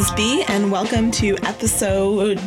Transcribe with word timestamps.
is 0.00 0.10
B, 0.12 0.42
and 0.48 0.72
welcome 0.72 1.10
to 1.10 1.36
episode 1.44 2.40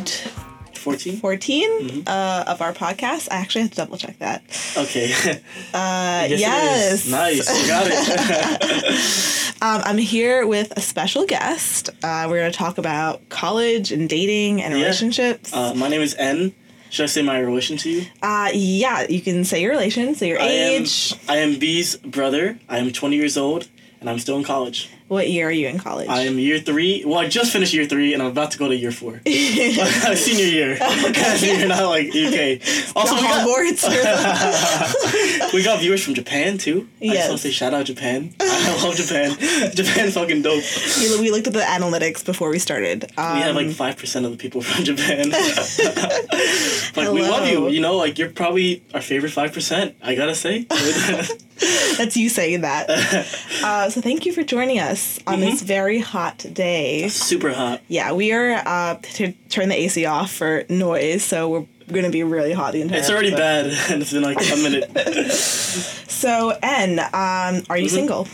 14? 0.74 1.18
14 1.18 2.02
uh, 2.04 2.44
of 2.48 2.60
our 2.60 2.72
podcast. 2.72 3.28
I 3.30 3.36
actually 3.36 3.62
have 3.62 3.70
to 3.70 3.76
double 3.76 3.96
check 3.96 4.18
that. 4.18 4.42
Okay. 4.76 5.12
Uh, 5.72 6.26
Yes. 6.28 7.06
Nice. 7.08 7.46
Got 7.68 7.86
it. 7.90 9.44
Um, 9.62 9.80
I'm 9.84 9.98
here 9.98 10.46
with 10.48 10.72
a 10.76 10.80
special 10.80 11.24
guest. 11.26 11.88
Uh, 12.02 12.26
we're 12.28 12.40
going 12.40 12.50
to 12.52 12.58
talk 12.58 12.76
about 12.76 13.26
college 13.28 13.92
and 13.92 14.08
dating 14.08 14.60
and 14.60 14.74
Yeah. 14.74 14.80
relationships. 14.80 15.54
Uh, 15.54 15.70
uh, 15.70 15.74
my 15.74 15.88
name 15.88 16.00
is 16.02 16.14
N. 16.18 16.52
Should 16.90 17.04
I 17.04 17.06
say 17.06 17.22
my 17.22 17.38
relation 17.38 17.76
to 17.78 17.88
you? 17.88 18.06
yeah, 18.52 19.06
you 19.08 19.20
can 19.20 19.44
say 19.44 19.62
your 19.62 19.70
relation, 19.70 20.14
say 20.16 20.28
your 20.28 20.40
I 20.40 20.46
am, 20.46 20.82
age. 20.82 21.14
I 21.28 21.36
am 21.36 21.58
B's 21.60 21.96
brother. 21.98 22.58
I 22.68 22.78
am 22.78 22.92
20 22.92 23.14
years 23.16 23.36
old, 23.38 23.68
and 24.00 24.10
I'm 24.10 24.18
still 24.18 24.36
in 24.36 24.44
college. 24.44 24.90
What 25.06 25.28
year 25.28 25.48
are 25.48 25.52
you 25.52 25.68
in 25.68 25.78
college? 25.78 26.08
I 26.08 26.22
am 26.22 26.38
year 26.38 26.58
three. 26.58 27.04
Well, 27.04 27.18
I 27.18 27.28
just 27.28 27.52
finished 27.52 27.74
year 27.74 27.84
three, 27.84 28.14
and 28.14 28.22
I'm 28.22 28.30
about 28.30 28.52
to 28.52 28.58
go 28.58 28.68
to 28.68 28.74
year 28.74 28.90
four. 28.90 29.20
Senior 29.26 30.46
year. 30.46 30.76
You're 30.78 31.68
not 31.68 31.84
like 31.90 32.08
UK. 32.08 32.60
Also, 32.96 33.14
we 33.14 33.20
got, 33.22 33.44
we 35.52 35.62
got 35.62 35.80
viewers 35.80 36.02
from 36.02 36.14
Japan 36.14 36.56
too. 36.56 36.88
I 37.02 37.04
just 37.04 37.14
Yes. 37.14 37.28
want 37.28 37.40
to 37.42 37.46
say 37.48 37.52
shout 37.52 37.74
out 37.74 37.84
Japan. 37.84 38.34
I 38.40 38.82
love 38.82 38.96
Japan. 38.96 39.36
Japan 39.74 40.10
fucking 40.10 40.40
dope. 40.40 40.64
we, 40.98 41.20
we 41.20 41.30
looked 41.30 41.46
at 41.48 41.52
the 41.52 41.60
analytics 41.60 42.24
before 42.24 42.48
we 42.48 42.58
started. 42.58 43.04
Um, 43.18 43.36
We 43.36 43.42
have 43.42 43.54
like 43.54 43.70
five 43.72 43.98
percent 43.98 44.24
of 44.24 44.32
the 44.32 44.38
people 44.38 44.62
from 44.62 44.84
Japan. 44.84 45.28
like 46.96 47.12
we 47.12 47.20
love 47.22 47.46
you. 47.46 47.68
You 47.68 47.80
know, 47.80 47.96
like 47.96 48.18
you're 48.18 48.30
probably 48.30 48.82
our 48.94 49.02
favorite 49.02 49.32
five 49.32 49.52
percent. 49.52 49.96
I 50.02 50.14
gotta 50.14 50.34
say. 50.34 50.66
That's 51.96 52.16
you 52.16 52.28
saying 52.28 52.62
that. 52.62 52.88
uh, 53.64 53.88
so 53.90 54.00
thank 54.00 54.26
you 54.26 54.32
for 54.32 54.42
joining 54.42 54.78
us 54.80 55.18
on 55.26 55.40
this 55.40 55.56
Mm-hmm. 55.56 55.66
very 55.66 56.00
hot 56.00 56.44
day. 56.52 57.08
Super 57.08 57.52
hot. 57.52 57.80
Yeah, 57.88 58.12
we 58.12 58.32
are 58.32 58.52
uh, 58.66 58.96
to 59.14 59.32
turn 59.50 59.68
the 59.68 59.76
AC 59.76 60.04
off 60.06 60.32
for 60.32 60.64
noise, 60.68 61.22
so 61.22 61.48
we're 61.50 61.66
gonna 61.92 62.10
be 62.10 62.22
really 62.24 62.52
hot 62.52 62.72
the 62.72 62.80
entire. 62.82 62.98
It's 62.98 63.10
already 63.10 63.30
bad, 63.30 63.66
and 63.90 64.02
it's 64.02 64.12
been 64.12 64.22
like 64.22 64.38
a 64.38 64.56
minute. 64.56 65.30
So, 65.30 66.56
N, 66.62 66.98
um, 66.98 67.04
are 67.12 67.52
Mm-hmm. 67.60 67.76
you 67.76 67.88
single? 67.88 68.28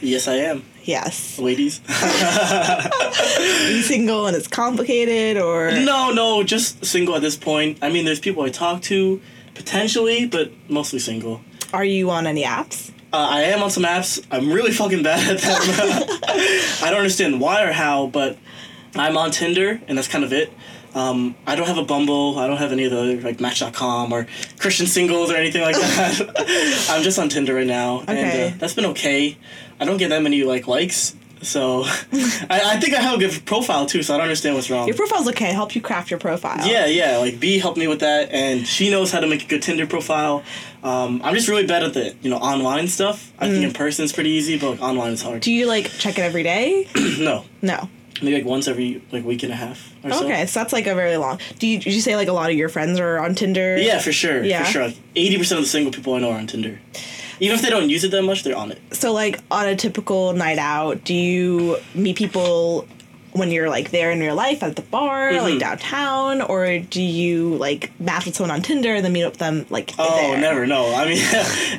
yes, 0.00 0.26
I 0.28 0.34
am, 0.36 0.64
Yes. 0.84 1.38
ladies. 1.38 1.80
Are 1.88 3.70
you 3.70 3.82
single 3.82 4.26
and 4.26 4.36
it's 4.36 4.48
complicated, 4.48 5.36
or 5.40 5.70
no, 5.72 6.10
no, 6.12 6.42
just 6.42 6.84
single 6.84 7.14
at 7.16 7.22
this 7.22 7.36
point. 7.36 7.78
I 7.82 7.90
mean, 7.90 8.04
there's 8.04 8.20
people 8.20 8.42
I 8.44 8.48
talk 8.48 8.82
to, 8.82 9.20
potentially, 9.54 10.26
but 10.26 10.50
mostly 10.68 10.98
single. 10.98 11.40
Are 11.72 11.84
you 11.84 12.10
on 12.10 12.26
any 12.26 12.44
apps? 12.44 12.90
Uh, 13.12 13.26
I 13.30 13.42
am 13.42 13.62
on 13.62 13.70
some 13.70 13.82
apps. 13.84 14.24
I'm 14.30 14.50
really 14.52 14.72
fucking 14.72 15.02
bad 15.02 15.36
at 15.36 15.40
them. 15.40 16.18
I 16.82 16.88
don't 16.90 16.98
understand 16.98 17.40
why 17.40 17.62
or 17.62 17.72
how, 17.72 18.06
but 18.06 18.38
I'm 18.94 19.16
on 19.16 19.30
Tinder, 19.30 19.80
and 19.86 19.98
that's 19.98 20.08
kind 20.08 20.24
of 20.24 20.32
it. 20.32 20.52
Um, 20.94 21.34
I 21.46 21.54
don't 21.56 21.66
have 21.66 21.78
a 21.78 21.84
Bumble. 21.84 22.38
I 22.38 22.46
don't 22.46 22.58
have 22.58 22.72
any 22.72 22.84
of 22.84 22.90
the 22.90 23.16
like 23.22 23.40
Match.com 23.40 24.12
or 24.12 24.26
Christian 24.58 24.86
Singles 24.86 25.30
or 25.30 25.36
anything 25.36 25.62
like 25.62 25.76
that. 25.76 26.86
I'm 26.90 27.02
just 27.02 27.18
on 27.18 27.28
Tinder 27.28 27.54
right 27.54 27.66
now, 27.66 28.00
Okay. 28.02 28.46
and 28.46 28.54
uh, 28.54 28.58
that's 28.58 28.74
been 28.74 28.86
okay. 28.86 29.36
I 29.80 29.84
don't 29.84 29.96
get 29.96 30.08
that 30.10 30.22
many 30.22 30.42
like 30.44 30.66
likes, 30.68 31.14
so 31.42 31.82
I, 31.86 32.60
I 32.64 32.80
think 32.80 32.94
I 32.94 33.00
have 33.00 33.16
a 33.16 33.18
good 33.18 33.44
profile 33.44 33.86
too. 33.86 34.02
So 34.02 34.14
I 34.14 34.16
don't 34.16 34.24
understand 34.24 34.54
what's 34.54 34.70
wrong. 34.70 34.86
Your 34.86 34.96
profile's 34.96 35.28
okay. 35.28 35.48
I 35.48 35.52
help 35.52 35.74
you 35.74 35.80
craft 35.80 36.10
your 36.10 36.20
profile. 36.20 36.66
Yeah, 36.66 36.86
yeah. 36.86 37.18
Like 37.18 37.40
B 37.40 37.58
helped 37.58 37.78
me 37.78 37.88
with 37.88 38.00
that, 38.00 38.30
and 38.30 38.66
she 38.66 38.90
knows 38.90 39.12
how 39.12 39.20
to 39.20 39.26
make 39.26 39.44
a 39.44 39.46
good 39.46 39.62
Tinder 39.62 39.86
profile. 39.86 40.42
Um, 40.82 41.20
I'm 41.22 41.34
just 41.34 41.48
really 41.48 41.66
bad 41.66 41.82
at 41.82 41.94
the 41.94 42.14
you 42.22 42.30
know 42.30 42.38
online 42.38 42.88
stuff. 42.88 43.32
I 43.38 43.48
think 43.48 43.64
in 43.64 43.72
person 43.72 44.04
is 44.04 44.12
pretty 44.12 44.30
easy, 44.30 44.58
but 44.58 44.72
like 44.72 44.82
online 44.82 45.12
is 45.12 45.22
hard. 45.22 45.42
Do 45.42 45.52
you 45.52 45.66
like 45.66 45.90
check 45.90 46.18
it 46.18 46.22
every 46.22 46.42
day? 46.42 46.88
no, 47.18 47.44
no. 47.60 47.88
maybe 48.20 48.36
like 48.36 48.44
once 48.44 48.66
every 48.68 49.02
like 49.12 49.24
week 49.24 49.42
and 49.42 49.52
a 49.52 49.56
half 49.56 49.92
or 50.04 50.10
so. 50.12 50.24
Okay, 50.24 50.46
so 50.46 50.60
that's 50.60 50.72
like 50.72 50.86
a 50.86 50.94
very 50.94 51.16
long. 51.16 51.38
Do 51.58 51.66
you? 51.66 51.78
Did 51.78 51.94
you 51.94 52.00
say 52.00 52.16
like 52.16 52.28
a 52.28 52.32
lot 52.32 52.50
of 52.50 52.56
your 52.56 52.68
friends 52.68 52.98
are 52.98 53.18
on 53.18 53.34
Tinder? 53.34 53.76
Yeah, 53.78 54.00
for 54.00 54.12
sure. 54.12 54.42
Yeah. 54.42 54.64
For 54.64 54.70
sure. 54.70 54.90
Eighty 55.14 55.38
percent 55.38 55.58
of 55.58 55.64
the 55.64 55.70
single 55.70 55.92
people 55.92 56.14
I 56.14 56.18
know 56.20 56.30
are 56.30 56.38
on 56.38 56.46
Tinder. 56.46 56.80
Even 57.42 57.56
if 57.56 57.62
they 57.62 57.70
don't 57.70 57.90
use 57.90 58.04
it 58.04 58.10
that 58.12 58.22
much, 58.22 58.44
they're 58.44 58.56
on 58.56 58.70
it. 58.72 58.80
So 58.92 59.12
like 59.12 59.40
on 59.50 59.66
a 59.66 59.74
typical 59.76 60.32
night 60.32 60.58
out, 60.58 61.02
do 61.04 61.12
you 61.14 61.76
meet 61.94 62.16
people 62.16 62.86
when 63.32 63.50
you're 63.50 63.70
like 63.70 63.90
there 63.90 64.10
in 64.10 64.20
real 64.20 64.34
life 64.34 64.62
at 64.62 64.76
the 64.76 64.82
bar, 64.82 65.30
Mm-hmm. 65.32 65.44
like 65.44 65.58
downtown, 65.58 66.42
or 66.42 66.78
do 66.78 67.00
you 67.02 67.54
like 67.56 67.90
match 67.98 68.26
with 68.26 68.36
someone 68.36 68.50
on 68.54 68.60
Tinder 68.62 68.94
and 68.94 69.02
then 69.02 69.12
meet 69.12 69.24
up 69.24 69.32
with 69.32 69.38
them 69.40 69.64
like 69.70 69.92
Oh, 69.98 70.32
there? 70.32 70.38
never. 70.38 70.66
No. 70.66 70.94
I 70.94 71.06
mean, 71.06 71.16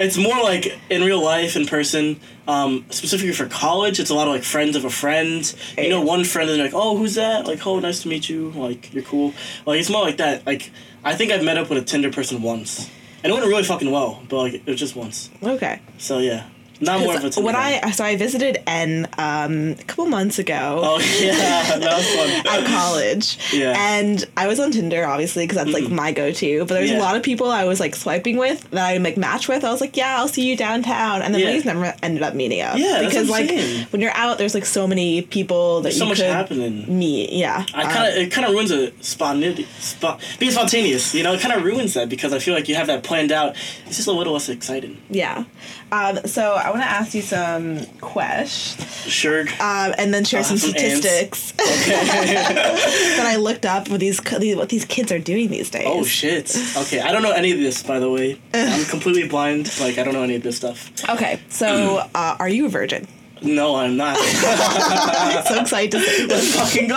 it's 0.01 0.17
more 0.17 0.41
like 0.41 0.75
in 0.89 1.03
real 1.03 1.23
life, 1.23 1.55
in 1.55 1.65
person. 1.67 2.19
Um, 2.47 2.85
specifically 2.89 3.33
for 3.33 3.45
college, 3.47 3.99
it's 3.99 4.09
a 4.09 4.15
lot 4.15 4.27
of 4.27 4.33
like 4.33 4.43
friends 4.43 4.75
of 4.75 4.83
a 4.83 4.89
friend. 4.89 5.55
You 5.77 5.89
know, 5.89 6.01
one 6.01 6.23
friend 6.25 6.49
and 6.49 6.57
they're 6.59 6.65
like, 6.65 6.75
"Oh, 6.75 6.97
who's 6.97 7.15
that?" 7.15 7.45
Like, 7.47 7.65
"Oh, 7.67 7.79
nice 7.79 8.01
to 8.01 8.07
meet 8.09 8.27
you." 8.27 8.49
Like, 8.55 8.91
you're 8.93 9.03
cool. 9.03 9.33
Like, 9.67 9.79
it's 9.79 9.89
more 9.91 10.01
like 10.01 10.17
that. 10.17 10.45
Like, 10.47 10.71
I 11.05 11.13
think 11.15 11.31
I've 11.31 11.43
met 11.43 11.57
up 11.59 11.69
with 11.69 11.77
a 11.77 11.85
Tinder 11.85 12.11
person 12.11 12.41
once, 12.41 12.89
and 13.23 13.31
it 13.31 13.33
went 13.33 13.45
really 13.47 13.63
fucking 13.63 13.89
well. 13.89 14.21
But 14.29 14.37
like, 14.37 14.53
it 14.55 14.67
was 14.67 14.79
just 14.79 14.95
once. 14.95 15.29
Okay. 15.41 15.79
So 15.97 16.19
yeah, 16.19 16.47
not 16.83 16.99
more 17.01 17.15
of 17.17 17.37
a 17.37 17.41
when. 17.41 17.55
I 17.55 17.91
so 17.91 18.03
I 18.03 18.15
visited 18.15 18.61
N 18.67 19.07
um, 19.17 19.71
a 19.71 19.83
couple 19.85 20.05
months 20.07 20.39
ago. 20.39 20.81
Oh 20.83 20.99
yeah, 21.21 21.77
that 21.77 21.97
was 21.97 22.07
fun. 22.15 22.29
at 22.63 22.67
college. 22.67 23.37
Yeah. 23.53 23.73
And 23.77 24.25
I 24.37 24.47
was 24.47 24.59
on 24.59 24.71
Tinder, 24.71 25.05
obviously, 25.05 25.45
because 25.45 25.57
that's 25.63 25.71
like 25.73 25.89
my 25.91 26.11
go-to. 26.11 26.59
But 26.65 26.75
there's 26.75 26.91
a 26.91 26.97
lot 26.99 27.15
of 27.15 27.23
people 27.23 27.49
I 27.49 27.65
was 27.65 27.79
like 27.79 27.95
swiping 27.95 28.37
with 28.37 28.69
that 28.71 28.85
I 28.85 28.97
like 28.97 29.17
match 29.17 29.47
with. 29.47 29.63
I 29.63 29.71
was 29.71 29.81
like, 29.81 29.95
yeah, 29.97 30.17
I'll 30.17 30.27
see 30.27 30.47
you 30.47 30.55
downtown, 30.57 31.21
and 31.21 31.33
then 31.33 31.41
Yeah. 31.41 31.47
we 31.47 31.53
just 31.53 31.65
never 31.65 31.93
ended 32.03 32.23
up 32.23 32.33
meeting 32.35 32.61
up. 32.61 32.77
Yeah, 32.77 32.93
that's 33.01 33.05
because 33.07 33.29
like 33.29 33.49
saying. 33.49 33.87
when 33.91 34.01
you're 34.01 34.15
out, 34.15 34.37
there's 34.37 34.53
like 34.53 34.65
so 34.65 34.87
many 34.87 35.21
people 35.21 35.77
that 35.81 35.83
There's 35.83 35.97
so 35.97 36.05
you 36.05 36.09
much 36.09 36.17
could 36.19 36.27
happening. 36.27 36.97
meet. 36.99 37.31
Yeah. 37.31 37.65
I 37.73 37.83
Um, 37.83 37.89
kind 37.91 38.07
of 38.07 38.15
it 38.17 38.31
kind 38.31 38.45
of 38.47 38.53
ruins 38.53 38.71
a 38.71 38.91
spontaneity, 39.03 39.67
spot 39.79 40.21
being 40.39 40.51
spontaneous. 40.51 41.13
You 41.15 41.23
know, 41.23 41.33
it 41.33 41.39
kind 41.41 41.53
of 41.53 41.63
ruins 41.63 41.93
that 41.95 42.09
because 42.09 42.33
I 42.33 42.39
feel 42.39 42.53
like 42.53 42.67
you 42.67 42.75
have 42.75 42.87
that 42.87 43.03
planned 43.03 43.31
out. 43.31 43.55
It's 43.85 43.95
just 43.97 44.07
a 44.07 44.11
little 44.11 44.33
less 44.33 44.49
exciting. 44.49 44.97
yeah. 45.09 45.43
Um, 45.91 46.17
so 46.25 46.53
I 46.53 46.71
want 46.73 46.83
to 46.83 46.89
ask 46.89 47.13
you 47.13 47.21
some 47.21 47.85
questions, 48.01 49.11
Sure. 49.11 49.41
um, 49.59 49.93
and 49.97 50.13
then 50.13 50.23
share 50.25 50.39
I'll 50.39 50.43
some 50.45 50.57
have 50.57 50.61
some 50.61 50.75
ants. 50.75 50.97
statistics 51.07 51.51
that 51.97 53.25
I 53.25 53.35
looked 53.37 53.65
up 53.65 53.89
with 53.89 54.01
these, 54.01 54.19
these 54.39 54.55
what 54.55 54.69
these 54.69 54.85
kids 54.85 55.11
are 55.11 55.19
doing 55.19 55.49
these 55.49 55.69
days. 55.69 55.83
oh 55.87 56.03
shit. 56.03 56.55
Okay, 56.77 56.99
I 57.01 57.11
don't 57.11 57.21
know 57.23 57.31
any 57.31 57.51
of 57.51 57.59
this 57.59 57.83
by 57.83 57.99
the 57.99 58.09
way. 58.09 58.39
I'm 58.53 58.85
completely 58.85 59.27
blind. 59.27 59.69
Like 59.79 59.97
I 59.97 60.03
don't 60.03 60.13
know 60.13 60.23
any 60.23 60.35
of 60.35 60.43
this 60.43 60.57
stuff. 60.57 60.91
Okay, 61.09 61.39
so 61.49 61.97
uh, 62.15 62.35
are 62.39 62.49
you 62.49 62.65
a 62.65 62.69
virgin? 62.69 63.07
No, 63.41 63.75
I'm 63.75 63.97
not. 63.97 64.15
so 65.47 65.59
excited 65.59 65.91
to 65.91 65.99
say 65.99 66.25
this. 66.27 66.55
Fucking 66.55 66.87
go. 66.87 66.95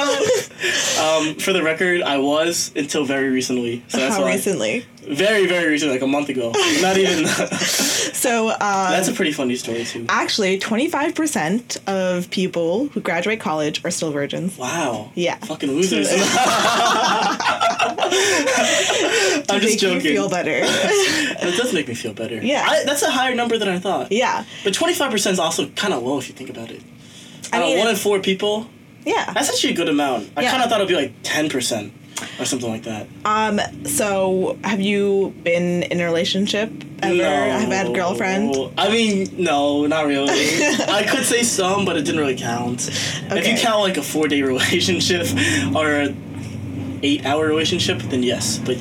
Um, 1.03 1.35
for 1.41 1.53
the 1.53 1.61
record, 1.65 2.03
I 2.03 2.19
was 2.19 2.71
until 2.77 3.05
very 3.05 3.31
recently. 3.31 3.83
So 3.89 3.99
that's 3.99 4.15
How 4.15 4.23
why. 4.23 4.35
recently? 4.35 4.87
Very 5.09 5.47
very 5.47 5.69
recently, 5.71 5.95
like 5.95 6.03
a 6.03 6.07
month 6.07 6.29
ago. 6.29 6.53
Not 6.81 6.97
even. 6.99 7.27
So, 8.17 8.49
uh, 8.49 8.91
that's 8.91 9.09
a 9.09 9.13
pretty 9.13 9.31
funny 9.31 9.55
story 9.57 9.85
too. 9.85 10.07
actually, 10.09 10.59
25% 10.59 11.79
of 11.87 12.29
people 12.31 12.89
who 12.89 13.01
graduate 13.01 13.39
college 13.41 13.85
are 13.85 13.91
still 13.93 14.11
virgins. 14.11 14.57
Wow. 14.59 15.13
Yeah. 15.15 15.37
Fucking 15.37 15.71
losers. 15.71 16.09
I'm 17.89 19.61
make 19.61 19.63
just 19.63 19.79
joking. 19.79 19.95
you 20.07 20.13
feel 20.13 20.29
better. 20.29 20.61
It 21.39 21.57
does 21.57 21.73
make 21.73 21.87
me 21.87 21.95
feel 21.95 22.13
better. 22.15 22.43
Yeah. 22.45 22.65
I, 22.67 22.85
that's 22.85 23.03
a 23.03 23.11
higher 23.11 23.35
number 23.35 23.59
than 23.59 23.69
I 23.69 23.79
thought. 23.79 24.11
yeah. 24.11 24.45
But 24.65 24.73
25% 24.73 25.31
is 25.31 25.39
also 25.39 25.69
kind 25.69 25.93
of 25.95 26.03
low 26.03 26.19
if 26.19 26.29
you 26.29 26.35
think 26.35 26.51
about 26.51 26.71
it. 26.71 26.83
I 27.53 27.59
I 27.59 27.61
mean, 27.61 27.79
one 27.79 27.89
in 27.89 27.97
four 27.97 28.19
people. 28.21 28.67
Yeah. 29.05 29.33
That's 29.33 29.51
actually 29.51 29.75
a 29.75 29.77
good 29.77 29.89
amount. 29.89 30.31
I 30.37 30.43
Yeah. 30.43 30.51
kind 30.51 30.63
of 30.65 30.69
thought 30.71 30.81
it'd 30.81 30.89
be 30.89 30.97
like 30.97 31.23
10% 31.23 31.91
or 32.39 32.45
something 32.45 32.71
like 32.71 32.85
that. 32.85 33.07
Um, 33.25 33.61
so, 33.85 34.59
have 34.65 34.81
you 34.81 35.35
been 35.43 35.83
in 35.85 36.01
a 36.01 36.05
relationship 36.05 36.71
ever? 37.03 37.23
Have 37.23 37.69
had 37.69 37.87
a 37.89 37.93
girlfriend? 37.93 38.55
I 38.79 38.89
mean, 38.89 39.29
no, 39.37 39.87
not 39.87 40.07
really. 40.07 40.31
I 40.89 41.07
could 41.09 41.25
say 41.25 41.43
some, 41.43 41.85
but 41.85 41.97
it 41.97 42.03
didn't 42.03 42.21
really 42.21 42.37
count. 42.37 42.89
If 42.89 43.47
you 43.47 43.57
count 43.57 43.81
like 43.81 43.97
a 43.97 44.03
four 44.03 44.29
day 44.29 44.43
relationship 44.55 45.27
or 45.75 45.91
an 45.91 47.01
eight 47.03 47.25
hour 47.27 47.47
relationship, 47.47 47.99
then 47.99 48.23
yes. 48.23 48.59
But 48.59 48.79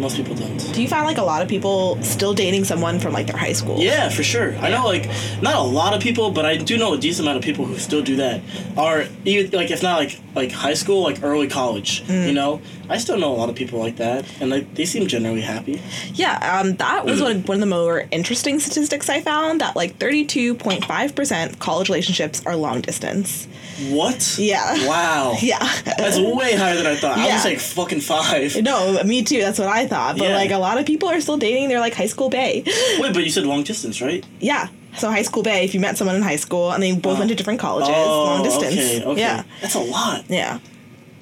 most 0.00 0.16
people 0.16 0.34
don't. 0.34 0.58
Do 0.74 0.82
you 0.82 0.88
find 0.88 1.04
like 1.04 1.18
a 1.18 1.22
lot 1.22 1.42
of 1.42 1.48
people 1.48 2.02
still 2.02 2.34
dating 2.34 2.64
someone 2.64 2.98
from 2.98 3.12
like 3.12 3.26
their 3.26 3.36
high 3.36 3.52
school? 3.52 3.78
Yeah, 3.78 4.08
for 4.08 4.22
sure. 4.22 4.56
I 4.56 4.70
know 4.70 4.84
like 4.86 5.08
not 5.42 5.54
a 5.54 5.62
lot 5.62 5.94
of 5.94 6.02
people, 6.02 6.30
but 6.30 6.44
I 6.44 6.56
do 6.56 6.76
know 6.76 6.94
a 6.94 6.98
decent 6.98 7.26
amount 7.26 7.38
of 7.38 7.44
people 7.44 7.64
who 7.64 7.78
still 7.78 8.02
do 8.02 8.16
that. 8.16 8.40
Or 8.76 9.06
even 9.24 9.50
like 9.52 9.70
if 9.70 9.82
not 9.82 9.98
like 9.98 10.20
like 10.34 10.52
high 10.52 10.74
school, 10.74 11.02
like 11.02 11.22
early 11.22 11.48
college. 11.48 12.02
Mm. 12.06 12.26
You 12.28 12.32
know, 12.32 12.62
I 12.90 12.98
still 12.98 13.16
know 13.18 13.32
a 13.32 13.38
lot 13.38 13.48
of 13.48 13.54
people 13.54 13.78
like 13.78 13.96
that, 13.96 14.24
and 14.40 14.50
like 14.50 14.74
they 14.74 14.84
seem 14.84 15.06
generally 15.06 15.40
happy. 15.40 15.80
Yeah, 16.12 16.60
um, 16.60 16.74
that 16.76 17.04
was 17.06 17.22
one, 17.22 17.42
one 17.44 17.54
of 17.56 17.60
the 17.60 17.66
more 17.66 18.06
interesting 18.10 18.58
statistics 18.60 19.08
I 19.08 19.20
found 19.20 19.60
that 19.62 19.76
like 19.76 19.98
32.5% 19.98 21.50
of 21.50 21.58
college 21.58 21.88
relationships 21.88 22.44
are 22.46 22.56
long 22.56 22.80
distance. 22.80 23.46
What? 23.88 24.36
Yeah. 24.38 24.86
Wow. 24.86 25.36
Yeah. 25.40 25.58
That's 25.96 26.18
way 26.18 26.54
higher 26.56 26.76
than 26.76 26.86
I 26.86 26.96
thought. 26.96 27.18
Yeah. 27.18 27.24
I 27.26 27.34
was 27.34 27.44
like 27.44 27.58
fucking 27.60 28.00
five. 28.00 28.60
no, 28.62 29.02
me 29.04 29.22
too. 29.22 29.40
That's 29.40 29.58
what 29.58 29.68
I 29.68 29.86
thought. 29.86 30.18
But 30.18 30.28
Yeah. 30.28 30.34
like 30.36 30.50
a 30.50 30.58
lot 30.58 30.78
of 30.78 30.84
people 30.86 31.08
are 31.08 31.20
still 31.20 31.38
dating 31.38 31.68
They're 31.68 31.80
like 31.80 31.94
high 31.94 32.06
school 32.06 32.28
bae. 32.28 32.62
Wait, 32.66 33.14
but 33.14 33.24
you 33.24 33.30
said 33.30 33.46
long 33.46 33.62
distance, 33.62 34.02
right? 34.02 34.24
Yeah. 34.40 34.68
So 34.98 35.08
high 35.10 35.22
school 35.22 35.42
bae, 35.42 35.60
if 35.60 35.72
you 35.72 35.80
met 35.80 35.96
someone 35.96 36.16
in 36.16 36.22
high 36.22 36.36
school 36.36 36.72
and 36.72 36.82
they 36.82 36.92
both 36.92 37.18
went 37.18 37.30
to 37.30 37.34
different 37.36 37.60
colleges, 37.60 37.88
long 37.90 38.42
distance. 38.42 38.74
Oh, 38.76 38.78
Okay, 38.80 39.04
okay. 39.04 39.20
Yeah. 39.20 39.44
That's 39.62 39.74
a 39.76 39.80
lot. 39.80 40.24
Yeah. 40.28 40.58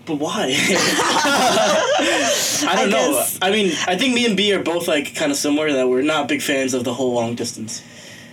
But 0.09 0.17
why? 0.17 0.47
I 1.39 2.63
don't 2.63 2.69
I 2.69 2.85
know. 2.87 2.91
guess- 3.13 3.39
I 3.43 3.51
mean, 3.51 3.73
I 3.87 3.97
think 3.97 4.15
me 4.15 4.25
and 4.27 4.37
B 4.37 4.53
are 4.55 4.63
both 4.63 4.89
like 4.89 5.15
kind 5.15 5.31
of 5.31 5.39
similar 5.39 5.73
that 5.73 5.89
we're 5.89 6.03
not 6.03 6.29
big 6.29 6.43
fans 6.43 6.75
of 6.75 6.85
the 6.85 6.95
whole 6.95 7.13
long 7.13 7.35
distance. 7.35 7.83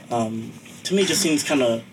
Um, 0.09 0.51
to 0.85 0.93
me, 0.93 1.03
it 1.03 1.07
just 1.07 1.21
seems 1.21 1.43
kind 1.43 1.61
of. 1.61 1.83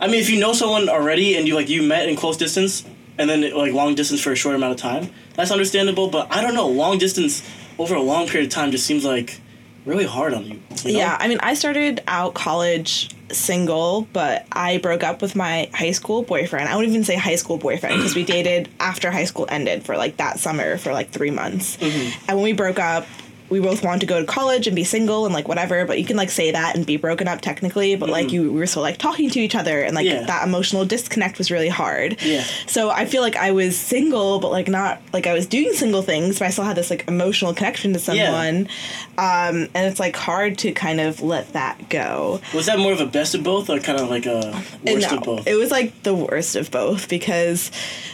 I 0.00 0.06
mean, 0.06 0.20
if 0.20 0.30
you 0.30 0.38
know 0.40 0.52
someone 0.52 0.88
already 0.88 1.36
and 1.36 1.46
you 1.46 1.54
like 1.54 1.68
you 1.68 1.82
met 1.82 2.08
in 2.08 2.16
close 2.16 2.36
distance 2.36 2.84
and 3.18 3.28
then 3.28 3.42
like 3.54 3.72
long 3.72 3.94
distance 3.94 4.20
for 4.22 4.32
a 4.32 4.36
short 4.36 4.54
amount 4.54 4.72
of 4.72 4.78
time, 4.80 5.10
that's 5.34 5.50
understandable. 5.50 6.08
But 6.08 6.28
I 6.30 6.40
don't 6.40 6.54
know, 6.54 6.68
long 6.68 6.98
distance 6.98 7.42
over 7.78 7.94
a 7.94 8.02
long 8.02 8.26
period 8.28 8.46
of 8.48 8.52
time 8.54 8.70
just 8.70 8.86
seems 8.86 9.04
like 9.04 9.40
really 9.88 10.04
hard 10.04 10.34
on 10.34 10.44
you. 10.44 10.60
you 10.84 10.92
know? 10.92 10.98
Yeah, 10.98 11.16
I 11.18 11.28
mean, 11.28 11.38
I 11.40 11.54
started 11.54 12.02
out 12.06 12.34
college 12.34 13.10
single, 13.32 14.02
but 14.12 14.46
I 14.52 14.78
broke 14.78 15.02
up 15.02 15.20
with 15.20 15.34
my 15.34 15.70
high 15.74 15.90
school 15.90 16.22
boyfriend. 16.22 16.68
I 16.68 16.76
wouldn't 16.76 16.92
even 16.92 17.04
say 17.04 17.16
high 17.16 17.34
school 17.34 17.58
boyfriend 17.58 17.96
because 17.96 18.14
we 18.14 18.24
dated 18.24 18.68
after 18.80 19.10
high 19.10 19.24
school 19.24 19.46
ended 19.48 19.84
for 19.84 19.96
like 19.96 20.18
that 20.18 20.38
summer 20.38 20.78
for 20.78 20.92
like 20.92 21.10
three 21.10 21.30
months. 21.30 21.76
Mm-hmm. 21.78 22.24
And 22.28 22.36
when 22.38 22.44
we 22.44 22.52
broke 22.52 22.78
up, 22.78 23.06
we 23.50 23.60
both 23.60 23.82
want 23.84 24.00
to 24.00 24.06
go 24.06 24.20
to 24.20 24.26
college 24.26 24.66
and 24.66 24.76
be 24.76 24.84
single 24.84 25.24
and 25.24 25.32
like 25.34 25.48
whatever, 25.48 25.84
but 25.86 25.98
you 25.98 26.04
can 26.04 26.16
like 26.16 26.30
say 26.30 26.50
that 26.50 26.76
and 26.76 26.84
be 26.86 26.96
broken 26.96 27.28
up 27.28 27.40
technically, 27.40 27.96
but 27.96 28.08
like 28.08 28.30
you 28.32 28.52
we 28.52 28.58
were 28.58 28.66
still 28.66 28.82
like 28.82 28.98
talking 28.98 29.30
to 29.30 29.40
each 29.40 29.54
other 29.54 29.80
and 29.82 29.94
like 29.94 30.06
Mm-hmm. 30.06 30.20
Yeah. 30.20 30.26
that 30.26 30.46
emotional 30.46 30.84
disconnect 30.84 31.38
was 31.38 31.50
really 31.50 31.68
hard. 31.68 32.20
Yeah. 32.22 32.42
So 32.66 32.88
I 32.90 33.04
feel 33.04 33.20
like 33.22 33.36
I 33.36 33.50
was 33.52 33.76
single, 33.78 34.38
but 34.38 34.50
like 34.50 34.68
not 34.68 35.00
like 35.12 35.26
I 35.26 35.32
was 35.34 35.46
doing 35.46 35.72
single 35.74 36.02
things, 36.02 36.38
but 36.38 36.46
I 36.46 36.50
still 36.50 36.64
had 36.64 36.76
this 36.76 36.88
like 36.90 37.06
emotional 37.08 37.52
connection 37.54 37.92
to 37.94 37.98
Yeah. 38.14 38.26
someone. 38.26 38.68
Um, 39.18 39.68
and 39.74 39.86
it's 39.90 40.00
like 40.00 40.16
hard 40.16 40.56
to 40.58 40.72
kind 40.72 41.00
of 41.00 41.20
let 41.22 41.52
that 41.52 41.88
go. 41.90 42.40
Was 42.54 42.66
that 42.66 42.78
more 42.78 42.92
of 42.92 43.00
a 43.00 43.06
best 43.06 43.34
of 43.34 43.42
both 43.44 43.68
or 43.68 43.78
kind 43.80 43.98
of 44.00 44.08
like 44.08 44.26
a 44.26 44.52
worst 44.84 45.10
no, 45.10 45.18
of 45.18 45.24
both? 45.24 45.46
it 45.46 45.56
was 45.56 45.70
like 45.70 46.02
the 46.04 46.14
worst 46.14 46.56
of 46.56 46.70
both 46.70 47.08
because 47.08 47.70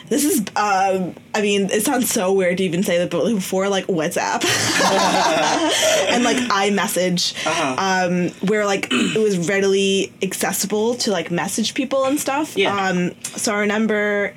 this 0.09 0.25
is. 0.25 0.41
Um, 0.57 1.15
I 1.35 1.43
mean, 1.43 1.69
it 1.71 1.83
sounds 1.83 2.11
so 2.11 2.33
weird 2.33 2.59
to 2.59 2.65
even 2.65 2.83
say 2.85 2.99
that, 2.99 3.11
but 3.11 3.25
before 3.35 3.69
like 3.69 3.87
WhatsApp 3.89 4.45
and 6.11 6.23
like 6.25 6.37
iMessage, 6.37 7.35
Uh-huh. 7.47 7.75
um, 8.09 8.29
where 8.49 8.65
like 8.65 8.89
it 8.91 9.19
was 9.21 9.49
readily 9.49 10.13
accessible 10.23 10.95
to 10.97 11.11
like 11.11 11.31
message 11.31 11.75
people 11.75 12.05
and 12.05 12.19
stuff. 12.21 12.57
Yeah. 12.57 12.75
Um, 12.89 13.13
so 13.23 13.55
I 13.55 13.61
remember. 13.61 14.35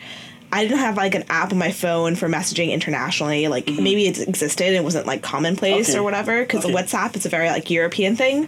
I 0.51 0.63
didn't 0.63 0.79
have 0.79 0.95
like 0.95 1.13
an 1.13 1.25
app 1.29 1.51
on 1.51 1.57
my 1.57 1.71
phone 1.71 2.15
for 2.15 2.29
messaging 2.29 2.71
internationally. 2.71 3.47
Like 3.49 3.67
maybe 3.67 4.07
it 4.07 4.19
existed, 4.19 4.73
it 4.73 4.83
wasn't 4.83 5.05
like 5.05 5.21
commonplace 5.21 5.87
Mm-hmm. 5.87 5.91
Okay. 5.91 5.99
or 5.99 6.03
whatever. 6.03 6.41
Because 6.41 6.63
Okay. 6.65 6.73
WhatsApp 6.73 7.15
is 7.17 7.25
a 7.25 7.29
very 7.29 7.49
like 7.49 7.69
European 7.69 8.15
thing. 8.15 8.47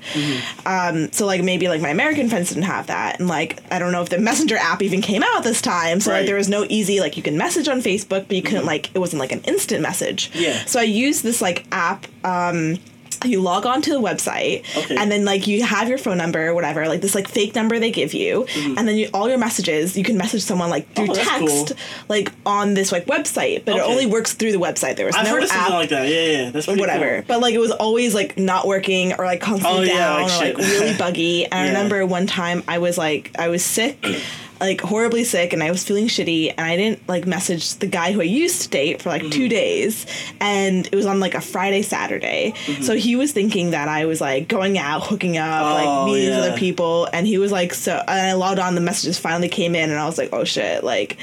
Um, 0.66 1.12
so 1.12 1.26
like 1.26 1.44
maybe 1.44 1.68
like 1.68 1.82
my 1.82 1.90
American 1.90 2.30
friends 2.30 2.50
didn't 2.50 2.64
have 2.64 2.88
that, 2.88 3.20
and 3.20 3.28
like 3.28 3.60
I 3.72 3.80
don't 3.80 3.92
know 3.92 4.02
if 4.02 4.10
the 4.10 4.20
Messenger 4.20 4.58
app 4.58 4.82
even 4.82 5.02
came 5.02 5.24
out 5.24 5.44
this 5.44 5.62
time. 5.62 6.00
So 6.00 6.12
Right. 6.12 6.20
like 6.20 6.26
there 6.28 6.36
was 6.36 6.50
no 6.50 6.66
easy 6.70 7.00
like 7.00 7.18
you 7.18 7.24
can 7.24 7.38
message 7.38 7.68
on 7.68 7.80
Facebook, 7.82 8.28
but 8.28 8.32
you 8.32 8.42
couldn't 8.44 8.66
like 8.66 8.90
it 8.96 9.00
wasn't 9.00 9.20
like 9.20 9.32
an 9.32 9.42
instant 9.42 9.82
message. 9.82 10.32
Yeah. 10.34 10.64
So 10.66 10.80
I 10.80 10.84
used 10.84 11.24
this 11.24 11.42
like 11.42 11.66
app. 11.72 12.06
Um, 12.24 12.78
you 13.26 13.42
log 13.42 13.66
on 13.66 13.82
to 13.82 13.92
the 13.92 14.00
website 14.00 14.64
Okay. 14.78 14.96
and 14.96 15.12
then 15.12 15.26
like 15.26 15.46
you 15.48 15.64
have 15.64 15.90
your 15.90 15.98
phone 15.98 16.18
number 16.18 16.48
or 16.48 16.54
whatever 16.54 16.88
like 16.88 17.02
this 17.02 17.16
like 17.16 17.28
fake 17.28 17.54
number 17.56 17.78
they 17.80 17.92
give 17.92 18.14
you 18.14 18.46
and 18.56 18.88
then 18.88 18.96
you, 18.96 19.10
all 19.14 19.28
your 19.28 19.38
messages 19.38 19.98
you 19.98 20.04
can 20.04 20.16
message 20.18 20.42
someone 20.42 20.70
like 20.70 20.92
through 20.94 21.08
Mm-hmm. 21.08 21.12
Oh, 21.44 21.48
text 21.48 21.68
cool. 21.70 21.78
like 22.08 22.32
on 22.46 22.74
this 22.76 22.92
like 22.92 23.06
website 23.08 23.66
but 23.66 23.76
it 23.76 23.82
only 23.82 24.06
works 24.06 24.34
through 24.34 24.52
the 24.52 24.58
website 24.60 24.96
there 24.96 25.06
was 25.06 25.16
I've 25.16 25.26
no 25.26 25.32
heard 25.32 25.44
of 25.44 25.50
something 25.50 25.66
app 25.74 25.80
like 25.80 25.90
that. 25.90 26.08
Yeah, 26.08 26.44
yeah, 26.44 26.50
that's 26.52 26.68
whatever. 26.68 27.16
Cool. 27.18 27.26
But 27.28 27.42
like 27.42 27.54
it 27.54 27.60
was 27.60 27.72
always 27.72 28.14
like 28.16 28.38
not 28.38 28.68
working 28.68 29.14
or 29.14 29.26
like 29.26 29.42
constantly 29.42 29.92
Oh, 29.92 29.94
yeah, 29.94 29.98
down 29.98 30.22
like 30.30 30.32
or 30.32 30.62
like 30.62 30.72
really 30.72 30.98
buggy. 30.98 31.46
And 31.46 31.54
I 31.54 31.68
remember 31.68 32.06
one 32.06 32.28
time 32.28 32.64
I 32.68 32.78
was 32.80 32.98
like 32.98 33.32
I 33.38 33.48
was 33.50 33.64
sick, 33.66 33.98
like 34.60 34.82
horribly 34.82 35.24
sick, 35.24 35.54
and 35.54 35.64
I 35.64 35.72
was 35.72 35.84
feeling 35.84 36.08
shitty, 36.08 36.50
and 36.58 36.62
I 36.68 36.76
didn't 36.76 37.08
like 37.08 37.26
message 37.26 37.76
the 37.76 37.88
guy 37.88 38.12
who 38.12 38.22
I 38.22 38.26
used 38.26 38.62
to 38.64 38.70
date 38.70 39.02
for 39.02 39.10
like 39.10 39.22
Mm-hmm. 39.22 39.32
two 39.32 39.50
days, 39.50 40.06
and 40.40 40.86
it 40.88 40.96
was 40.96 41.06
on 41.06 41.20
like 41.20 41.34
a 41.36 41.42
Friday 41.42 41.82
Saturday. 41.82 42.54
So 42.82 42.96
he 42.96 43.16
was 43.16 43.32
thinking 43.32 43.72
that 43.72 43.88
I 43.88 44.06
was 44.06 44.20
like 44.22 44.48
going 44.48 44.78
out, 44.78 45.08
hooking 45.08 45.38
up, 45.38 45.46
Mm-hmm. 45.66 45.88
Oh, 45.88 46.04
like 46.04 46.06
meeting 46.14 46.30
yeah. 46.30 46.38
other 46.40 46.58
people, 46.58 47.08
and 47.14 47.26
he 47.26 47.38
was 47.38 47.52
like 47.52 47.74
so. 47.74 47.94
And 48.08 48.28
I 48.28 48.34
logged 48.34 48.60
on, 48.60 48.76
the 48.76 48.82
messages 48.82 49.18
finally 49.18 49.50
came 49.50 49.76
in, 49.76 49.90
and 49.90 50.00
I 50.00 50.06
was 50.06 50.18
like, 50.18 50.30
oh 50.34 50.44
shit, 50.44 50.84
like. 50.84 51.18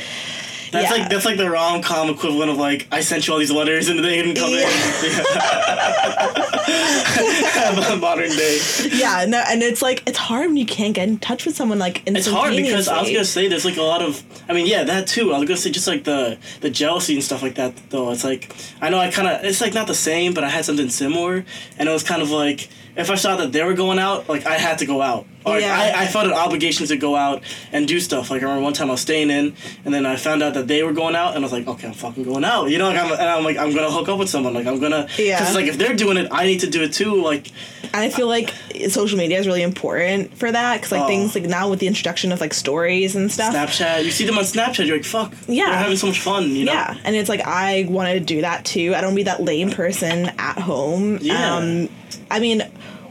That's 0.77 0.91
yeah. 0.91 1.03
like 1.03 1.11
that's 1.11 1.25
like 1.25 1.39
the 1.39 1.51
rom 1.51 1.83
com 1.83 2.11
equivalent 2.11 2.51
of 2.51 2.59
like 2.59 2.87
I 2.93 3.01
sent 3.01 3.27
you 3.27 3.33
all 3.33 3.39
these 3.39 3.51
letters 3.51 3.89
and 3.89 3.99
they 3.99 4.23
didn't 4.23 4.37
come 4.37 4.51
in. 4.51 4.67
Modern 8.01 8.31
day. 8.31 8.59
yeah, 8.93 9.25
no, 9.27 9.43
and 9.49 9.63
it's 9.63 9.81
like 9.81 10.03
it's 10.07 10.19
hard 10.19 10.49
when 10.49 10.57
you 10.57 10.67
can't 10.67 10.95
get 10.95 11.09
in 11.09 11.19
touch 11.19 11.47
with 11.47 11.57
someone 11.57 11.79
like 11.79 12.07
in. 12.07 12.15
It's 12.15 12.27
hard 12.27 12.55
because 12.55 12.89
I 12.89 13.01
was 13.01 13.11
gonna 13.11 13.25
say 13.25 13.49
there's 13.49 13.65
like 13.65 13.79
a 13.79 13.83
lot 13.83 14.03
of 14.03 14.23
I 14.49 14.53
mean 14.53 14.67
yeah 14.67 14.85
that 14.85 15.07
too 15.07 15.33
I 15.33 15.39
was 15.39 15.49
gonna 15.49 15.57
say 15.57 15.71
just 15.71 15.87
like 15.87 16.05
the 16.05 16.39
the 16.61 16.71
jealousy 16.71 17.15
and 17.15 17.25
stuff 17.25 17.43
like 17.43 17.55
that 17.55 17.75
though 17.91 18.11
it's 18.11 18.25
like 18.25 18.55
I 18.81 18.91
know 18.91 18.99
I 18.99 19.11
kind 19.11 19.29
of 19.29 19.45
it's 19.45 19.61
like 19.61 19.75
not 19.75 19.87
the 19.87 19.95
same 19.95 20.35
but 20.35 20.45
I 20.45 20.51
had 20.51 20.65
something 20.65 20.91
similar 20.91 21.45
and 21.79 21.89
it 21.89 21.93
was 21.93 22.03
kind 22.03 22.23
of 22.23 22.31
like 22.31 22.69
if 22.97 23.11
I 23.11 23.15
saw 23.15 23.37
that 23.37 23.53
they 23.53 23.63
were 23.63 23.75
going 23.75 23.99
out 23.99 24.29
like 24.29 24.47
I 24.47 24.55
had 24.55 24.79
to 24.79 24.87
go 24.87 25.03
out 25.03 25.27
or 25.45 25.59
Yeah. 25.61 25.77
I, 25.95 26.03
I 26.03 26.07
felt 26.07 26.27
an 26.27 26.33
obligation 26.33 26.87
to 26.87 26.97
go 26.97 27.15
out 27.15 27.43
and 27.73 27.87
do 27.87 28.01
stuff 28.01 28.31
like 28.31 28.43
I 28.43 28.45
remember 28.47 28.65
one 28.65 28.73
time 28.73 28.89
I 28.89 28.93
was 28.93 29.01
staying 29.03 29.31
in 29.31 29.55
and 29.85 29.93
then 29.95 30.07
I 30.07 30.17
found 30.17 30.43
out 30.43 30.55
that 30.55 30.67
they 30.67 30.83
were 30.83 30.93
going 30.93 31.15
out 31.15 31.35
and 31.37 31.39
I 31.39 31.47
was 31.47 31.53
like 31.53 31.67
okay 31.69 31.89
I'm 31.89 31.95
fucking 31.95 32.25
going 32.25 32.45
out 32.45 32.71
you 32.71 32.79
know 32.79 32.89
like 32.89 32.99
I'm, 32.99 33.13
and 33.13 33.23
I'm 33.23 33.45
like 33.45 33.57
I'm 33.59 33.75
gonna 33.75 33.91
hook 33.91 34.09
up 34.09 34.19
with 34.19 34.29
someone 34.31 34.55
like 34.55 34.67
I'm 34.67 34.81
gonna 34.81 35.09
Yeah. 35.19 35.39
because 35.39 35.55
like 35.55 35.67
if 35.67 35.77
they're 35.79 35.95
doing 35.95 36.17
it 36.17 36.29
I 36.33 36.47
need 36.47 36.61
to 36.61 36.71
do 36.71 36.83
it 36.83 36.93
too 36.93 37.21
like 37.23 37.49
And 37.85 37.97
I 37.97 38.09
feel 38.11 38.27
like 38.29 38.53
social 38.89 39.19
media 39.19 39.39
is 39.39 39.47
really 39.47 39.63
important 39.63 40.37
for 40.37 40.51
that 40.51 40.77
because 40.77 40.93
like 40.93 41.03
Oh. 41.03 41.07
things 41.07 41.35
like 41.35 41.45
now 41.45 41.69
with 41.69 41.79
the 41.81 41.87
introduction 41.87 42.33
of 42.33 42.41
like 42.41 42.55
stories 42.55 43.15
and 43.15 43.31
stuff. 43.31 43.55
Snapchat 43.55 44.05
you 44.05 44.11
see 44.11 44.25
them 44.25 44.39
on 44.39 44.45
Snapchat 44.45 44.87
you're 44.87 44.97
like 44.97 45.05
fuck 45.07 45.33
Yeah. 45.47 45.67
they're 45.67 45.79
having 45.79 45.97
so 45.99 46.07
much 46.09 46.21
fun 46.21 46.51
you 46.57 46.65
know 46.65 46.73
Yeah, 46.73 46.97
and 47.05 47.15
it's 47.15 47.29
like 47.29 47.43
I 47.43 47.87
want 47.89 48.09
to 48.13 48.21
do 48.21 48.41
that 48.41 48.65
too. 48.65 48.95
I 48.95 49.01
don't 49.03 49.15
be 49.15 49.25
that 49.25 49.43
lame 49.43 49.71
person 49.71 50.31
at 50.39 50.59
home. 50.59 51.19
Yeah. 51.21 51.57
Um, 51.57 51.89
I 52.31 52.41
mean, 52.41 52.63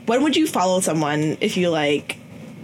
when 0.06 0.24
would 0.24 0.36
you 0.36 0.48
follow 0.48 0.80
someone 0.80 1.38
if 1.42 1.58
you 1.58 1.70
like, 1.70 2.18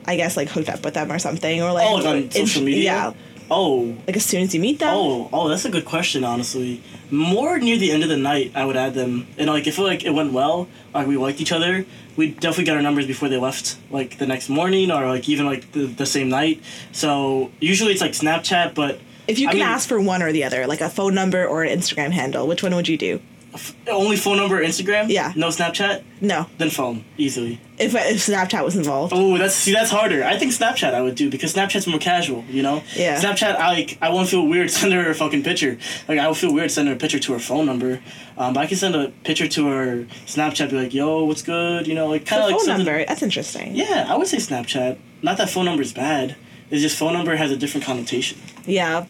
I 0.06 0.16
guess 0.16 0.36
like 0.38 0.50
hooked 0.50 0.70
up 0.70 0.84
with 0.84 0.94
them 0.96 1.12
or 1.12 1.20
something 1.20 1.62
or 1.62 1.72
like 1.72 1.88
Oh, 1.88 1.96
like 1.96 2.06
on 2.26 2.32
social 2.32 2.64
media? 2.64 2.84
Yeah, 2.84 3.14
Oh, 3.54 3.98
like 4.08 4.16
as 4.16 4.24
soon 4.26 4.44
as 4.44 4.56
you 4.56 4.62
meet 4.62 4.80
them. 4.80 4.94
oh, 4.96 5.30
oh, 5.34 5.50
that's 5.50 5.66
a 5.66 5.70
good 5.70 5.84
question, 5.84 6.24
honestly. 6.24 6.82
More 7.12 7.60
near 7.60 7.78
the 7.78 7.92
end 7.92 8.02
of 8.02 8.08
the 8.08 8.16
night, 8.16 8.54
I 8.56 8.64
would 8.64 8.78
add 8.78 8.94
them. 8.94 9.28
And, 9.38 9.48
like, 9.50 9.68
if 9.68 9.78
like, 9.78 10.06
it 10.06 10.12
went 10.12 10.32
well, 10.32 10.70
like, 10.94 11.06
we 11.06 11.18
liked 11.18 11.42
each 11.42 11.52
other, 11.52 11.86
we 12.16 12.28
definitely 12.32 12.64
got 12.64 12.78
our 12.78 12.82
numbers 12.82 13.08
before 13.08 13.28
they 13.28 13.36
left, 13.36 13.76
like, 13.90 14.18
the 14.20 14.26
next 14.26 14.48
morning 14.48 14.90
or, 14.90 15.06
like, 15.10 15.28
even, 15.28 15.46
like, 15.46 15.70
the, 15.74 15.86
the 15.88 16.06
same 16.06 16.30
night. 16.30 16.64
So, 16.94 17.52
usually 17.60 17.92
it's, 17.92 18.00
like, 18.00 18.14
Snapchat, 18.14 18.74
but 18.74 19.02
If 19.28 19.38
you 19.40 19.50
I 19.50 19.52
can 19.52 19.60
mean- 19.60 19.68
ask 19.68 19.90
for 19.90 20.00
one 20.00 20.22
or 20.24 20.32
the 20.32 20.46
other, 20.46 20.66
like 20.66 20.80
a 20.80 20.90
phone 20.90 21.14
number 21.14 21.46
or 21.46 21.64
an 21.64 21.78
Instagram 21.78 22.12
handle, 22.12 22.48
which 22.48 22.64
one 22.64 22.74
would 22.74 22.88
you 22.88 22.98
do? 22.98 23.20
F- 23.54 23.76
only 23.88 24.16
phone 24.16 24.38
number, 24.38 24.62
Instagram? 24.64 25.10
Yeah. 25.10 25.34
No 25.36 25.48
Snapchat? 25.50 26.04
No, 26.22 26.46
Then 26.58 26.70
phone, 26.70 27.04
easily. 27.18 27.60
if 27.80 27.96
if 27.96 28.18
Snapchat 28.28 28.64
was 28.64 28.76
involved. 28.76 29.12
Oh, 29.16 29.38
that's 29.38 29.56
see, 29.56 29.74
that's 29.74 29.90
harder. 29.90 30.24
I 30.24 30.38
think 30.38 30.52
Snapchat 30.52 30.94
I 30.94 31.02
would 31.02 31.16
do 31.16 31.30
because 31.32 31.54
Snapchat's 31.54 31.88
more 31.88 32.00
casual, 32.00 32.44
you 32.50 32.62
know. 32.62 32.84
Yeah. 32.96 33.20
Snapchat, 33.20 33.56
I 33.58 33.74
like, 33.74 33.98
I 34.02 34.10
won't 34.10 34.30
feel 34.30 34.46
weird 34.48 34.70
sending 34.80 35.00
her 35.00 35.10
a 35.10 35.16
fucking 35.16 35.44
picture. 35.44 35.78
Like 36.08 36.20
I 36.20 36.28
would 36.28 36.38
feel 36.38 36.54
weird 36.54 36.70
sending 36.72 36.92
her 36.94 36.98
a 36.98 37.00
picture 37.00 37.20
to 37.20 37.34
her 37.34 37.40
phone 37.40 37.66
number. 37.66 38.02
Um, 38.38 38.54
but 38.54 38.62
I 38.62 38.68
can 38.68 38.78
send 38.78 38.96
a 38.96 39.10
picture 39.24 39.48
to 39.48 39.68
her 39.68 40.06
Snapchat, 40.28 40.70
be 40.70 40.76
like, 40.78 40.94
"Yo, 40.94 41.24
what's 41.26 41.42
good?" 41.42 41.88
You 41.88 41.96
know, 41.96 42.08
like 42.08 42.26
kind 42.26 42.42
of 42.44 42.48
like 42.50 42.58
phone 42.58 42.66
something- 42.66 42.86
number. 42.86 43.06
That's 43.06 43.24
interesting. 43.24 43.76
Yeah, 43.76 44.06
I 44.08 44.16
would 44.16 44.28
say 44.28 44.38
Snapchat. 44.38 44.98
Not 45.24 45.38
that 45.38 45.50
phone 45.50 45.66
number 45.66 45.82
is 45.82 45.94
bad. 45.94 46.36
It's 46.70 46.82
just 46.82 46.98
phone 46.98 47.14
number 47.14 47.36
has 47.36 47.52
a 47.52 47.58
different 47.58 47.86
connotation. 47.86 48.40
Yeah. 48.66 49.06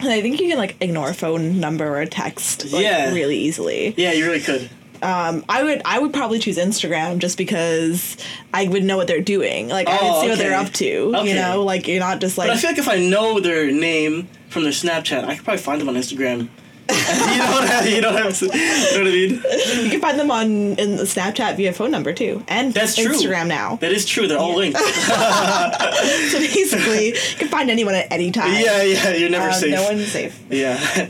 And 0.00 0.08
I 0.08 0.20
think 0.20 0.40
you 0.40 0.48
can 0.48 0.58
like 0.58 0.76
ignore 0.80 1.08
a 1.10 1.14
phone 1.14 1.60
number 1.60 1.86
or 1.86 2.00
a 2.00 2.06
text 2.06 2.72
like, 2.72 2.82
Yeah. 2.82 3.12
really 3.12 3.38
easily. 3.38 3.94
Yeah, 3.96 4.12
you 4.12 4.24
really 4.26 4.40
could. 4.40 4.70
Um, 5.00 5.44
I 5.48 5.62
would 5.62 5.82
I 5.84 5.98
would 6.00 6.12
probably 6.12 6.38
choose 6.40 6.56
Instagram 6.58 7.18
just 7.18 7.38
because 7.38 8.16
I 8.52 8.66
would 8.66 8.82
know 8.82 8.96
what 8.96 9.06
they're 9.06 9.20
doing. 9.20 9.68
Like 9.68 9.88
I 9.88 9.98
Oh, 10.00 10.12
would 10.14 10.20
see 10.22 10.28
what 10.30 10.38
they're 10.38 10.58
up 10.58 10.72
to. 10.74 11.12
Okay. 11.16 11.28
You 11.28 11.34
know, 11.34 11.62
like 11.64 11.86
you're 11.86 12.00
not 12.00 12.20
just 12.20 12.36
like. 12.38 12.48
But 12.48 12.56
I 12.56 12.60
feel 12.60 12.70
like 12.70 12.78
if 12.78 12.88
I 12.88 12.98
know 12.98 13.38
their 13.40 13.70
name 13.70 14.28
from 14.48 14.64
their 14.64 14.72
Snapchat, 14.72 15.24
I 15.24 15.36
could 15.36 15.44
probably 15.44 15.62
find 15.62 15.80
them 15.80 15.88
on 15.88 15.94
Instagram. 15.94 16.48
you 16.90 17.38
don't 17.38 17.66
have 17.66 17.86
you 17.86 18.00
don't 18.00 18.16
have 18.16 18.38
to, 18.38 18.46
you 18.46 18.50
know 18.52 18.98
what 18.98 19.06
I 19.08 19.10
mean? 19.10 19.84
you 19.84 19.90
can 19.90 20.00
find 20.00 20.18
them 20.18 20.30
on 20.30 20.46
in 20.46 20.96
Snapchat 21.04 21.56
via 21.56 21.72
phone 21.72 21.90
number 21.90 22.12
too, 22.12 22.42
and 22.48 22.72
That's 22.72 22.96
true. 22.96 23.12
Instagram 23.14 23.46
now. 23.48 23.76
That 23.76 23.92
is 23.92 24.06
true. 24.06 24.26
They're 24.26 24.38
all 24.38 24.56
linked. 24.56 24.78
so 24.78 26.38
basically, 26.38 27.08
you 27.08 27.36
can 27.36 27.48
find 27.48 27.70
anyone 27.70 27.94
at 27.94 28.10
any 28.10 28.30
time. 28.30 28.52
yeah, 28.54 28.82
yeah. 28.82 29.10
You're 29.10 29.30
never 29.30 29.48
Um, 29.48 29.54
safe. 29.54 29.70
No 29.74 29.82
one's 29.84 30.10
safe. 30.10 30.40
Yeah. 30.50 31.08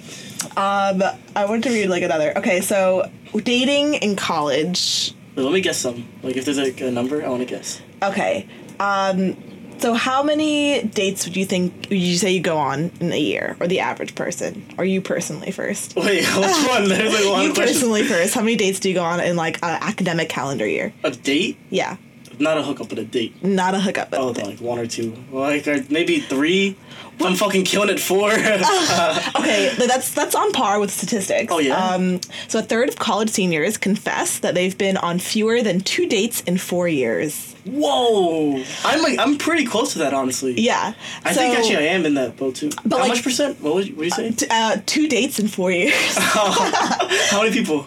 Um, 0.57 1.03
I 1.37 1.45
want 1.45 1.63
to 1.65 1.71
read 1.71 1.87
like 1.89 2.03
another. 2.03 2.37
Okay, 2.39 2.61
so 2.61 3.11
dating 3.35 3.95
in 3.95 4.17
college. 4.17 5.13
Wait, 5.37 5.43
let 5.45 5.53
me 5.53 5.61
guess 5.61 5.79
some. 5.79 6.09
Like, 6.23 6.37
if 6.37 6.45
there's 6.45 6.59
like 6.59 6.81
a 6.81 6.91
number, 6.91 7.25
I 7.25 7.29
want 7.29 7.41
to 7.43 7.47
guess. 7.47 7.81
Okay. 8.03 8.49
Um, 8.81 9.37
so 9.79 9.95
how 9.95 10.23
many 10.23 10.83
dates 10.83 11.25
would 11.27 11.37
you 11.37 11.45
think 11.45 11.87
would 11.91 11.99
you 11.99 12.17
say 12.17 12.31
you 12.33 12.41
go 12.41 12.57
on 12.59 12.91
in 13.01 13.13
a 13.13 13.19
year, 13.19 13.57
or 13.61 13.67
the 13.67 13.81
average 13.81 14.15
person, 14.15 14.65
or 14.79 14.85
you 14.85 15.01
personally 15.01 15.51
first? 15.51 15.95
Wait, 15.97 16.25
which 16.25 16.69
one? 16.69 16.89
There's 16.89 17.13
like 17.13 17.25
a 17.25 17.29
lot 17.29 17.43
You 17.45 17.49
of 17.51 17.55
questions. 17.55 17.79
personally 17.79 18.05
first. 18.05 18.35
How 18.35 18.41
many 18.43 18.57
dates 18.57 18.81
do 18.81 18.89
you 18.89 18.95
go 18.95 19.03
on 19.05 19.21
in 19.21 19.37
like 19.37 19.57
an 19.63 19.79
academic 19.83 20.29
calendar 20.29 20.67
year? 20.67 20.93
A 21.05 21.11
date? 21.11 21.57
Yeah. 21.71 21.97
not 22.39 22.57
a 22.59 22.63
hookup, 22.63 22.89
but 22.89 22.99
a 22.99 23.05
date. 23.05 23.43
Not 23.43 23.75
a 23.75 23.81
hookup. 23.81 24.11
but 24.11 24.21
Oh, 24.21 24.29
like 24.29 24.61
one 24.61 24.79
or 24.79 24.87
two, 24.87 25.17
like 25.33 25.67
or 25.67 25.85
maybe 25.91 26.21
three. 26.21 26.77
I'm 27.21 27.35
fucking 27.35 27.65
killing 27.65 27.89
it 27.91 28.01
four. 28.01 28.33
okay, 28.33 29.75
that's 29.77 30.13
that's 30.13 30.35
on 30.35 30.53
par 30.53 30.81
with 30.81 30.91
statistics. 30.91 31.53
Oh, 31.53 31.59
yeah? 31.59 31.77
Um, 31.77 32.21
so 32.49 32.61
a 32.61 32.63
third 32.63 32.89
of 32.89 32.97
college 32.99 33.31
seniors 33.31 33.77
confess 33.77 34.39
that 34.41 34.55
they've 34.55 34.77
been 34.77 34.97
on 34.97 35.19
fewer 35.19 35.63
than 35.63 35.81
two 35.81 36.07
dates 36.07 36.41
in 36.43 36.59
four 36.59 36.89
years. 36.89 37.55
Whoa! 37.65 38.63
I'm 38.85 39.03
like 39.03 39.19
I'm 39.19 39.37
pretty 39.37 39.67
close 39.67 39.93
to 39.93 39.99
that, 39.99 40.15
honestly. 40.15 40.55
Yeah. 40.59 40.95
I 41.25 41.33
so, 41.33 41.41
think 41.41 41.59
actually 41.59 41.77
I 41.77 41.89
am 41.93 42.07
in 42.07 42.15
that 42.15 42.37
boat 42.37 42.55
too. 42.55 42.71
But, 42.85 42.93
How 42.93 42.99
like- 43.01 43.09
much 43.09 43.23
percent? 43.23 43.61
What 43.61 43.87
you, 43.87 43.95
what 43.95 44.05
you 44.05 44.11
say? 44.11 44.31
t- 44.31 44.47
uh, 44.51 44.79
two 44.87 45.07
dates 45.09 45.39
in 45.39 45.49
four 45.49 45.71
years. 45.71 45.93
How 46.19 47.43
many 47.43 47.53
people? 47.53 47.87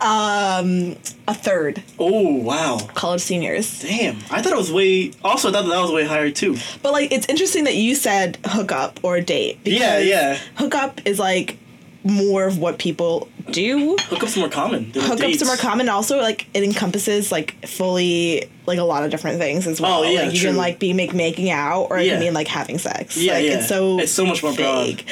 Um, 0.00 0.96
a 1.28 1.34
third 1.34 1.82
Oh 1.98 2.34
wow! 2.36 2.78
college 2.94 3.20
seniors. 3.20 3.80
Damn, 3.80 4.16
I 4.30 4.42
thought 4.42 4.52
it 4.52 4.56
was 4.56 4.70
way. 4.72 5.12
Also, 5.24 5.48
I 5.48 5.52
thought 5.52 5.68
that 5.68 5.80
was 5.80 5.90
way 5.90 6.04
higher 6.04 6.30
too. 6.30 6.56
But 6.82 6.92
like, 6.92 7.10
it's 7.10 7.28
interesting 7.28 7.64
that 7.64 7.74
you 7.74 7.94
said 7.96 8.38
hookup 8.68 9.00
or 9.02 9.20
date. 9.20 9.58
Yeah, 9.64 9.98
because 9.98 10.06
yeah. 10.06 10.38
Hookup 10.56 11.00
is 11.06 11.18
like 11.18 11.56
more 12.04 12.46
of 12.46 12.58
what 12.58 12.78
people 12.78 13.28
do. 13.50 13.96
Hookups 13.96 14.36
are 14.36 14.40
more 14.40 14.48
common. 14.48 14.92
Than 14.92 15.02
Hookups 15.02 15.18
dates. 15.18 15.42
are 15.42 15.46
more 15.46 15.56
common. 15.56 15.88
Also, 15.88 16.18
like 16.20 16.46
it 16.54 16.62
encompasses 16.62 17.32
like 17.32 17.66
fully 17.66 18.48
like 18.66 18.78
a 18.78 18.84
lot 18.84 19.04
of 19.04 19.10
different 19.10 19.38
things 19.38 19.66
as 19.66 19.80
well. 19.80 20.00
Oh, 20.00 20.02
yeah, 20.04 20.22
like 20.22 20.32
you 20.32 20.38
true. 20.40 20.50
can 20.50 20.56
like 20.56 20.78
be 20.78 20.92
make 20.92 21.14
making 21.14 21.50
out 21.50 21.84
or 21.90 21.98
Yeah. 21.98 22.12
can 22.12 22.20
mean 22.20 22.34
like 22.34 22.48
having 22.48 22.78
sex. 22.78 23.16
Yeah, 23.16 23.34
like, 23.34 23.44
yeah. 23.44 23.58
It's 23.58 23.68
so 23.68 23.98
It's 23.98 24.12
so 24.12 24.24
much 24.26 24.42
more 24.42 24.52
broad. 24.54 24.86
vague. 24.86 25.06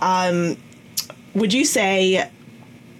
Um, 0.00 0.56
would 1.34 1.52
you 1.52 1.64
say? 1.64 2.28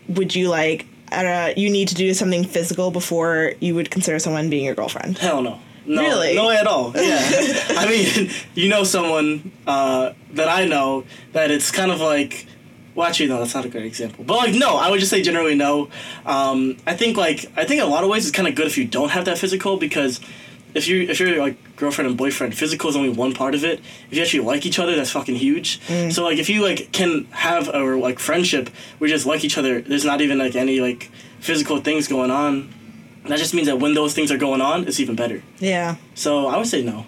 Would 0.09 0.35
you 0.35 0.49
like? 0.49 0.87
Uh, 1.13 1.53
you 1.57 1.71
need 1.71 1.89
to 1.89 1.97
do 1.97 2.15
something 2.15 2.45
physical 2.45 2.93
before 2.93 3.55
you 3.59 3.75
would 3.75 3.91
consider 3.91 4.21
someone 4.21 4.49
being 4.49 4.65
your 4.65 4.77
girlfriend. 4.77 5.19
Hell 5.19 5.43
no. 5.43 5.59
No, 5.91 6.03
Really? 6.03 6.35
no 6.37 6.47
way 6.47 6.57
at 6.57 6.67
all. 6.67 6.93
Yeah, 6.95 7.19
I 7.77 7.87
mean, 7.89 8.31
you 8.55 8.69
know 8.69 8.85
someone 8.85 9.51
uh, 9.67 10.13
that 10.35 10.49
I 10.49 10.65
know 10.67 11.05
that 11.33 11.51
it's 11.51 11.71
kind 11.71 11.91
of 11.91 12.01
like. 12.01 12.47
Well, 12.95 13.07
actually, 13.09 13.29
no, 13.29 13.39
that's 13.39 13.55
not 13.55 13.65
a 13.65 13.69
good 13.69 13.85
example. 13.85 14.25
But 14.25 14.37
like, 14.37 14.55
no, 14.55 14.77
I 14.77 14.91
would 14.91 14.99
just 15.01 15.11
say 15.11 15.23
generally 15.23 15.55
no. 15.55 15.89
Um, 16.27 16.77
I 16.87 16.95
think 16.95 17.17
like 17.17 17.47
I 17.57 17.65
think 17.65 17.81
in 17.81 17.87
a 17.87 17.91
lot 17.91 18.05
of 18.05 18.11
ways 18.11 18.27
it's 18.27 18.37
kind 18.37 18.49
of 18.49 18.55
good 18.55 18.67
if 18.67 18.77
you 18.79 18.85
don't 18.85 19.11
have 19.11 19.25
that 19.27 19.39
physical 19.39 19.77
because 19.77 20.21
if 20.75 20.87
you 20.89 21.03
if 21.03 21.19
you're 21.21 21.39
like 21.39 21.57
girlfriend 21.77 22.09
and 22.09 22.17
boyfriend, 22.19 22.55
physical 22.57 22.91
is 22.91 22.97
only 22.97 23.09
one 23.11 23.33
part 23.33 23.55
of 23.55 23.65
it. 23.65 23.81
If 24.11 24.17
you 24.17 24.23
actually 24.23 24.41
like 24.41 24.67
each 24.67 24.79
other, 24.79 24.95
that's 24.97 25.11
fucking 25.11 25.37
huge. 25.37 25.81
So 26.13 26.25
like, 26.25 26.39
if 26.39 26.49
you 26.51 26.63
like 26.63 26.93
can 26.93 27.25
have 27.31 27.69
a 27.73 27.81
like 27.97 28.19
friendship 28.19 28.71
we 28.99 29.09
just 29.09 29.25
like 29.27 29.45
each 29.45 29.57
other, 29.59 29.81
there's 29.81 30.05
not 30.05 30.21
even 30.21 30.39
like 30.39 30.55
any 30.55 30.81
like 30.81 31.11
physical 31.41 31.79
things 31.81 32.07
going 32.07 32.31
on. 32.31 32.73
That 33.27 33.39
just 33.39 33.55
means 33.55 33.67
that 33.67 33.79
when 33.79 33.95
those 33.95 34.15
things 34.15 34.31
are 34.33 34.39
going 34.39 34.61
on, 34.61 34.87
it's 34.89 34.99
even 35.01 35.15
better. 35.17 35.43
Yeah. 35.59 35.97
So 36.15 36.47
I 36.49 36.57
would 36.57 36.67
say 36.67 36.83
no. 36.83 37.07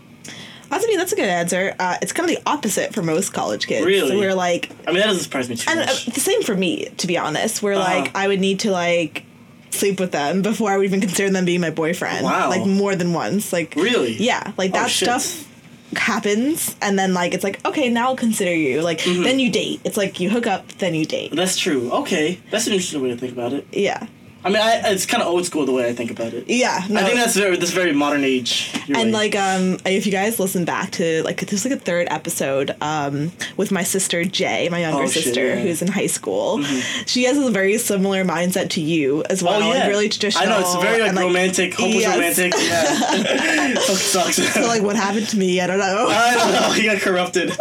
That's, 0.69 0.85
I 0.85 0.88
mean, 0.88 0.97
that's 0.99 1.12
a 1.12 1.16
good 1.16 1.28
answer. 1.28 1.75
Uh, 1.78 1.97
it's 2.00 2.12
kind 2.12 2.31
of 2.31 2.35
the 2.37 2.42
opposite 2.49 2.95
for 2.95 3.02
most 3.02 3.33
college 3.35 3.66
kids. 3.66 3.85
Really? 3.85 4.09
So 4.09 4.19
we're 4.19 4.35
like, 4.35 4.71
I 4.87 4.90
mean, 4.92 5.00
that 5.00 5.07
doesn't 5.07 5.23
surprise 5.25 5.49
me 5.49 5.57
too 5.57 5.71
and 5.71 5.81
uh, 5.81 5.85
much. 5.87 6.07
the 6.07 6.21
same 6.21 6.42
for 6.42 6.54
me, 6.54 6.87
to 6.99 7.07
be 7.07 7.19
honest. 7.19 7.62
Where 7.62 7.75
Uh-huh. 7.75 7.83
like 8.02 8.16
I 8.16 8.28
would 8.28 8.40
need 8.40 8.61
to 8.61 8.71
like 8.71 9.25
sleep 9.71 9.99
with 10.00 10.12
them 10.12 10.40
before 10.42 10.71
I 10.71 10.76
would 10.78 10.85
even 10.87 11.00
consider 11.00 11.28
them 11.31 11.45
being 11.45 11.61
my 11.61 11.71
boyfriend. 11.71 12.25
Wow. 12.25 12.49
Like 12.49 12.66
more 12.66 12.95
than 12.97 13.12
once. 13.12 13.52
Like 13.52 13.75
Really? 13.76 14.14
Yeah. 14.16 14.52
Like 14.57 14.71
Oh, 14.71 14.75
that 14.75 14.90
shit. 14.90 15.09
stuff 15.09 15.49
happens, 15.97 16.75
and 16.81 16.99
then 16.99 17.12
like 17.14 17.35
it's 17.35 17.45
like 17.45 17.64
okay, 17.66 17.88
now 17.90 18.07
I'll 18.09 18.16
consider 18.16 18.54
you. 18.54 18.81
Like 18.81 19.00
Mm-hmm. 19.00 19.23
then 19.25 19.38
you 19.38 19.50
date. 19.50 19.81
It's 19.85 19.97
like 19.97 20.21
you 20.21 20.31
hook 20.31 20.47
up, 20.47 20.66
then 20.78 20.95
you 20.95 21.04
date. 21.04 21.35
That's 21.35 21.59
true. 21.59 21.90
Okay, 21.92 22.40
that's 22.50 22.66
an 22.66 22.73
interesting 22.73 23.02
way 23.02 23.11
to 23.11 23.16
think 23.16 23.33
about 23.33 23.52
it. 23.52 23.66
Yeah. 23.73 24.07
I 24.44 24.49
mean, 24.49 24.61
I, 24.61 24.90
it's 24.92 25.06
kind 25.06 25.22
of 25.22 25.28
old 25.28 25.46
school 25.46 25.64
the 25.66 25.72
way 25.72 25.88
I 25.88 25.92
think 25.92 26.11
about 26.11 26.32
it. 26.32 26.49
Yeah. 26.49 26.84
No. 26.88 27.00
I 27.00 27.04
think 27.04 27.16
that's 27.16 27.37
very 27.37 27.56
that's 27.56 27.70
very 27.70 27.92
modern 27.92 28.25
age. 28.25 28.72
You're 28.87 28.99
and 28.99 29.12
right. 29.12 29.32
like 29.32 29.37
um 29.37 29.78
if 29.87 30.04
you 30.06 30.12
guys 30.12 30.40
listen 30.40 30.64
back 30.64 30.90
to 30.92 31.22
like 31.22 31.40
there's 31.40 31.64
like 31.64 31.75
a 31.75 31.78
third 31.80 32.08
episode 32.11 32.75
um 32.80 33.30
with 33.56 33.70
my 33.70 33.82
sister 33.84 34.25
Jay, 34.25 34.68
my 34.68 34.80
younger 34.80 35.02
Oh, 35.02 35.06
shit, 35.06 35.25
sister 35.25 35.46
yeah. 35.46 35.54
Mm-hmm. 35.56 35.62
who's 35.66 35.82
in 35.82 35.88
high 35.88 36.06
school. 36.06 36.62
She 37.06 37.25
has 37.25 37.38
a 37.38 37.50
very 37.50 37.78
similar 37.78 38.25
mindset 38.25 38.70
to 38.70 38.80
you 38.80 39.22
as 39.30 39.42
well. 39.42 39.62
oh 39.62 39.72
yeah, 39.72 39.80
like 39.80 39.88
really 39.88 40.08
traditional. 40.08 40.44
I 40.44 40.46
know 40.49 40.61
it's 40.61 40.75
very 40.76 41.00
like 41.00 41.11
and, 41.11 41.18
romantic, 41.18 41.75
hopeless 41.75 42.02
yes. 42.02 42.14
romantic. 42.16 42.52
Yeah, 42.58 43.75
sucks. 43.94 44.37
So 44.37 44.61
like 44.66 44.82
what 44.82 44.96
happened 44.96 45.28
to 45.28 45.37
me, 45.38 45.61
I 45.61 45.66
don't 45.66 45.78
know. 45.78 46.06
I 46.11 46.34
don't 46.34 46.52
know. 46.52 46.72
He 46.72 46.84
got 46.84 47.00
corrupted. 47.00 47.49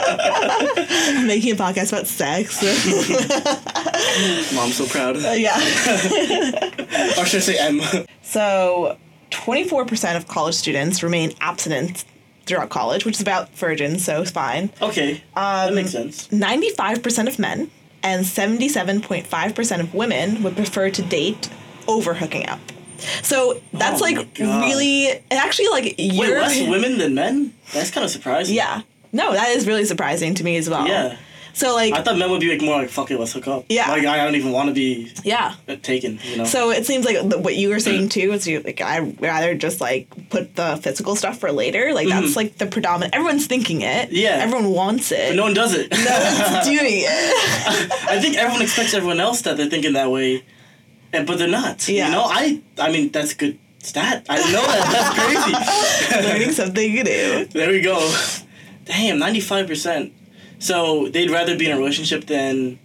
Making 1.28 1.54
a 1.54 1.56
podcast 1.56 1.92
about 1.94 2.08
sex. 2.08 2.62
Mom's 4.56 4.76
so 4.76 4.86
proud. 4.88 5.18
yeah. 5.38 6.71
or 7.18 7.26
should 7.26 7.38
I 7.38 7.44
say 7.44 7.58
M? 7.60 7.82
So 8.22 8.98
24% 9.32 10.18
of 10.18 10.28
college 10.28 10.56
students 10.56 11.04
remain 11.04 11.34
abstinent 11.42 12.06
throughout 12.46 12.70
college, 12.70 13.06
which 13.06 13.16
is 13.16 13.22
about 13.22 13.54
virgins, 13.56 14.04
so 14.04 14.22
it's 14.22 14.32
fine. 14.32 14.72
Okay, 14.82 15.14
Um, 15.36 15.68
that 15.68 15.74
makes 15.74 15.92
sense. 15.92 16.28
95% 16.30 17.28
of 17.28 17.40
men 17.40 17.70
and 18.04 18.26
77.5% 18.26 19.80
of 19.80 19.94
women 19.94 20.44
would 20.44 20.56
prefer 20.56 20.90
to 20.90 21.02
date 21.02 21.50
over 21.88 22.14
hooking 22.16 22.48
up. 22.48 22.60
So 23.24 23.60
that's 23.74 24.02
Oh 24.02 24.06
like 24.06 24.28
really, 24.40 25.10
and 25.12 25.24
actually 25.32 25.68
like 25.70 25.96
Wait, 25.98 26.18
less 26.18 26.62
women 26.68 26.98
than 27.00 27.16
men? 27.16 27.54
That's 27.74 27.90
kind 27.92 28.04
of 28.06 28.12
surprising. 28.12 28.56
yeah, 28.56 28.82
no, 29.12 29.34
that 29.34 29.50
is 29.50 29.66
really 29.66 29.86
surprising 29.86 30.36
to 30.36 30.44
me 30.44 30.56
as 30.58 30.70
well. 30.70 30.88
Yeah. 30.88 31.18
So 31.54 31.76
like, 31.76 31.94
I 31.94 32.02
thought 32.02 32.18
men 32.18 32.30
would 32.32 32.42
be 32.42 32.52
like 32.52 32.62
more 32.62 32.78
like 32.78 32.90
fuck 32.90 33.12
it, 33.12 33.20
let's 33.20 33.34
hook 33.34 33.48
up. 33.48 33.66
Yeah. 33.70 33.90
Like 33.90 34.06
I 34.06 34.18
don't 34.24 34.36
even 34.36 34.52
want 34.52 34.70
to 34.70 34.74
be 34.74 35.12
yeah. 35.24 35.56
uh, 35.68 35.76
taken. 35.76 36.20
You 36.24 36.38
know. 36.38 36.44
So 36.46 36.72
it 36.72 36.86
seems 36.86 37.06
like 37.06 37.18
the, 37.28 37.38
what 37.38 37.56
you 37.56 37.70
were 37.70 37.80
saying 37.80 38.10
too 38.10 38.32
is 38.32 38.48
you 38.48 38.62
like 38.62 38.82
I 38.82 39.00
rather 39.00 39.56
just 39.56 39.82
like 39.82 40.08
put 40.30 40.56
the 40.56 40.78
physical 40.78 41.16
stuff 41.16 41.40
for 41.40 41.52
later. 41.52 41.94
Like 41.94 42.08
that's 42.08 42.36
like 42.36 42.58
the 42.58 42.68
predominant. 42.68 43.14
Everyone's 43.14 43.48
thinking 43.48 43.82
it. 43.82 44.08
Mm-hmm. 44.08 44.16
Yeah. 44.16 44.40
Everyone 44.42 44.72
wants 44.72 45.12
it. 45.12 45.30
But 45.30 45.36
no 45.36 45.44
one 45.44 45.54
does 45.54 45.74
it. 45.74 45.92
no 45.92 45.98
one's 45.98 46.66
doing 46.68 47.02
it. 47.04 47.92
I 48.10 48.20
think 48.22 48.38
everyone 48.38 48.62
expects 48.62 48.94
everyone 48.94 49.20
else 49.20 49.42
that 49.42 49.58
they're 49.58 49.70
thinking 49.70 49.94
that 49.94 50.12
way, 50.12 50.44
and 51.14 51.28
but 51.28 51.38
they're 51.38 51.48
not. 51.48 51.88
Yeah. 51.88 52.08
You 52.08 52.12
know, 52.14 52.24
I 52.26 52.62
I 52.78 52.92
mean 52.92 53.10
that's 53.10 53.34
good 53.34 53.60
stat. 53.84 54.26
I 54.30 54.38
know 54.52 54.62
that. 54.62 54.88
That's 54.92 56.20
crazy. 56.20 56.28
Learning 56.28 56.52
something 56.52 56.94
new. 56.94 57.46
there 57.52 57.70
we 57.70 57.82
go. 57.82 58.14
Damn, 58.86 59.20
ninety 59.20 59.40
five 59.40 59.68
percent. 59.68 60.14
So 60.62 61.08
they'd 61.10 61.30
rather 61.32 61.58
be 61.58 61.66
in 61.66 61.72
a 61.72 61.78
relationship 61.78 62.26
than 62.28 62.78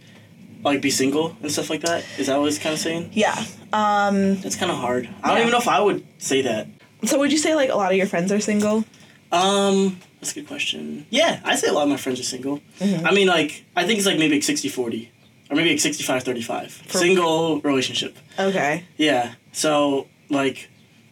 like 0.64 0.80
be 0.80 0.90
single 0.90 1.36
and 1.42 1.52
stuff 1.52 1.68
like 1.70 1.82
that. 1.82 2.04
Is 2.18 2.26
that 2.26 2.40
what 2.40 2.48
it's 2.48 2.58
kind 2.58 2.72
of 2.72 2.80
saying? 2.80 3.10
Yeah. 3.12 3.36
Um. 3.72 4.36
That's 4.40 4.56
kind 4.56 4.72
of 4.72 4.78
hard. 4.78 5.08
I 5.22 5.28
don't 5.28 5.36
Yeah. 5.36 5.42
even 5.42 5.52
know 5.52 5.58
if 5.58 5.68
I 5.68 5.80
would 5.80 6.04
say 6.18 6.40
that. 6.42 6.66
So 7.04 7.18
would 7.18 7.30
you 7.30 7.38
say 7.38 7.54
like 7.54 7.70
a 7.70 7.74
lot 7.76 7.92
of 7.92 7.96
your 7.98 8.06
friends 8.06 8.32
are 8.32 8.40
single? 8.40 8.84
Um, 9.30 10.00
that's 10.20 10.32
a 10.32 10.36
good 10.36 10.46
question. 10.48 11.04
Yeah, 11.10 11.40
I 11.44 11.56
say 11.56 11.68
a 11.68 11.72
lot 11.72 11.82
of 11.82 11.88
my 11.90 11.96
friends 11.98 12.18
are 12.18 12.22
single. 12.24 12.60
Mm-hmm. 12.80 13.06
I 13.06 13.12
mean, 13.12 13.26
like, 13.28 13.64
I 13.76 13.84
think 13.84 13.98
it's 13.98 14.06
like 14.06 14.18
maybe 14.18 14.36
like 14.36 14.42
60 14.44 14.68
40. 14.68 15.10
Or 15.50 15.56
maybe 15.56 15.70
like 15.70 15.80
65 15.80 16.22
35. 16.22 16.82
Single 16.88 17.60
relationship. 17.60 18.16
Okay. 18.38 18.84
Yeah. 18.96 19.34
So, 19.52 20.06
like, 20.30 20.68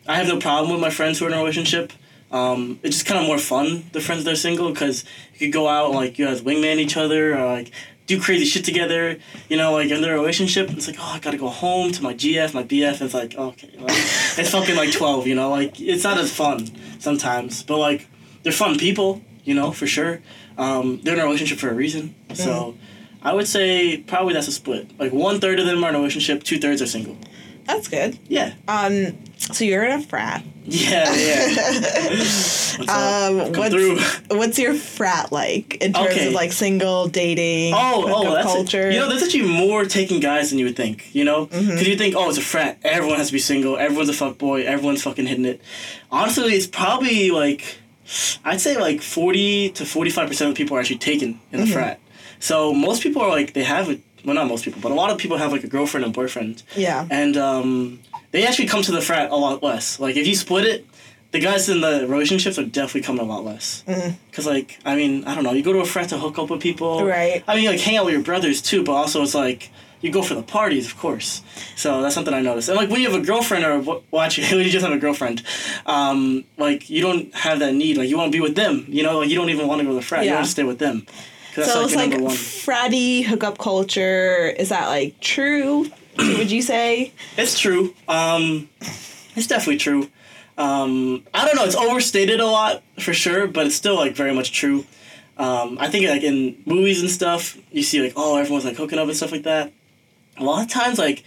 I 0.08 0.14
have 0.16 0.26
no 0.26 0.38
problem 0.38 0.72
with 0.72 0.80
my 0.80 0.90
friends 0.90 1.18
who 1.18 1.26
are 1.26 1.28
in 1.28 1.34
a 1.34 1.38
relationship. 1.38 1.92
Um, 2.34 2.80
it's 2.82 2.96
just 2.96 3.06
kind 3.06 3.20
of 3.20 3.26
more 3.28 3.38
fun, 3.38 3.84
the 3.92 4.00
friends 4.00 4.24
that 4.24 4.32
are 4.32 4.36
single, 4.36 4.70
because 4.72 5.04
you 5.34 5.46
could 5.46 5.52
go 5.52 5.68
out 5.68 5.86
and, 5.86 5.94
like, 5.94 6.18
you 6.18 6.26
guys 6.26 6.42
wingman 6.42 6.78
each 6.78 6.96
other, 6.96 7.38
or, 7.38 7.46
like, 7.46 7.70
do 8.08 8.20
crazy 8.20 8.44
shit 8.44 8.64
together. 8.64 9.18
You 9.48 9.56
know, 9.56 9.72
like, 9.72 9.88
in 9.88 10.02
their 10.02 10.14
relationship, 10.14 10.68
it's 10.70 10.88
like, 10.88 10.96
oh, 10.98 11.12
I 11.14 11.20
gotta 11.20 11.38
go 11.38 11.48
home 11.48 11.92
to 11.92 12.02
my 12.02 12.12
GF, 12.12 12.52
my 12.52 12.64
BF, 12.64 13.00
it's 13.02 13.14
like, 13.14 13.36
okay. 13.36 13.70
Like, 13.78 13.92
it's 13.92 14.50
fucking, 14.50 14.74
like, 14.74 14.90
12, 14.90 15.28
you 15.28 15.36
know? 15.36 15.48
Like, 15.48 15.80
it's 15.80 16.02
not 16.02 16.18
as 16.18 16.32
fun 16.32 16.68
sometimes. 16.98 17.62
But, 17.62 17.78
like, 17.78 18.08
they're 18.42 18.52
fun 18.52 18.78
people, 18.78 19.22
you 19.44 19.54
know, 19.54 19.70
for 19.70 19.86
sure. 19.86 20.20
Um, 20.58 21.00
they're 21.04 21.14
in 21.14 21.20
a 21.20 21.24
relationship 21.24 21.58
for 21.58 21.70
a 21.70 21.74
reason. 21.74 22.16
So, 22.34 22.74
I 23.22 23.32
would 23.32 23.46
say 23.46 23.98
probably 23.98 24.34
that's 24.34 24.48
a 24.48 24.52
split. 24.52 24.98
Like, 24.98 25.12
one 25.12 25.40
third 25.40 25.60
of 25.60 25.66
them 25.66 25.84
are 25.84 25.90
in 25.90 25.94
a 25.94 25.98
relationship, 25.98 26.42
two 26.42 26.58
thirds 26.58 26.82
are 26.82 26.86
single. 26.86 27.16
That's 27.66 27.88
good. 27.88 28.18
Yeah. 28.28 28.54
Um. 28.68 29.16
So 29.38 29.64
you're 29.64 29.84
in 29.84 29.92
a 29.92 30.02
frat. 30.02 30.42
Yeah, 30.66 31.14
yeah. 31.14 32.08
What's? 32.18 32.88
Um. 32.88 33.52
What's 33.52 33.70
through. 33.74 33.98
what's 34.38 34.58
your 34.58 34.74
frat 34.74 35.30
like 35.32 35.76
in 35.82 35.92
terms 35.92 36.10
Okay. 36.10 36.28
of 36.28 36.32
like 36.34 36.52
single 36.52 37.08
dating? 37.08 37.74
Oh, 37.74 38.04
oh, 38.06 38.34
that's 38.34 38.46
culture. 38.46 38.88
It. 38.88 38.94
You 38.94 39.00
know, 39.00 39.08
there's 39.08 39.22
actually 39.22 39.46
more 39.48 39.84
taking 39.84 40.20
guys 40.20 40.50
than 40.50 40.58
you 40.58 40.64
would 40.66 40.76
think. 40.76 41.14
You 41.14 41.24
know, 41.24 41.46
because 41.46 41.64
Mm-hmm. 41.66 41.90
you 41.90 41.96
think, 41.96 42.14
oh, 42.16 42.28
it's 42.28 42.38
a 42.38 42.42
frat. 42.42 42.78
Everyone 42.82 43.18
has 43.18 43.28
to 43.28 43.32
be 43.32 43.38
single. 43.38 43.76
Everyone's 43.76 44.08
a 44.08 44.14
fuck 44.14 44.38
boy. 44.38 44.64
Everyone's 44.64 45.02
fucking 45.02 45.26
hitting 45.26 45.44
it. 45.44 45.60
Honestly, 46.10 46.54
it's 46.54 46.66
probably 46.66 47.30
like, 47.30 47.78
I'd 48.44 48.60
say 48.60 48.76
like 48.78 49.02
forty 49.02 49.70
to 49.70 49.84
forty-five 49.84 50.28
percent 50.28 50.48
of 50.50 50.54
the 50.56 50.62
people 50.62 50.76
are 50.76 50.80
actually 50.80 50.98
taken 50.98 51.40
in 51.52 51.60
Mm-hmm. 51.60 51.66
the 51.68 51.72
frat. 51.72 52.00
So 52.40 52.72
most 52.74 53.02
people 53.02 53.22
are 53.22 53.30
like 53.30 53.52
they 53.52 53.64
have 53.64 53.88
it. 53.90 54.00
Well, 54.24 54.34
not 54.34 54.46
most 54.48 54.64
people, 54.64 54.80
but 54.80 54.90
a 54.90 54.94
lot 54.94 55.10
of 55.10 55.18
people 55.18 55.36
have 55.36 55.52
like 55.52 55.64
a 55.64 55.68
girlfriend 55.68 56.04
and 56.04 56.14
boyfriend. 56.14 56.62
Yeah. 56.76 57.06
And 57.10 57.36
um, 57.36 58.00
they 58.30 58.46
actually 58.46 58.68
come 58.68 58.82
to 58.82 58.92
the 58.92 59.00
frat 59.00 59.30
a 59.30 59.36
lot 59.36 59.62
less. 59.62 60.00
Like 60.00 60.16
if 60.16 60.26
you 60.26 60.34
split 60.34 60.64
it, 60.64 60.86
the 61.32 61.40
guys 61.40 61.68
in 61.68 61.80
the 61.80 62.06
relationships 62.08 62.58
are 62.58 62.64
definitely 62.64 63.02
coming 63.02 63.20
a 63.20 63.24
lot 63.24 63.44
less. 63.44 63.82
Cause 64.32 64.46
like 64.46 64.78
I 64.84 64.94
mean 64.96 65.24
I 65.24 65.34
don't 65.34 65.44
know, 65.44 65.52
you 65.52 65.62
go 65.62 65.72
to 65.72 65.80
a 65.80 65.84
frat 65.84 66.08
to 66.10 66.18
hook 66.18 66.38
up 66.38 66.48
with 66.48 66.60
people. 66.60 67.04
Right. 67.04 67.42
I 67.46 67.56
mean 67.56 67.66
like 67.66 67.80
hang 67.80 67.96
out 67.96 68.04
with 68.06 68.14
your 68.14 68.22
brothers 68.22 68.62
too, 68.62 68.84
but 68.84 68.92
also 68.92 69.22
it's 69.22 69.34
like 69.34 69.70
you 70.00 70.12
go 70.12 70.22
for 70.22 70.34
the 70.34 70.42
parties, 70.42 70.86
of 70.86 70.96
course. 70.98 71.42
So 71.76 72.02
that's 72.02 72.14
something 72.14 72.34
I 72.34 72.42
noticed. 72.42 72.68
And 72.68 72.76
like 72.76 72.90
when 72.90 73.00
you 73.00 73.10
have 73.10 73.20
a 73.20 73.24
girlfriend 73.24 73.64
or 73.64 73.78
w- 73.78 74.02
actually 74.18 74.46
when 74.56 74.64
you 74.64 74.70
just 74.70 74.84
have 74.84 74.94
a 74.94 74.98
girlfriend, 74.98 75.42
um, 75.86 76.44
like 76.58 76.90
you 76.90 77.00
don't 77.02 77.34
have 77.34 77.58
that 77.60 77.74
need. 77.74 77.96
Like 77.96 78.08
you 78.08 78.16
want 78.18 78.30
to 78.30 78.36
be 78.36 78.40
with 78.42 78.54
them. 78.54 78.84
You 78.88 79.02
know, 79.02 79.18
like 79.20 79.28
you 79.30 79.36
don't 79.36 79.50
even 79.50 79.66
want 79.66 79.80
to 79.80 79.84
go 79.84 79.90
to 79.90 79.96
the 79.96 80.02
frat. 80.02 80.24
You 80.24 80.32
want 80.32 80.44
to 80.44 80.50
stay 80.50 80.62
with 80.62 80.78
them. 80.78 81.06
'Cause 81.54 81.66
So 81.72 81.80
that's 81.80 81.92
it's 81.92 81.96
like, 81.96 81.96
like 81.96 82.10
your 82.10 82.18
number 82.20 82.24
one. 82.28 82.36
fratty 82.36 83.24
hookup 83.24 83.58
culture. 83.58 84.48
Is 84.58 84.70
that 84.70 84.88
like 84.88 85.20
true? 85.20 85.86
Would 86.18 86.50
you 86.50 86.62
say? 86.62 87.12
It's 87.36 87.58
true. 87.58 87.94
Um, 88.08 88.68
it's 89.36 89.46
definitely 89.46 89.78
true. 89.78 90.08
Um, 90.58 91.24
I 91.34 91.44
don't 91.46 91.56
know. 91.56 91.64
It's 91.64 91.74
overstated 91.74 92.40
a 92.40 92.46
lot 92.46 92.82
for 93.00 93.12
sure, 93.12 93.46
but 93.46 93.66
it's 93.66 93.74
still 93.74 93.96
like 93.96 94.14
very 94.14 94.32
much 94.34 94.52
true. 94.52 94.84
Um, 95.36 95.78
I 95.80 95.88
think 95.88 96.08
like 96.08 96.22
in 96.22 96.56
movies 96.64 97.00
and 97.00 97.10
stuff, 97.10 97.56
you 97.72 97.82
see 97.82 98.00
like 98.02 98.12
oh 98.16 98.36
everyone's 98.36 98.64
like 98.64 98.76
hooking 98.76 98.98
up 98.98 99.08
and 99.08 99.16
stuff 99.16 99.32
like 99.32 99.42
that. 99.44 99.72
A 100.36 100.44
lot 100.44 100.62
of 100.64 100.70
times 100.70 100.98
like 100.98 101.24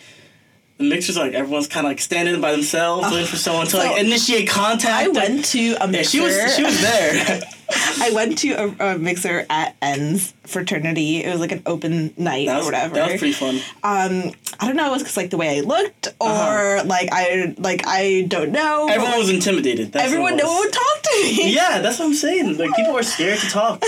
the 0.77 0.83
mixers 0.83 1.17
like 1.17 1.33
everyone's 1.33 1.67
kind 1.67 1.85
of 1.85 1.91
like 1.91 1.99
standing 1.99 2.39
by 2.39 2.51
themselves 2.51 3.09
waiting 3.11 3.25
for 3.25 3.35
someone 3.35 3.67
to 3.67 3.77
like 3.77 3.99
initiate 3.99 4.47
contact. 4.49 5.07
I 5.07 5.09
went 5.09 5.45
to 5.45 5.75
a 5.81 5.87
mixer. 5.87 5.95
Yeah, 5.97 6.03
she 6.03 6.19
was 6.21 6.55
she 6.55 6.63
was 6.63 6.81
there. 6.81 7.41
I 7.99 8.11
went 8.11 8.37
to 8.39 8.51
a, 8.51 8.93
a 8.93 8.97
mixer 8.97 9.45
at 9.49 9.75
N's 9.81 10.33
fraternity. 10.43 11.23
It 11.23 11.31
was 11.31 11.39
like 11.41 11.51
an 11.51 11.63
open 11.65 12.13
night 12.15 12.47
that 12.47 12.61
or 12.61 12.65
whatever. 12.65 12.95
that 12.95 13.11
was 13.11 13.19
pretty 13.19 13.33
fun. 13.33 13.55
um, 13.83 14.31
I 14.59 14.67
don't 14.67 14.75
know. 14.75 14.87
It 14.87 14.91
was 14.91 15.01
because 15.03 15.17
like 15.17 15.31
the 15.31 15.37
way 15.37 15.57
I 15.57 15.61
looked, 15.61 16.07
or 16.21 16.83
like 16.85 17.09
I 17.11 17.55
like 17.57 17.81
I 17.85 18.25
don't 18.27 18.51
know. 18.51 18.87
Everyone 18.89 19.17
was 19.17 19.29
intimidated. 19.29 19.91
That's 19.91 20.05
everyone 20.05 20.37
no 20.37 20.45
one 20.45 20.55
was. 20.57 20.65
would 20.65 20.73
talk 20.73 21.01
to 21.03 21.11
me. 21.23 21.53
Yeah, 21.57 21.79
that's 21.79 21.99
what 21.99 22.05
I'm 22.05 22.13
saying. 22.13 22.57
Like 22.57 22.75
people 22.75 22.95
are 22.95 23.03
scared 23.03 23.39
to 23.39 23.49
talk. 23.49 23.81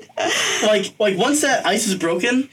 like 0.62 0.92
like 0.98 1.16
once 1.18 1.40
that 1.42 1.66
ice 1.66 1.86
is 1.86 1.94
broken, 1.94 2.48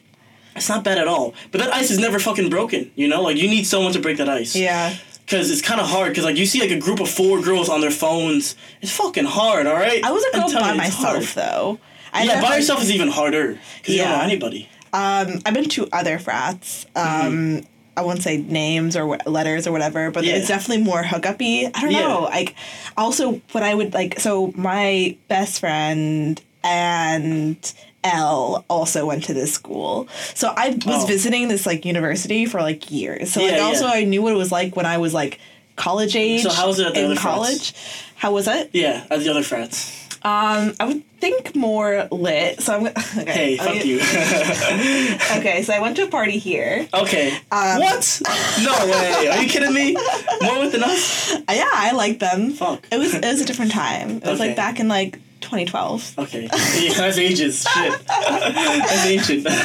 it's 0.56 0.70
not 0.70 0.84
bad 0.84 0.98
at 0.98 1.08
all. 1.08 1.34
But 1.52 1.62
that 1.62 1.74
ice 1.74 1.90
is 1.92 2.00
never 2.00 2.20
fucking 2.20 2.50
broken. 2.50 2.92
You 2.96 3.08
know, 3.08 3.22
like 3.22 3.38
you 3.38 3.48
need 3.50 3.66
someone 3.66 3.94
to 3.94 4.00
break 4.00 4.18
that 4.18 4.30
ice. 4.30 4.56
Yeah. 4.56 4.96
Cause 5.26 5.50
it's 5.50 5.62
kind 5.62 5.80
of 5.80 5.88
hard. 5.88 6.14
Cause 6.14 6.26
like 6.26 6.36
you 6.36 6.46
see 6.46 6.60
like 6.60 6.72
a 6.72 6.80
group 6.80 7.00
of 7.00 7.10
four 7.10 7.42
girls 7.42 7.70
on 7.70 7.80
their 7.82 7.92
phones. 7.92 8.56
It's 8.82 8.92
fucking 8.96 9.26
hard. 9.26 9.68
All 9.68 9.74
right. 9.74 10.04
I 10.04 10.12
was 10.12 10.24
a 10.26 10.32
girl 10.38 10.52
by 10.54 10.72
you, 10.72 10.78
myself 10.78 11.00
hard. 11.00 11.24
though. 11.24 11.80
I 12.12 12.24
Yeah, 12.26 12.42
by 12.42 12.58
yourself 12.58 12.82
is 12.82 12.92
even 12.92 13.08
harder. 13.08 13.54
Cause 13.84 13.90
you 13.96 13.98
don't 14.00 14.10
know 14.10 14.16
Yeah. 14.18 14.24
anybody. 14.24 14.70
Um, 14.92 15.40
I've 15.46 15.54
been 15.54 15.70
to 15.70 15.88
other 15.94 16.20
frats. 16.20 16.86
Um, 16.96 17.04
Mm-hmm. 17.06 17.66
I 17.96 18.02
won't 18.02 18.24
say 18.24 18.38
names 18.38 18.98
or 18.98 19.16
wh- 19.18 19.28
letters 19.28 19.68
or 19.68 19.72
whatever, 19.72 20.10
but 20.10 20.24
Yeah. 20.24 20.34
it's 20.38 20.48
definitely 20.48 20.84
more 20.84 21.04
hookup-y. 21.04 21.70
I 21.76 21.82
don't 21.82 21.92
Yeah. 21.92 22.08
know. 22.08 22.22
Like, 22.24 22.56
also, 22.98 23.40
what 23.52 23.62
I 23.64 23.76
would 23.76 23.94
like. 23.94 24.20
So 24.20 24.52
my 24.56 25.16
best 25.28 25.60
friend 25.60 26.42
and 26.64 27.74
Elle 28.04 28.64
also 28.70 29.06
went 29.06 29.24
to 29.26 29.34
this 29.34 29.54
school. 29.54 30.08
So 30.36 30.54
I 30.56 30.70
was 30.86 31.04
Oh. 31.04 31.06
visiting 31.06 31.48
this 31.48 31.66
like 31.66 31.86
university 31.86 32.46
for 32.46 32.62
like 32.62 32.92
years. 32.92 33.32
So 33.32 33.42
Yeah, 33.42 33.52
like 33.54 33.62
also 33.62 33.86
yeah. 33.86 33.94
I 33.94 34.04
knew 34.04 34.22
what 34.22 34.34
it 34.34 34.38
was 34.38 34.52
like 34.52 34.76
when 34.76 34.86
I 34.86 34.98
was 34.98 35.14
like 35.14 35.40
college 35.76 36.16
age. 36.16 36.44
So 36.44 36.52
how 36.52 36.68
was 36.68 36.80
it 36.80 36.88
at 36.88 36.94
the 36.94 37.00
in 37.00 37.06
other 37.06 37.16
frats? 37.16 37.24
college? 37.36 37.74
How 38.16 38.32
was 38.34 38.48
it? 38.48 38.70
Yeah, 38.74 39.04
at 39.10 39.20
the 39.20 39.30
other 39.30 39.44
frats. 39.44 40.00
Um, 40.26 40.74
I 40.80 40.86
would 40.86 41.04
think 41.20 41.54
more 41.54 42.08
lit. 42.10 42.62
So 42.62 42.74
I'm 42.78 42.88
okay. 43.18 43.32
Hey, 43.32 43.58
fuck 43.58 43.68
okay. 43.70 43.86
you. 43.88 44.00
Okay, 45.38 45.64
so 45.64 45.74
I 45.74 45.80
went 45.80 45.98
to 45.98 46.04
a 46.04 46.08
party 46.08 46.38
here. 46.38 46.88
okay. 46.94 47.34
Um, 47.52 47.80
what? 47.82 48.22
No 48.64 48.86
way. 48.86 49.28
Are 49.30 49.42
you 49.44 49.50
kidding 49.50 49.74
me? 49.74 49.94
More 50.42 50.60
with 50.60 50.72
than 50.72 50.84
us? 50.84 51.32
Yeah, 51.50 51.68
I 51.74 51.92
like 51.94 52.20
them. 52.20 52.52
Fuck. 52.52 52.88
It 52.92 52.98
was 52.98 53.14
it 53.14 53.24
was 53.26 53.42
a 53.42 53.46
different 53.46 53.72
time. 53.74 54.18
It 54.18 54.24
was 54.26 54.40
Okay. 54.40 54.48
like 54.50 54.56
back 54.56 54.80
in 54.80 54.88
like 54.88 55.20
2012. 55.54 56.20
Okay. 56.20 56.44
Yeah, 56.80 56.94
that's 56.98 57.18
ages. 57.18 57.66
Shit. 57.74 57.94
That's 58.08 59.06
ancient. 59.06 59.48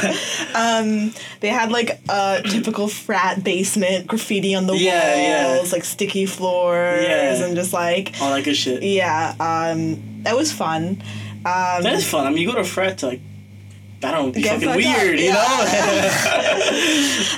Um, 0.54 1.12
they 1.40 1.48
had 1.48 1.70
like 1.70 2.00
a 2.08 2.42
typical 2.42 2.88
frat 2.88 3.44
basement, 3.44 4.06
graffiti 4.06 4.54
on 4.54 4.66
the 4.66 4.74
Yeah, 4.76 5.56
walls, 5.56 5.68
yeah. 5.68 5.72
like 5.76 5.84
sticky 5.84 6.26
floors, 6.26 7.04
Yeah. 7.04 7.44
and 7.44 7.54
just 7.54 7.72
like 7.72 8.14
All 8.20 8.34
that 8.34 8.44
good 8.44 8.56
shit. 8.56 8.82
yeah. 8.82 9.34
Um, 9.38 10.22
that 10.24 10.34
was 10.34 10.50
fun. 10.52 11.02
Um, 11.44 11.82
That 11.82 11.92
is 11.94 12.08
fun. 12.08 12.26
I 12.26 12.30
mean, 12.30 12.38
you 12.38 12.48
go 12.48 12.54
to 12.54 12.60
a 12.60 12.64
frat 12.64 12.98
to 12.98 13.06
like, 13.08 13.20
I 14.02 14.10
don't 14.10 14.32
be 14.34 14.42
fucking 14.42 14.68
weird, 14.74 15.20
you 15.20 15.32
know? 15.32 15.36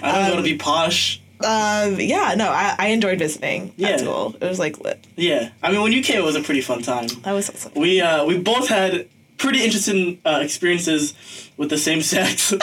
I 0.03 0.12
don't 0.22 0.35
want 0.35 0.44
to 0.46 0.51
be 0.51 0.57
posh. 0.57 1.19
Um, 1.44 1.98
yeah, 2.00 2.35
no, 2.37 2.48
I, 2.50 2.74
I 2.79 2.88
enjoyed 2.88 3.18
visiting 3.18 3.72
Yeah. 3.76 3.88
at 3.90 4.00
school. 4.00 4.35
It 4.40 4.44
was 4.48 4.59
like 4.59 4.79
lit. 4.81 5.05
Yeah. 5.16 5.50
I 5.62 5.70
mean, 5.72 5.81
when 5.83 5.92
you 5.92 6.03
came, 6.03 6.18
it 6.18 6.24
was 6.24 6.37
a 6.37 6.42
pretty 6.42 6.61
fun 6.61 6.83
time. 6.83 7.09
That 7.22 7.33
was 7.33 7.48
awesome. 7.50 7.72
We 7.74 8.00
uh, 8.00 8.24
we 8.24 8.38
both 8.38 8.68
had 8.68 9.09
pretty 9.38 9.64
interesting 9.64 10.20
uh, 10.24 10.40
experiences 10.42 11.14
with 11.57 11.70
the 11.70 11.79
same 11.79 12.03
sex. 12.03 12.53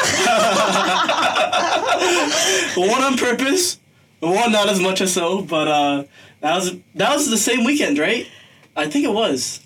one 2.77 3.01
on 3.03 3.17
purpose, 3.17 3.79
one 4.19 4.51
not 4.51 4.69
as 4.69 4.79
much 4.79 5.01
as 5.01 5.13
so. 5.13 5.41
But 5.41 5.67
uh, 5.67 6.03
that 6.41 6.55
was 6.55 6.75
that 6.95 7.13
was 7.13 7.29
the 7.29 7.37
same 7.37 7.63
weekend, 7.63 7.97
right? 7.97 8.27
I 8.75 8.87
think 8.87 9.05
it 9.05 9.11
was. 9.13 9.61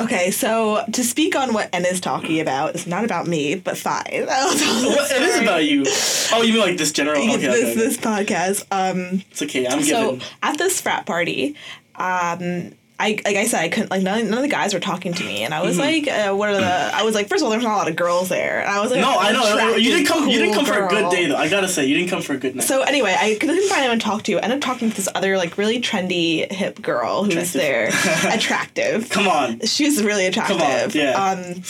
Okay, 0.00 0.32
so 0.32 0.84
to 0.92 1.04
speak 1.04 1.36
on 1.36 1.54
what 1.54 1.70
N 1.72 1.84
is 1.86 2.00
talking 2.00 2.40
about, 2.40 2.74
it's 2.74 2.86
not 2.86 3.04
about 3.04 3.26
me, 3.28 3.54
but 3.54 3.78
fine. 3.78 4.02
It 4.10 5.22
is 5.22 5.40
about 5.40 5.64
you. 5.64 5.84
Oh, 6.32 6.42
you 6.42 6.54
mean 6.54 6.62
like 6.62 6.76
this 6.78 6.90
general? 6.90 7.22
Okay, 7.22 7.36
this 7.36 7.64
okay. 7.64 7.74
this 7.74 7.96
podcast. 7.96 8.64
Um, 8.72 9.22
It's 9.30 9.42
okay. 9.42 9.66
I'm 9.66 9.82
so 9.82 10.18
at 10.42 10.58
this 10.58 10.80
frat 10.80 11.06
party, 11.06 11.54
um, 11.94 12.72
I 13.04 13.20
like 13.24 13.36
I 13.36 13.44
said 13.44 13.60
I 13.60 13.68
couldn't 13.68 13.90
like 13.90 14.02
none, 14.02 14.30
none 14.30 14.38
of 14.38 14.42
the 14.42 14.48
guys 14.48 14.72
were 14.72 14.80
talking 14.80 15.12
to 15.12 15.24
me, 15.24 15.42
and 15.44 15.52
I 15.52 15.60
was 15.62 15.78
like, 15.78 16.08
uh, 16.08 16.32
what 16.32 16.48
are 16.48 16.54
the? 16.54 16.64
I 16.64 17.02
was 17.02 17.14
like, 17.14 17.28
first 17.28 17.42
of 17.42 17.44
all, 17.44 17.50
there's 17.50 17.62
not 17.62 17.74
a 17.74 17.76
lot 17.76 17.88
of 17.88 17.96
girls 17.96 18.30
there, 18.30 18.60
and 18.60 18.70
I 18.70 18.80
was 18.80 18.90
like, 18.90 19.00
No, 19.00 19.18
I 19.18 19.32
know 19.32 19.76
you 19.76 19.90
didn't 19.90 20.06
come. 20.06 20.26
You 20.28 20.38
didn't 20.38 20.54
cool 20.54 20.64
come 20.64 20.74
for 20.74 20.86
a 20.86 20.88
good 20.88 21.10
day 21.10 21.26
though. 21.26 21.36
I 21.36 21.48
gotta 21.50 21.68
say, 21.68 21.84
you 21.86 21.96
didn't 21.96 22.08
come 22.10 22.22
for 22.22 22.32
a 22.32 22.38
good 22.38 22.56
night. 22.56 22.64
So 22.64 22.82
anyway, 22.82 23.14
I 23.18 23.36
couldn't 23.38 23.68
find 23.68 23.80
anyone 23.80 23.98
to 23.98 24.04
talk 24.04 24.22
to. 24.24 24.38
I 24.38 24.40
ended 24.40 24.58
up 24.58 24.64
talking 24.64 24.90
to 24.90 24.96
this 24.96 25.08
other 25.14 25.36
like 25.36 25.58
really 25.58 25.80
trendy 25.80 26.50
hip 26.50 26.80
girl 26.80 27.24
who 27.24 27.36
was 27.36 27.52
there, 27.52 27.88
Attractive. 27.88 28.24
attractive. 28.34 29.10
Come 29.10 29.28
on. 29.28 29.60
She 29.60 29.84
was 29.84 30.02
really 30.02 30.26
attractive. 30.26 30.58
Come 30.58 30.66
on, 30.66 30.90
yeah. 30.92 31.12
Um, 31.12 31.62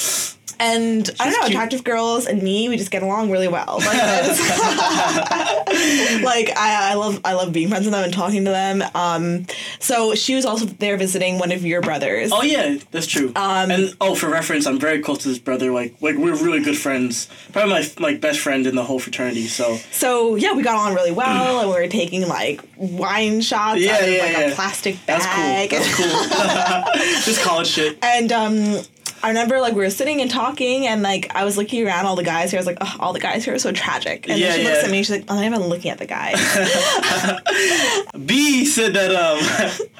and 0.64 1.10
I 1.20 1.24
don't 1.24 1.32
know, 1.32 1.38
cute. 1.40 1.50
attractive 1.50 1.84
girls 1.84 2.26
and 2.26 2.42
me, 2.42 2.68
we 2.68 2.76
just 2.76 2.90
get 2.90 3.02
along 3.02 3.30
really 3.30 3.48
well. 3.48 3.76
Like, 3.78 3.86
like 6.22 6.50
I, 6.56 6.92
I 6.92 6.94
love 6.94 7.20
I 7.24 7.32
love 7.34 7.52
being 7.52 7.68
friends 7.68 7.84
with 7.84 7.92
them 7.92 8.04
and 8.04 8.12
talking 8.12 8.44
to 8.44 8.50
them. 8.50 8.82
Um, 8.94 9.46
so 9.78 10.14
she 10.14 10.34
was 10.34 10.44
also 10.44 10.66
there 10.66 10.96
visiting 10.96 11.38
one 11.38 11.52
of 11.52 11.64
your 11.64 11.80
brothers. 11.80 12.30
Oh 12.32 12.42
yeah, 12.42 12.78
that's 12.90 13.06
true. 13.06 13.28
Um, 13.36 13.70
and 13.70 13.94
oh, 14.00 14.14
for 14.14 14.28
reference, 14.28 14.66
I'm 14.66 14.78
very 14.78 15.00
close 15.00 15.18
to 15.18 15.28
this 15.28 15.38
brother. 15.38 15.72
Like, 15.72 15.94
like 16.00 16.16
we're 16.16 16.36
really 16.36 16.60
good 16.60 16.78
friends. 16.78 17.28
Probably 17.52 17.72
my 17.72 17.90
like 17.98 18.20
best 18.20 18.40
friend 18.40 18.66
in 18.66 18.74
the 18.74 18.84
whole 18.84 18.98
fraternity. 18.98 19.46
So 19.46 19.76
So 19.90 20.36
yeah, 20.36 20.54
we 20.54 20.62
got 20.62 20.76
on 20.76 20.94
really 20.94 21.12
well, 21.12 21.60
and 21.60 21.68
we 21.68 21.74
were 21.74 21.88
taking 21.88 22.26
like 22.28 22.60
wine 22.76 23.40
shots 23.40 23.80
Yeah, 23.80 23.94
out 23.96 24.02
of 24.02 24.08
yeah, 24.08 24.22
like 24.22 24.32
yeah. 24.32 24.50
a 24.50 24.54
plastic 24.54 24.96
that's 25.06 25.26
cool. 25.26 25.78
That's 25.78 25.96
cool. 25.96 26.04
Just 27.24 27.42
college 27.42 27.68
shit. 27.68 27.98
And 28.02 28.32
um, 28.32 28.78
I 29.24 29.28
remember 29.28 29.58
like 29.60 29.72
we 29.72 29.80
were 29.80 29.90
sitting 29.90 30.20
and 30.20 30.30
talking, 30.30 30.86
and 30.86 31.02
like 31.02 31.34
I 31.34 31.44
was 31.44 31.56
looking 31.56 31.86
around 31.86 32.04
all 32.06 32.14
the 32.14 32.22
guys 32.22 32.50
here. 32.50 32.58
I 32.58 32.60
was 32.60 32.66
like, 32.66 32.78
oh, 32.82 32.96
all 33.00 33.12
the 33.14 33.20
guys 33.20 33.44
here 33.44 33.54
are 33.54 33.58
so 33.58 33.72
tragic. 33.72 34.28
And 34.28 34.38
Yeah, 34.38 34.48
then 34.50 34.58
she 34.58 34.64
looks 34.64 34.84
at 34.84 34.90
me. 34.90 34.98
She's 34.98 35.10
like, 35.10 35.24
I'm 35.30 35.36
not 35.36 35.44
even 35.46 35.60
looking 35.62 35.90
at 35.90 35.98
the 35.98 36.06
guys. 36.06 36.34
B 38.26 38.64
said 38.64 38.94
that 38.94 39.10
um 39.14 39.38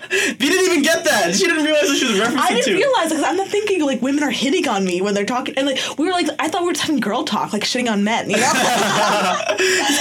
B 0.38 0.48
didn't 0.48 0.70
even 0.70 0.82
get 0.82 1.04
that. 1.04 1.34
She 1.34 1.44
didn't 1.46 1.64
realize 1.64 1.84
what 1.88 1.96
she 1.96 2.04
was 2.06 2.20
referencing 2.20 2.34
me. 2.34 2.40
I 2.40 2.48
didn't 2.50 2.64
to. 2.64 2.74
realize 2.74 3.08
because 3.08 3.22
I'm 3.24 3.36
not 3.36 3.48
thinking 3.48 3.82
like 3.84 4.02
women 4.02 4.22
are 4.22 4.30
hitting 4.30 4.68
on 4.68 4.84
me 4.84 5.00
when 5.00 5.14
they're 5.14 5.24
talking, 5.24 5.54
and 5.56 5.66
like 5.66 5.78
we 5.98 6.04
were 6.06 6.12
like 6.12 6.26
I 6.38 6.48
thought 6.48 6.60
we 6.62 6.66
were 6.68 6.72
just 6.74 6.84
having 6.86 7.00
girl 7.00 7.24
talk, 7.24 7.52
like 7.52 7.62
shitting 7.64 7.90
on 7.90 8.04
men, 8.04 8.28
you 8.30 8.36
know. 8.36 8.52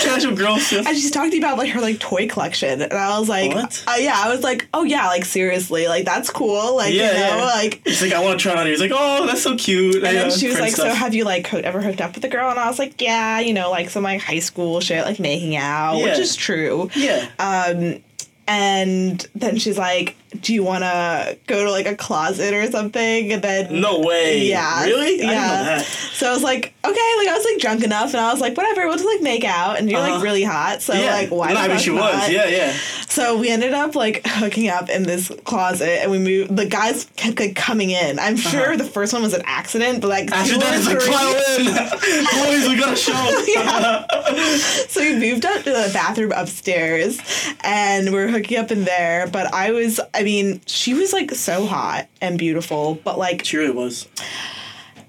Casual 0.04 0.36
girl 0.36 0.58
stuff. 0.60 0.86
and 0.86 0.96
she's 0.98 1.12
talking 1.12 1.38
about 1.38 1.58
like 1.58 1.70
her 1.72 1.80
like 1.82 2.00
toy 2.00 2.28
collection, 2.28 2.82
and 2.82 2.94
I 2.94 3.18
was 3.20 3.30
like, 3.30 3.54
What? 3.54 3.84
Uh, 3.88 3.96
yeah, 4.00 4.16
I 4.18 4.30
was 4.30 4.44
like, 4.44 4.68
oh 4.74 4.84
yeah, 4.84 5.08
like 5.08 5.26
seriously, 5.26 5.88
like 5.88 6.06
that's 6.06 6.30
cool, 6.30 6.76
like 6.76 6.94
Yeah, 6.94 7.08
you 7.12 7.14
know, 7.14 7.38
yeah. 7.38 7.46
like. 7.46 7.82
She's 7.86 8.02
like, 8.02 8.14
I 8.14 8.20
want 8.24 8.40
to 8.40 8.44
try 8.44 8.60
on. 8.60 8.68
He's 8.68 8.80
like, 8.82 8.92
oh, 8.94 9.13
that's 9.26 9.44
so 9.44 9.56
cute. 9.58 9.96
And 9.96 10.04
Yeah, 10.04 10.12
then 10.14 10.32
she 10.32 10.48
was 10.48 10.60
like, 10.60 10.72
"So 10.76 10.90
have 10.90 11.14
you 11.14 11.24
like 11.26 11.54
ever 11.54 11.82
hooked 11.82 12.02
up 12.02 12.16
with 12.16 12.24
a 12.26 12.30
girl?" 12.30 12.50
And 12.50 12.60
I 12.60 12.68
was 12.68 12.80
like, 12.80 13.02
"Yeah, 13.02 13.40
you 13.40 13.54
know, 13.54 13.70
like 13.72 13.90
some 13.90 14.04
like 14.04 14.22
high 14.22 14.40
school 14.40 14.80
shit, 14.82 15.06
like 15.06 15.20
making 15.20 15.56
out, 15.56 15.98
which 16.02 16.18
is 16.20 16.36
true." 16.36 16.90
yeah. 16.96 17.28
Um, 17.40 18.02
and 18.46 19.26
then 19.36 19.58
she's 19.58 19.78
like, 19.78 20.18
"Do 20.42 20.54
you 20.54 20.64
want 20.64 20.84
to 20.84 21.38
go 21.48 21.64
to 21.64 21.72
like 21.72 21.86
a 21.86 21.96
closet 21.96 22.54
or 22.54 22.70
something?" 22.70 23.32
And 23.32 23.42
then 23.42 23.80
no 23.80 24.02
way. 24.02 24.46
yeah, 24.46 24.84
Really? 24.84 25.20
Yeah. 25.22 25.64
that. 25.64 25.86
So 25.86 26.30
I 26.30 26.34
was 26.34 26.44
like, 26.44 26.74
"Okay," 26.84 26.92
like 27.20 27.28
I 27.30 27.34
was 27.38 27.46
like 27.46 27.60
drunk 27.60 27.84
enough, 27.86 28.10
and 28.14 28.20
I 28.20 28.32
was 28.34 28.42
like, 28.42 28.58
"Whatever, 28.58 28.86
we'll 28.88 28.98
just 28.98 29.06
like 29.08 29.22
make 29.22 29.46
out." 29.46 29.80
And 29.80 29.90
you're 29.90 30.00
Uh-huh. 30.00 30.16
like 30.16 30.24
really 30.24 30.44
hot, 30.44 30.82
so 30.82 30.94
yeah. 30.94 31.12
like 31.14 31.30
why? 31.30 31.54
No, 31.54 31.60
I 31.62 31.68
mean, 31.70 31.78
she 31.80 31.92
not? 31.96 32.14
was. 32.16 32.30
Yeah, 32.30 32.48
yeah. 32.48 32.74
So 33.14 33.38
we 33.38 33.48
ended 33.50 33.74
up 33.74 33.94
like 33.94 34.26
hooking 34.26 34.70
up 34.70 34.90
in 34.90 35.04
this 35.04 35.32
closet, 35.44 36.02
and 36.02 36.10
we 36.10 36.18
moved. 36.18 36.56
The 36.56 36.66
guys 36.66 37.06
kept 37.16 37.40
like 37.40 37.56
coming 37.56 37.92
in. 37.92 38.18
I'm 38.18 38.36
sure 38.36 38.76
the 38.76 38.86
first 38.86 39.14
one 39.14 39.22
was 39.22 39.36
an 39.36 39.44
accident, 39.46 40.02
but 40.02 40.08
like 40.08 40.32
Uh-huh. 40.32 40.42
After 40.42 40.58
that, 40.58 40.74
it's 40.76 40.88
like, 40.88 40.98
in. 41.60 41.66
Boys, 42.64 42.70
we 42.70 42.76
got 42.76 42.94
a 42.94 42.96
show. 42.96 43.14
Yeah. 43.54 44.08
so 44.88 45.00
we 45.02 45.14
moved 45.20 45.46
up 45.46 45.58
to 45.64 45.70
the 45.70 45.92
bathroom 45.94 46.32
upstairs 46.32 47.20
and 47.64 48.12
we 48.12 48.18
are 48.18 48.30
hooking 48.30 48.58
up 48.58 48.72
in 48.72 48.84
there. 48.84 49.28
But 49.28 49.54
I 49.54 49.70
was, 49.72 50.00
I 50.16 50.24
mean, 50.24 50.62
she 50.66 50.96
was 50.96 51.14
like 51.14 51.30
so 51.36 51.68
hot 51.68 52.08
and 52.20 52.40
beautiful, 52.40 52.96
but 53.04 53.20
like, 53.20 53.46
She 53.46 53.58
really 53.58 53.74
was. 53.74 54.08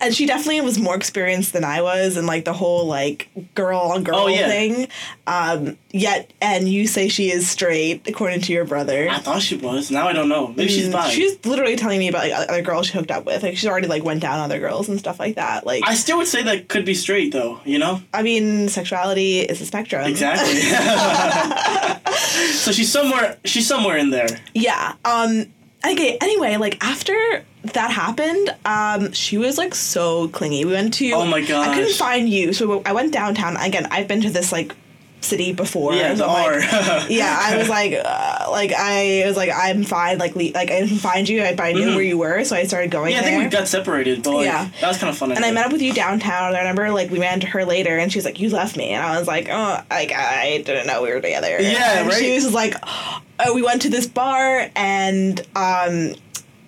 And 0.04 0.14
she 0.14 0.26
definitely 0.26 0.60
was 0.60 0.78
more 0.78 0.94
experienced 0.94 1.52
than 1.52 1.64
I 1.64 1.82
was, 1.82 2.16
and 2.16 2.26
like 2.26 2.44
the 2.44 2.52
whole 2.52 2.86
like 2.86 3.28
girl 3.54 3.80
on 3.80 4.04
girl 4.04 4.16
Oh, 4.16 4.26
yeah. 4.28 4.46
thing. 4.48 4.88
Um, 5.26 5.76
yet, 5.90 6.32
and 6.40 6.68
you 6.68 6.86
say 6.86 7.08
she 7.08 7.30
is 7.30 7.48
straight, 7.48 8.06
according 8.08 8.42
to 8.42 8.52
your 8.52 8.64
brother. 8.64 9.08
I 9.10 9.18
thought 9.18 9.42
she 9.42 9.56
was. 9.56 9.90
Now 9.90 10.06
I 10.08 10.12
don't 10.12 10.28
know. 10.28 10.48
Maybe 10.48 10.68
she's 10.68 10.88
Mm, 10.88 10.92
bi. 10.92 11.10
She's 11.10 11.44
literally 11.46 11.76
telling 11.76 11.98
me 11.98 12.08
about 12.08 12.28
like 12.28 12.48
other 12.48 12.62
girls 12.62 12.86
she 12.86 12.92
hooked 12.98 13.10
up 13.10 13.24
with. 13.24 13.42
Like 13.42 13.56
she's 13.56 13.66
already 13.68 13.88
like 13.88 14.04
went 14.04 14.20
down 14.20 14.38
other 14.40 14.58
girls 14.60 14.88
and 14.88 14.98
stuff 14.98 15.18
like 15.18 15.36
that. 15.36 15.64
Like 15.66 15.82
I 15.86 15.94
still 15.94 16.18
would 16.18 16.26
say 16.28 16.42
that 16.42 16.68
could 16.68 16.84
be 16.84 16.94
straight 16.94 17.32
though. 17.32 17.60
You 17.64 17.78
know. 17.78 18.00
I 18.12 18.22
mean, 18.22 18.68
sexuality 18.68 19.40
is 19.40 19.60
a 19.60 19.66
spectrum. 19.66 20.04
Exactly. 20.06 20.60
so 22.52 22.72
she's 22.72 22.90
somewhere. 22.90 23.38
She's 23.44 23.66
somewhere 23.66 23.96
in 23.96 24.10
there. 24.10 24.28
Yeah. 24.54 24.94
Um. 25.04 25.46
Okay. 25.86 26.18
Anyway, 26.20 26.56
like 26.56 26.82
after 26.84 27.44
that 27.72 27.90
happened, 27.90 28.54
um, 28.64 29.12
she 29.12 29.38
was 29.38 29.56
like 29.58 29.74
so 29.74 30.28
clingy. 30.28 30.64
We 30.64 30.72
went 30.72 30.94
to. 30.94 31.10
Oh 31.12 31.24
my 31.26 31.40
god, 31.40 31.68
I 31.68 31.74
couldn't 31.74 31.94
find 31.94 32.28
you, 32.28 32.52
so 32.52 32.82
I 32.84 32.92
went 32.92 33.12
downtown. 33.12 33.56
Again, 33.56 33.86
I've 33.90 34.06
been 34.08 34.20
to 34.22 34.30
this 34.30 34.52
like 34.52 34.74
city 35.22 35.54
before. 35.54 35.94
Yeah, 35.94 36.12
the 36.12 36.26
R. 36.26 36.60
like- 36.60 36.70
yeah, 37.08 37.34
I 37.40 37.56
was 37.56 37.70
like, 37.70 37.94
uh, 38.04 38.46
like 38.50 38.72
I 38.76 39.22
was 39.26 39.38
like, 39.38 39.48
I'm 39.54 39.82
fine. 39.82 40.18
Like, 40.18 40.36
le- 40.36 40.52
like 40.52 40.70
I 40.70 40.80
didn't 40.82 40.98
find 40.98 41.26
you, 41.26 41.40
but 41.56 41.60
I 41.60 41.72
knew 41.72 41.94
where 41.94 42.04
you 42.04 42.18
were, 42.18 42.44
so 42.44 42.54
I 42.54 42.64
started 42.64 42.90
going 42.90 43.12
Mm-hmm. 43.12 43.12
yeah, 43.14 43.18
I 43.20 43.22
there. 43.30 43.40
think 43.40 43.52
we 43.52 43.58
got 43.58 43.66
separated, 43.68 44.22
but 44.22 44.32
like, 44.34 44.44
Yeah. 44.44 44.68
that 44.82 44.88
was 44.88 44.98
kind 44.98 45.08
of 45.10 45.16
fun. 45.16 45.32
and 45.32 45.42
I 45.42 45.50
met 45.50 45.64
up 45.64 45.72
with 45.72 45.80
you 45.80 45.94
downtown. 45.94 46.54
I 46.54 46.58
remember 46.58 46.90
like 46.90 47.10
we 47.10 47.18
ran 47.18 47.40
to 47.40 47.46
her 47.46 47.64
later, 47.64 47.96
and 47.96 48.12
she 48.12 48.18
was 48.18 48.26
like, 48.26 48.38
"You 48.38 48.50
left 48.50 48.76
me," 48.76 48.90
and 48.90 49.02
I 49.02 49.18
was 49.18 49.26
like, 49.26 49.48
"Oh, 49.50 49.80
like 49.90 50.12
I 50.12 50.62
didn't 50.66 50.86
know 50.86 51.02
we 51.02 51.08
were 51.08 51.22
together." 51.22 51.56
Yeah, 51.58 52.00
and 52.00 52.08
right? 52.08 52.18
She 52.18 52.34
was 52.34 52.52
like, 52.52 52.74
"Oh, 52.84 53.54
we 53.54 53.62
went 53.62 53.80
to 53.82 53.88
this 53.88 54.06
bar, 54.06 54.68
and 54.76 55.40
um, 55.56 56.14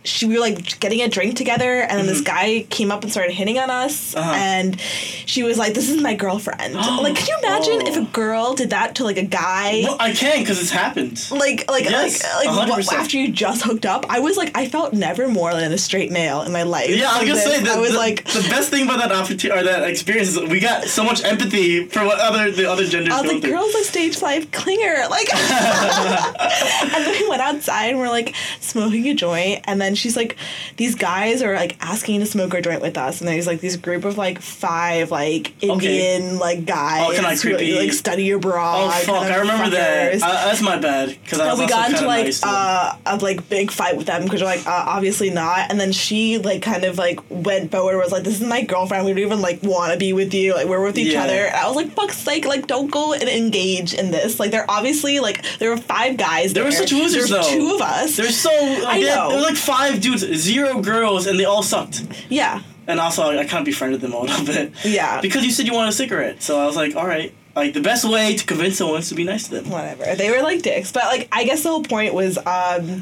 she 0.06 0.26
we 0.26 0.34
were 0.34 0.40
like 0.40 0.80
getting 0.80 1.00
a 1.02 1.08
drink 1.08 1.36
together, 1.36 1.80
and 1.82 1.98
then 1.98 2.06
this 2.06 2.20
guy 2.20 2.64
came 2.70 2.90
up 2.90 3.02
and 3.02 3.10
started 3.12 3.32
hitting 3.32 3.58
on 3.58 3.70
us, 3.70 4.14
Mm-hmm. 4.14 4.18
Uh-huh. 4.18 4.32
and 4.36 4.80
she 4.80 5.42
was 5.42 5.58
like, 5.58 5.74
"This 5.74 5.88
is 5.90 6.00
my 6.02 6.14
girlfriend." 6.14 6.74
like, 7.06 7.16
can 7.16 7.26
you 7.28 7.38
imagine 7.48 7.86
if 7.86 7.96
a 7.96 8.00
Oh. 8.00 8.04
girl 8.12 8.54
did 8.54 8.70
that 8.70 8.94
to 8.96 9.04
like 9.04 9.16
a 9.18 9.22
guy? 9.24 9.82
Well, 9.84 9.96
I 10.00 10.12
can 10.12 10.40
because 10.40 10.60
it's 10.60 10.70
happened. 10.70 11.26
Like, 11.30 11.70
like, 11.70 11.84
Yes, 11.84 12.22
like, 12.36 12.46
like, 12.46 12.68
what, 12.68 12.78
100%. 12.86 12.92
after 12.92 13.16
you 13.18 13.28
just 13.32 13.62
hooked 13.62 13.84
up, 13.86 14.06
I 14.08 14.20
was 14.20 14.36
like, 14.36 14.56
I 14.56 14.68
felt 14.68 14.92
never 14.92 15.28
more 15.28 15.52
than 15.54 15.72
a 15.72 15.78
straight 15.78 16.10
male 16.12 16.42
in 16.42 16.52
my 16.52 16.62
life. 16.62 16.90
Yeah, 16.90 17.10
I 17.10 17.20
was 17.20 17.28
gonna 17.28 17.40
say 17.40 17.60
that. 17.62 17.76
I 17.78 17.80
was 17.80 17.92
the, 17.92 17.98
like, 17.98 18.24
the 18.24 18.46
best 18.48 18.70
thing 18.70 18.84
about 18.84 18.98
that 19.00 19.12
opportunity 19.12 19.50
or 19.50 19.64
that 19.64 19.88
experience 19.88 20.28
is 20.30 20.38
we 20.48 20.60
got 20.60 20.84
so 20.84 21.02
much 21.04 21.24
empathy 21.24 21.86
for 21.86 22.04
what 22.04 22.18
other 22.20 22.50
the 22.50 22.70
other 22.70 22.84
genders 22.86 23.12
I 23.12 23.20
was 23.20 23.32
like, 23.32 23.42
through. 23.42 23.50
girls 23.52 23.74
like 23.74 23.84
stage 23.84 24.16
five 24.16 24.50
clinger. 24.52 25.08
Like, 25.10 25.28
and 26.94 27.04
then 27.04 27.10
we 27.20 27.28
went 27.28 27.42
outside 27.42 27.86
and 27.90 27.98
we're 27.98 28.08
like 28.08 28.34
smoking 28.60 29.08
a 29.08 29.14
joint. 29.14 29.60
And 29.64 29.80
then 29.80 29.94
she's 29.96 30.16
like, 30.16 30.36
these 30.76 30.94
guys 30.94 31.42
are 31.42 31.54
like 31.54 31.76
asking 31.80 32.20
to 32.20 32.26
smoke 32.26 32.54
a 32.54 32.60
joint 32.62 32.82
with 32.82 32.96
us. 32.98 33.20
And 33.20 33.28
there's 33.28 33.46
like 33.46 33.60
this 33.60 33.76
group 33.76 34.04
of 34.04 34.16
like 34.18 34.40
five 34.40 35.10
like 35.10 35.62
Indian 35.62 36.38
like 36.38 36.64
guys 36.64 37.06
Oh, 37.08 37.12
kinda 37.12 37.30
who 37.30 37.40
creepy. 37.40 37.78
like 37.78 37.92
study 37.92 38.30
abroad. 38.30 38.88
Oh 38.88 38.90
fuck! 39.04 39.22
I 39.30 39.38
remember 39.38 39.70
that. 39.70 40.14
Uh, 40.14 40.18
that's 40.46 40.62
my 40.62 40.78
bad 40.78 41.08
because 41.22 41.40
I 41.40 41.50
was 41.50 41.58
we 41.60 41.66
got 41.66 41.90
into 41.90 42.06
like 42.06 42.24
nice 42.26 42.42
uh, 42.44 42.96
a 43.06 43.16
like 43.16 43.48
big 43.48 43.70
fight 43.70 43.96
with 43.96 44.06
them 44.06 44.24
because 44.24 44.40
you're 44.40 44.48
like 44.48 44.66
uh, 44.66 44.84
obviously 44.86 45.30
not 45.30 45.70
and 45.70 45.78
then 45.80 45.92
she 45.92 46.38
like 46.38 46.62
kind 46.62 46.84
of 46.84 46.98
like 46.98 47.20
went 47.30 47.70
forward 47.70 47.96
was 47.98 48.12
like 48.12 48.24
this 48.24 48.40
is 48.40 48.46
my 48.46 48.62
girlfriend 48.62 49.04
we 49.04 49.12
don't 49.12 49.20
even 49.20 49.40
like 49.40 49.62
want 49.62 49.92
to 49.92 49.98
be 49.98 50.12
with 50.12 50.32
you 50.34 50.54
like 50.54 50.66
we're 50.66 50.82
with 50.84 50.98
each 50.98 51.12
Yeah. 51.12 51.24
other 51.24 51.46
and 51.46 51.54
I 51.56 51.66
was 51.66 51.76
like 51.76 51.90
fuck's 51.92 52.16
sake 52.16 52.44
like 52.46 52.66
don't 52.66 52.90
go 52.90 53.12
and 53.12 53.22
engage 53.28 53.94
in 53.94 54.10
this 54.10 54.38
like 54.40 54.50
they're 54.50 54.70
obviously 54.70 55.20
like 55.20 55.44
there 55.58 55.70
were 55.70 55.76
five 55.76 56.16
guys 56.16 56.52
There 56.54 56.64
were 56.64 56.70
such 56.72 56.92
losers, 56.92 57.28
There's 57.28 57.46
though. 57.46 57.50
two 57.50 57.74
of 57.76 57.80
us 57.80 58.16
There's 58.16 58.36
so 58.36 58.50
like, 58.50 58.96
I 58.96 59.00
know. 59.00 59.28
there 59.30 59.38
were 59.38 59.42
like 59.44 59.56
five 59.56 59.85
dudes, 59.94 60.22
zero 60.36 60.80
girls, 60.80 61.26
and 61.26 61.38
they 61.38 61.44
all 61.44 61.62
sucked. 61.62 62.02
yeah 62.28 62.62
And 62.86 63.00
also, 63.00 63.22
I, 63.30 63.38
I 63.40 63.44
kind 63.44 63.60
of 63.60 63.64
befriended 63.64 64.00
them 64.00 64.12
a 64.12 64.20
little 64.20 64.44
bit. 64.46 64.72
Yeah. 64.84 65.20
Because 65.20 65.44
you 65.44 65.50
said 65.50 65.66
you 65.66 65.74
wanted 65.74 65.88
a 65.90 65.92
cigarette, 65.92 66.42
so 66.42 66.58
I 66.60 66.66
was 66.66 66.76
like, 66.76 66.94
all 66.96 67.06
right. 67.06 67.34
Like 67.54 67.72
the 67.72 67.80
best 67.80 68.04
way 68.04 68.36
to 68.36 68.44
convince 68.44 68.76
someone 68.76 68.98
is 69.00 69.08
to 69.08 69.14
be 69.14 69.24
nice 69.24 69.48
to 69.48 69.54
them. 69.62 69.70
whatever 69.70 70.04
they 70.14 70.30
were 70.30 70.42
like 70.42 70.60
dicks 70.60 70.92
but 70.92 71.04
like 71.04 71.26
I 71.32 71.44
guess 71.44 71.62
the 71.62 71.70
whole 71.70 71.82
point 71.82 72.12
was 72.12 72.36
um 72.44 73.00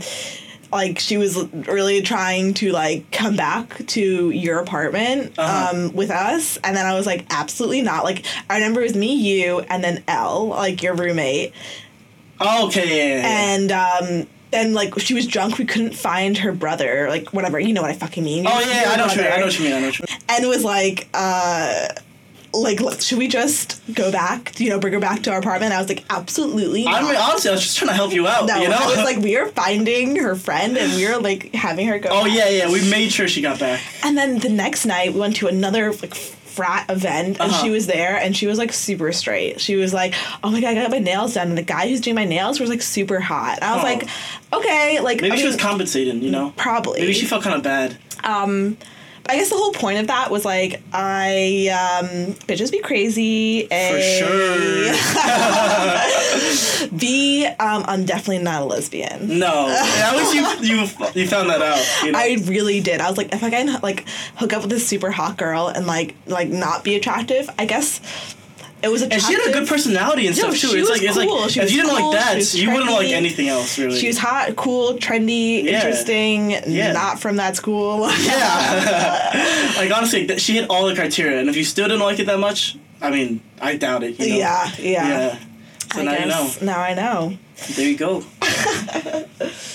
like 0.72 1.00
she 1.00 1.16
was 1.16 1.36
really 1.66 2.02
trying 2.02 2.54
to 2.54 2.70
like 2.70 3.10
come 3.10 3.34
back 3.34 3.84
to 3.88 4.30
your 4.30 4.60
apartment 4.60 5.36
Uh-huh. 5.38 5.70
um 5.88 5.92
with 5.92 6.12
us 6.12 6.56
and 6.58 6.76
then 6.76 6.86
I 6.86 6.94
was 6.94 7.04
like 7.04 7.26
absolutely 7.30 7.82
not 7.82 8.04
like 8.04 8.24
I 8.48 8.54
remember 8.54 8.78
it 8.80 8.84
was 8.84 8.94
me 8.96 9.14
you 9.16 9.58
and 9.68 9.82
then 9.82 10.04
Elle 10.06 10.46
like 10.50 10.84
your 10.84 10.94
roommate 10.94 11.52
Oh, 12.40 12.66
okay, 12.68 12.86
yeah, 12.88 13.04
yeah, 13.16 13.20
yeah. 13.22 13.54
and 13.56 13.72
um 14.22 14.28
then 14.54 14.72
like 14.72 14.98
she 15.00 15.12
was 15.14 15.26
drunk 15.26 15.58
we 15.58 15.64
couldn't 15.66 15.94
find 15.94 16.38
her 16.38 16.52
brother 16.52 17.08
like 17.08 17.32
whatever 17.34 17.58
you 17.60 17.72
know 17.74 17.82
what 17.82 17.90
I 17.90 17.94
fucking 17.94 18.24
mean 18.24 18.46
oh 18.46 18.60
yeah, 18.60 18.82
Your 18.84 18.92
I 18.92 18.96
know 18.96 19.06
what 19.06 19.16
you 19.16 19.22
mean. 19.22 19.32
I 19.32 19.36
know 19.38 19.46
what 19.46 19.58
you 19.58 19.64
mean. 19.64 19.74
I 19.74 19.80
know 19.80 19.86
what 19.88 19.98
you 19.98 20.04
mean. 20.08 20.20
and 20.28 20.48
was 20.48 20.64
like 20.64 21.08
uh 21.12 21.88
like 22.54 22.78
should 23.00 23.18
we 23.18 23.26
just 23.26 23.80
go 23.94 24.12
back 24.12 24.60
you 24.60 24.70
know 24.70 24.78
bring 24.78 24.92
her 24.92 25.00
back 25.00 25.24
to 25.24 25.32
our 25.32 25.38
apartment 25.40 25.72
I 25.72 25.78
was 25.78 25.88
like 25.88 26.04
absolutely 26.08 26.86
I 26.86 26.92
not. 27.00 27.02
mean, 27.02 27.16
honestly, 27.16 27.50
I 27.50 27.52
was 27.54 27.62
just 27.62 27.76
trying 27.76 27.88
to 27.88 27.94
help 27.94 28.12
you 28.12 28.28
out. 28.28 28.46
No, 28.46 28.56
you 28.62 28.68
know. 28.68 28.76
I 28.80 28.86
was 28.86 28.98
like, 28.98 29.16
we 29.28 29.36
are 29.36 29.48
finding 29.48 30.14
her 30.16 30.36
friend 30.36 30.78
and 30.78 30.94
we 30.94 31.04
are 31.06 31.18
like 31.20 31.52
having 31.52 31.88
her 31.88 31.98
go. 31.98 32.10
oh 32.12 32.24
back. 32.24 32.36
yeah, 32.36 32.48
yeah. 32.48 32.70
We 32.70 32.88
made 32.88 33.10
sure 33.10 33.26
she 33.26 33.42
got 33.42 33.58
back. 33.58 33.80
And 34.04 34.16
then 34.16 34.38
the 34.38 34.50
next 34.50 34.86
night 34.86 35.14
we 35.14 35.18
went 35.18 35.34
to 35.36 35.48
another 35.48 35.92
like 35.94 36.14
frat 36.54 36.90
event 36.90 37.38
and 37.40 37.50
Uh-huh. 37.50 37.62
she 37.64 37.70
was 37.70 37.86
there 37.86 38.16
and 38.16 38.36
she 38.36 38.46
was 38.46 38.58
like 38.58 38.72
super 38.72 39.12
straight. 39.12 39.60
She 39.60 39.76
was 39.76 39.92
like, 39.92 40.14
"Oh 40.42 40.50
my 40.50 40.60
god, 40.60 40.70
I 40.76 40.82
got 40.82 40.90
my 40.90 40.98
nails 40.98 41.34
done." 41.34 41.48
And 41.48 41.58
the 41.58 41.62
guy 41.62 41.88
who's 41.88 42.00
doing 42.00 42.16
my 42.16 42.24
nails 42.24 42.60
was 42.60 42.70
like 42.70 42.82
super 42.82 43.20
hot. 43.20 43.62
I 43.62 43.74
was 43.74 43.82
Oh. 43.82 43.86
like, 43.86 44.08
"Okay, 44.52 45.00
like 45.00 45.20
Maybe 45.20 45.32
I 45.32 45.36
she 45.36 45.42
mean, 45.44 45.52
was 45.52 45.60
compensating. 45.60 46.22
You 46.22 46.30
know. 46.30 46.52
probably." 46.56 47.00
Maybe 47.00 47.12
she 47.12 47.26
felt 47.26 47.42
kind 47.42 47.56
of 47.56 47.62
bad. 47.62 47.96
I 49.26 49.36
guess 49.36 49.48
the 49.48 49.56
whole 49.56 49.72
point 49.72 49.98
of 49.98 50.08
that 50.08 50.30
was 50.30 50.44
like, 50.44 50.82
I 50.92 51.68
um, 51.70 52.34
bitches 52.46 52.70
be 52.70 52.80
crazy. 52.80 53.62
For 53.62 54.00
sure. 54.00 54.92
B 56.98 57.46
um, 57.46 57.84
I'm 57.86 58.04
definitely 58.04 58.42
not 58.44 58.62
a 58.62 58.64
lesbian. 58.66 59.38
No. 59.38 59.68
At 59.78 60.14
least 60.14 60.34
you 60.34 60.42
you 60.76 60.76
you 61.14 61.26
found 61.26 61.48
that 61.48 61.62
out. 61.62 62.04
You 62.04 62.12
know? 62.12 62.18
I 62.18 62.36
really 62.44 62.80
did. 62.80 63.00
I 63.00 63.08
was 63.08 63.16
like, 63.16 63.32
if 63.32 63.42
I 63.42 63.48
can 63.48 63.80
like 63.80 64.06
hook 64.36 64.52
up 64.52 64.62
with 64.62 64.70
this 64.70 64.86
super 64.86 65.10
hot 65.10 65.38
girl 65.38 65.68
and 65.68 65.86
like 65.86 66.14
like 66.26 66.50
not 66.50 66.84
be 66.84 66.94
attractive, 66.94 67.48
I 67.58 67.64
guess 67.64 68.00
it 68.84 68.90
was 68.90 69.02
and 69.02 69.20
she 69.20 69.32
had 69.32 69.48
a 69.48 69.52
good 69.52 69.66
personality 69.68 70.26
and 70.26 70.36
No, 70.36 70.50
stuff 70.50 70.60
too. 70.60 70.68
she 70.68 70.78
it's 70.78 70.88
was 70.88 70.90
like 70.90 71.02
it's 71.08 71.16
cool. 71.18 71.40
like 71.40 71.50
She 71.50 71.60
if 71.60 71.64
was 71.64 71.72
you 71.74 71.82
didn't 71.82 71.96
cool, 71.96 72.10
like 72.12 72.20
that, 72.20 72.54
you 72.54 72.70
wouldn't 72.70 72.90
like 72.92 73.08
anything 73.08 73.48
else 73.48 73.78
really. 73.78 73.98
She 73.98 74.06
was 74.08 74.18
hot, 74.18 74.54
cool, 74.56 74.94
trendy, 74.94 75.62
Yeah. 75.64 75.72
interesting. 75.76 76.50
Yeah. 76.66 76.92
Not 76.92 77.18
from 77.20 77.36
that 77.36 77.56
school. 77.56 78.00
yeah. 78.22 79.72
like 79.76 79.90
honestly, 79.90 80.26
she 80.38 80.54
hit 80.54 80.68
all 80.70 80.86
the 80.86 80.94
criteria, 80.94 81.40
and 81.40 81.48
if 81.48 81.56
you 81.56 81.64
still 81.64 81.86
didn't 81.88 82.02
like 82.02 82.18
it 82.20 82.26
that 82.26 82.38
much, 82.38 82.76
I 83.00 83.10
mean, 83.10 83.40
I 83.60 83.76
doubt 83.76 84.02
it. 84.04 84.18
You 84.20 84.28
know? 84.30 84.36
yeah, 84.36 84.70
yeah. 84.78 85.08
Yeah. 85.08 85.38
So 85.92 86.00
I 86.00 86.04
now 86.04 86.12
you 86.18 86.26
know. 86.26 86.50
now 86.62 86.80
I 86.80 86.94
know. 86.94 87.36
There 87.76 87.88
you 87.88 87.96
go. 87.96 88.24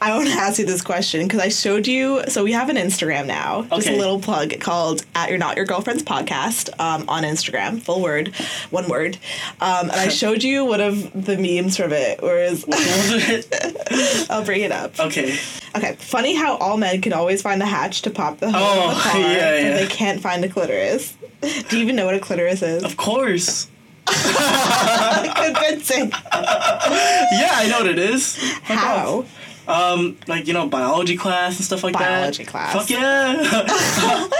I 0.00 0.14
want 0.16 0.28
to 0.28 0.34
ask 0.34 0.58
you 0.58 0.66
this 0.66 0.82
question 0.82 1.26
because 1.26 1.40
I 1.40 1.48
showed 1.48 1.86
you. 1.86 2.22
So 2.28 2.44
we 2.44 2.52
have 2.52 2.68
an 2.68 2.76
Instagram 2.76 3.26
now. 3.26 3.62
Just 3.74 3.88
a 3.88 3.96
little 3.96 4.20
plug 4.20 4.58
called 4.60 5.04
"At 5.14 5.28
Your 5.30 5.38
Not 5.38 5.56
Your 5.56 5.66
Girlfriend's 5.66 6.02
Podcast" 6.02 6.68
um, 6.80 7.08
on 7.08 7.22
Instagram. 7.22 7.80
Full 7.82 8.02
word, 8.02 8.34
one 8.70 8.88
word. 8.88 9.16
Um, 9.60 9.90
and 9.90 9.92
I 9.92 10.08
showed 10.20 10.42
you 10.42 10.64
one 10.64 10.80
of 10.80 11.24
the 11.24 11.36
memes 11.36 11.76
from 11.76 11.92
it. 11.92 12.22
Whereas 12.22 12.64
I'll 14.30 14.44
bring 14.44 14.62
it 14.62 14.72
up. 14.72 14.98
okay. 15.00 15.36
Okay, 15.76 15.94
funny 15.96 16.36
how 16.36 16.56
all 16.58 16.76
men 16.76 17.00
can 17.00 17.12
always 17.12 17.42
find 17.42 17.60
the 17.60 17.66
hatch 17.66 18.02
to 18.02 18.10
pop 18.10 18.38
the 18.38 18.50
hose 18.52 18.62
Oh, 18.64 18.94
the 18.94 19.00
car, 19.00 19.20
yeah, 19.20 19.50
but 19.50 19.62
yeah. 19.62 19.74
they 19.74 19.86
can't 19.88 20.20
find 20.20 20.44
a 20.44 20.48
clitoris. 20.48 21.16
Do 21.40 21.76
you 21.76 21.82
even 21.82 21.96
know 21.96 22.06
what 22.06 22.14
a 22.14 22.20
clitoris 22.20 22.62
is? 22.62 22.84
Of 22.84 22.96
course. 22.96 23.68
Convincing. 24.06 26.10
Yeah, 26.10 27.50
I 27.52 27.66
know 27.70 27.78
what 27.78 27.86
it 27.88 27.98
is. 27.98 28.36
Fuck 28.36 28.78
How? 28.78 29.24
Um, 29.66 30.18
like 30.26 30.46
you 30.46 30.52
know, 30.52 30.68
biology 30.68 31.16
class 31.16 31.56
and 31.56 31.64
stuff 31.64 31.82
like 31.82 31.94
that. 31.94 32.20
Biology 32.20 32.44
class. 32.44 32.72
Fuck 32.74 32.90
yeah. 32.90 33.36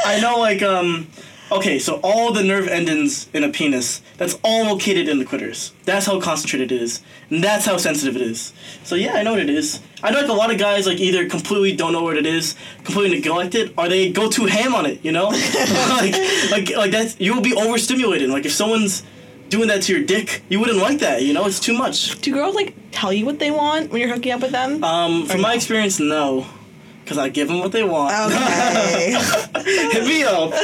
I 0.07 0.19
know, 0.21 0.39
like 0.39 0.63
um. 0.63 1.09
Okay, 1.53 1.79
so 1.79 2.01
all 2.03 2.33
the 2.33 2.43
nerve 2.43 2.67
endings 2.69 3.29
in 3.35 3.45
a 3.45 3.51
penis, 3.51 4.01
that's 4.17 4.39
all 4.43 4.65
located 4.65 5.09
in 5.09 5.19
the 5.19 5.27
clitoris. 5.27 5.73
That's 5.85 6.07
how 6.07 6.19
concentrated 6.19 6.73
it 6.73 6.83
is. 6.83 7.03
And 7.29 7.45
that's 7.45 7.67
how 7.67 7.77
sensitive 7.77 8.17
it 8.17 8.23
is. 8.23 8.55
So 8.83 8.95
yeah, 8.97 9.13
I 9.13 9.23
know 9.23 9.33
what 9.33 9.41
it 9.41 9.51
is. 9.51 9.81
I 10.03 10.11
know 10.11 10.21
like 10.21 10.29
a 10.29 10.33
lot 10.33 10.51
of 10.51 10.59
guys 10.59 10.87
like 10.87 10.99
either 11.01 11.29
completely 11.29 11.77
don't 11.77 11.93
know 11.93 12.03
what 12.03 12.17
it 12.17 12.25
is, 12.27 12.57
completely 12.83 13.19
neglect 13.19 13.55
it, 13.55 13.75
or 13.77 13.89
they 13.89 14.11
go 14.11 14.31
too 14.31 14.47
ham 14.47 14.75
on 14.75 14.87
it, 14.87 15.05
you 15.05 15.13
know? 15.13 15.29
like 15.91 16.15
like 16.51 16.77
like 16.77 16.91
that's 16.91 17.21
you'll 17.21 17.43
be 17.43 17.55
overstimulated. 17.55 18.31
Like 18.31 18.47
if 18.47 18.53
someone's 18.53 19.05
doing 19.49 19.69
that 19.69 19.83
to 19.83 19.97
your 19.97 20.05
dick, 20.05 20.43
you 20.49 20.61
wouldn't 20.61 20.79
like 20.79 20.99
that, 21.01 21.23
you 21.23 21.33
know? 21.33 21.47
It's 21.47 21.61
too 21.61 21.77
much. 21.77 22.21
Do 22.21 22.33
girls 22.33 22.55
like 22.55 22.75
tell 22.91 23.13
you 23.13 23.25
what 23.25 23.39
they 23.39 23.51
want 23.51 23.91
when 23.91 24.01
you're 24.01 24.13
hooking 24.13 24.33
up 24.33 24.41
with 24.41 24.53
them? 24.53 24.83
Um, 24.83 25.27
from 25.27 25.41
Or 25.41 25.43
my 25.43 25.55
experience, 25.55 25.99
no. 26.01 26.47
Because 27.05 27.19
I 27.19 27.29
give 27.29 27.49
them 27.49 27.59
what 27.61 27.71
they 27.73 27.83
want. 27.85 28.15
Okay. 28.33 29.13
Hit 29.93 30.05
me 30.07 30.23
up. 30.25 30.53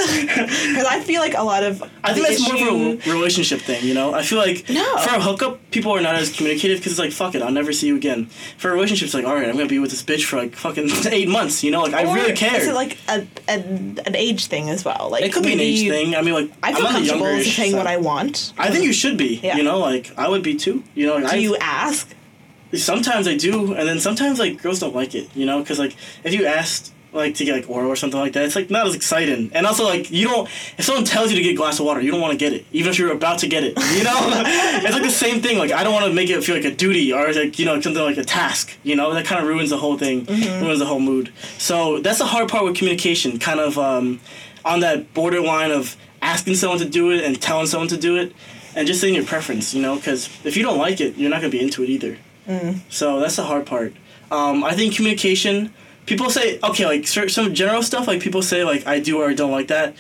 Because 0.70 0.86
I 0.86 1.00
feel 1.00 1.20
like 1.20 1.34
a 1.36 1.42
lot 1.42 1.62
of 1.62 1.82
I 2.04 2.12
think 2.14 2.26
that's 2.28 2.40
more 2.40 2.56
of 2.56 3.06
a 3.06 3.10
relationship 3.12 3.60
thing, 3.60 3.84
you 3.84 3.92
know. 3.94 4.14
I 4.14 4.22
feel 4.22 4.38
like 4.38 4.68
No. 4.68 4.96
for 4.98 5.14
a 5.14 5.20
hookup, 5.20 5.58
people 5.70 5.92
are 5.92 6.00
not 6.00 6.14
as 6.14 6.32
communicative 6.34 6.78
because 6.78 6.92
it's 6.92 6.98
like, 6.98 7.12
fuck 7.12 7.34
it, 7.34 7.42
I'll 7.42 7.50
never 7.50 7.72
see 7.72 7.86
you 7.88 7.96
again. 7.96 8.26
For 8.58 8.70
a 8.70 8.74
relationship, 8.74 9.06
it's 9.06 9.14
like, 9.14 9.24
all 9.24 9.34
right, 9.34 9.48
I'm 9.48 9.56
gonna 9.56 9.68
be 9.68 9.78
with 9.78 9.90
this 9.90 10.02
bitch 10.02 10.24
for 10.24 10.36
like 10.36 10.54
fucking 10.54 10.88
eight 11.10 11.28
months, 11.28 11.62
you 11.64 11.70
know. 11.70 11.82
Like 11.82 11.94
I 11.94 12.12
really 12.14 12.34
care. 12.34 12.56
Is 12.60 12.68
it 12.68 12.74
like 12.74 12.96
a, 13.08 13.26
a, 13.48 13.52
an 14.06 14.14
age 14.16 14.46
thing 14.46 14.70
as 14.70 14.84
well? 14.84 15.08
Like 15.10 15.24
it 15.24 15.32
could 15.32 15.42
be 15.42 15.52
an 15.52 15.60
age 15.60 15.80
you- 15.80 15.90
thing. 15.92 16.14
I 16.14 16.22
mean, 16.22 16.34
like 16.34 16.50
I 16.62 16.72
feel 16.72 16.82
the 16.86 16.92
comfortable 16.92 17.40
saying 17.42 17.76
what 17.76 17.86
I 17.86 17.96
want. 17.98 18.52
I 18.56 18.70
think 18.70 18.84
you 18.84 18.92
should 18.92 19.16
be. 19.18 19.40
Yeah. 19.42 19.56
You 19.56 19.62
know, 19.62 19.78
like 19.78 20.12
I 20.16 20.28
would 20.28 20.42
be 20.42 20.54
too. 20.56 20.82
You 20.94 21.06
know, 21.06 21.14
like, 21.16 21.24
Do 21.32 21.36
I, 21.36 21.40
you 21.40 21.56
ask? 21.56 22.08
Sometimes 22.74 23.26
I 23.26 23.36
do, 23.36 23.74
and 23.74 23.88
then 23.88 24.00
sometimes 24.00 24.38
like 24.38 24.62
girls 24.62 24.80
don't 24.80 24.94
like 24.94 25.14
it. 25.14 25.34
You 25.34 25.46
know, 25.46 25.60
because 25.60 25.78
like 25.78 25.96
if 26.24 26.32
you 26.32 26.46
asked 26.46 26.92
like 27.12 27.34
to 27.34 27.44
get 27.44 27.54
like 27.54 27.68
oral 27.68 27.90
or 27.90 27.96
something 27.96 28.20
like 28.20 28.32
that, 28.34 28.44
it's 28.44 28.56
like 28.56 28.70
not 28.70 28.86
as 28.86 28.94
exciting. 28.94 29.50
And 29.52 29.66
also 29.66 29.84
like 29.84 30.10
you 30.10 30.28
don't 30.28 30.48
if 30.78 30.84
someone 30.84 31.04
tells 31.04 31.30
you 31.30 31.36
to 31.36 31.42
get 31.42 31.52
a 31.52 31.56
glass 31.56 31.80
of 31.80 31.86
water, 31.86 32.00
you 32.00 32.10
don't 32.10 32.20
want 32.20 32.32
to 32.32 32.38
get 32.38 32.52
it, 32.52 32.66
even 32.72 32.90
if 32.90 32.98
you're 32.98 33.12
about 33.12 33.38
to 33.40 33.48
get 33.48 33.64
it. 33.64 33.76
You 33.96 34.04
know, 34.04 34.16
it's 34.84 34.94
like 34.94 35.02
the 35.02 35.10
same 35.10 35.42
thing. 35.42 35.58
Like 35.58 35.72
I 35.72 35.82
don't 35.82 35.92
want 35.92 36.06
to 36.06 36.12
make 36.12 36.30
it 36.30 36.42
feel 36.44 36.56
like 36.56 36.64
a 36.64 36.74
duty 36.74 37.12
or 37.12 37.32
like 37.32 37.58
you 37.58 37.66
know 37.66 37.80
something 37.80 38.02
like 38.02 38.18
a 38.18 38.24
task. 38.24 38.76
You 38.82 38.96
know, 38.96 39.12
that 39.14 39.26
kind 39.26 39.42
of 39.42 39.48
ruins 39.48 39.70
the 39.70 39.78
whole 39.78 39.98
thing, 39.98 40.24
ruins 40.26 40.78
the 40.78 40.86
whole 40.86 41.00
mood. 41.00 41.32
So 41.58 42.00
that's 42.00 42.18
the 42.18 42.26
hard 42.26 42.48
part 42.48 42.64
with 42.64 42.76
communication. 42.76 43.38
Kind 43.38 43.60
of 43.60 43.78
um, 43.78 44.20
on 44.64 44.80
that 44.80 45.12
borderline 45.14 45.70
of 45.70 45.96
asking 46.22 46.54
someone 46.54 46.78
to 46.78 46.88
do 46.88 47.10
it 47.10 47.24
and 47.24 47.40
telling 47.40 47.66
someone 47.66 47.88
to 47.88 47.96
do 47.96 48.16
it. 48.16 48.34
And 48.72 48.86
just 48.86 49.00
saying 49.00 49.16
your 49.16 49.24
preference, 49.24 49.74
you 49.74 49.82
know, 49.82 49.96
because 49.96 50.28
if 50.44 50.56
you 50.56 50.62
don't 50.62 50.78
like 50.78 51.00
it, 51.00 51.16
you're 51.16 51.28
not 51.28 51.40
gonna 51.40 51.50
be 51.50 51.60
into 51.60 51.82
it 51.82 51.88
either. 51.88 52.16
So 52.88 53.20
that's 53.20 53.36
the 53.36 53.44
hard 53.44 53.66
part. 53.66 53.94
Um, 54.30 54.62
I 54.64 54.72
think 54.74 54.94
communication. 54.96 55.72
People 56.06 56.30
say 56.30 56.58
okay, 56.62 56.86
like 56.86 57.06
some 57.06 57.54
general 57.54 57.82
stuff, 57.82 58.06
like 58.08 58.20
people 58.20 58.42
say 58.42 58.64
like 58.64 58.86
I 58.86 58.98
do 59.00 59.20
or 59.20 59.28
I 59.30 59.34
don't 59.34 59.52
like 59.52 59.68
that, 59.68 59.94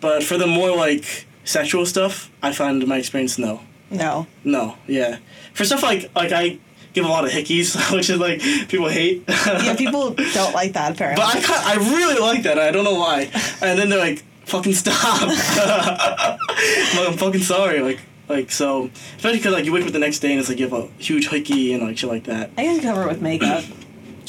but 0.00 0.22
for 0.22 0.38
the 0.38 0.46
more 0.46 0.76
like 0.76 1.26
sexual 1.44 1.86
stuff, 1.86 2.30
I 2.42 2.52
find 2.52 2.82
in 2.82 2.88
my 2.88 2.98
experience 2.98 3.38
no, 3.38 3.60
No. 3.90 4.26
no, 4.44 4.76
yeah. 4.86 5.18
For 5.54 5.64
stuff 5.64 5.82
like 5.82 6.10
like 6.14 6.30
I 6.32 6.58
give 6.92 7.04
a 7.04 7.08
lot 7.08 7.24
of 7.24 7.30
hickeys, 7.32 7.74
which 7.96 8.10
is 8.10 8.18
like 8.20 8.40
people 8.68 8.88
hate. 8.88 9.24
Yeah, 9.28 9.74
people 9.76 10.10
don't 10.10 10.54
like 10.54 10.74
that 10.74 10.92
apparently. 10.92 11.24
But 11.24 11.36
I 11.36 11.40
kind 11.40 11.62
I 11.66 11.74
really 11.96 12.20
like 12.20 12.42
that. 12.44 12.58
I 12.58 12.70
don't 12.70 12.84
know 12.84 12.94
why. 12.94 13.30
And 13.60 13.78
then 13.78 13.88
they're 13.88 13.98
like, 13.98 14.22
"Fucking 14.44 14.74
stop!" 14.74 15.28
Like, 16.96 17.08
I'm 17.08 17.16
fucking 17.16 17.42
sorry. 17.42 17.80
Like, 17.80 18.00
like 18.28 18.50
so. 18.50 18.90
Especially 19.16 19.38
because 19.38 19.52
like 19.54 19.64
you 19.64 19.72
wake 19.72 19.86
up 19.86 19.92
the 19.92 19.98
next 19.98 20.20
day 20.20 20.30
and 20.32 20.40
it's 20.40 20.48
like 20.48 20.58
you 20.58 20.68
have 20.68 20.78
a 20.78 20.86
huge 20.98 21.28
hickey 21.28 21.72
and 21.74 21.82
like 21.82 21.98
shit 21.98 22.10
like 22.10 22.24
that. 22.24 22.50
I 22.56 22.64
can 22.64 22.80
cover 22.80 23.02
it 23.02 23.08
with 23.08 23.22
makeup. 23.22 23.64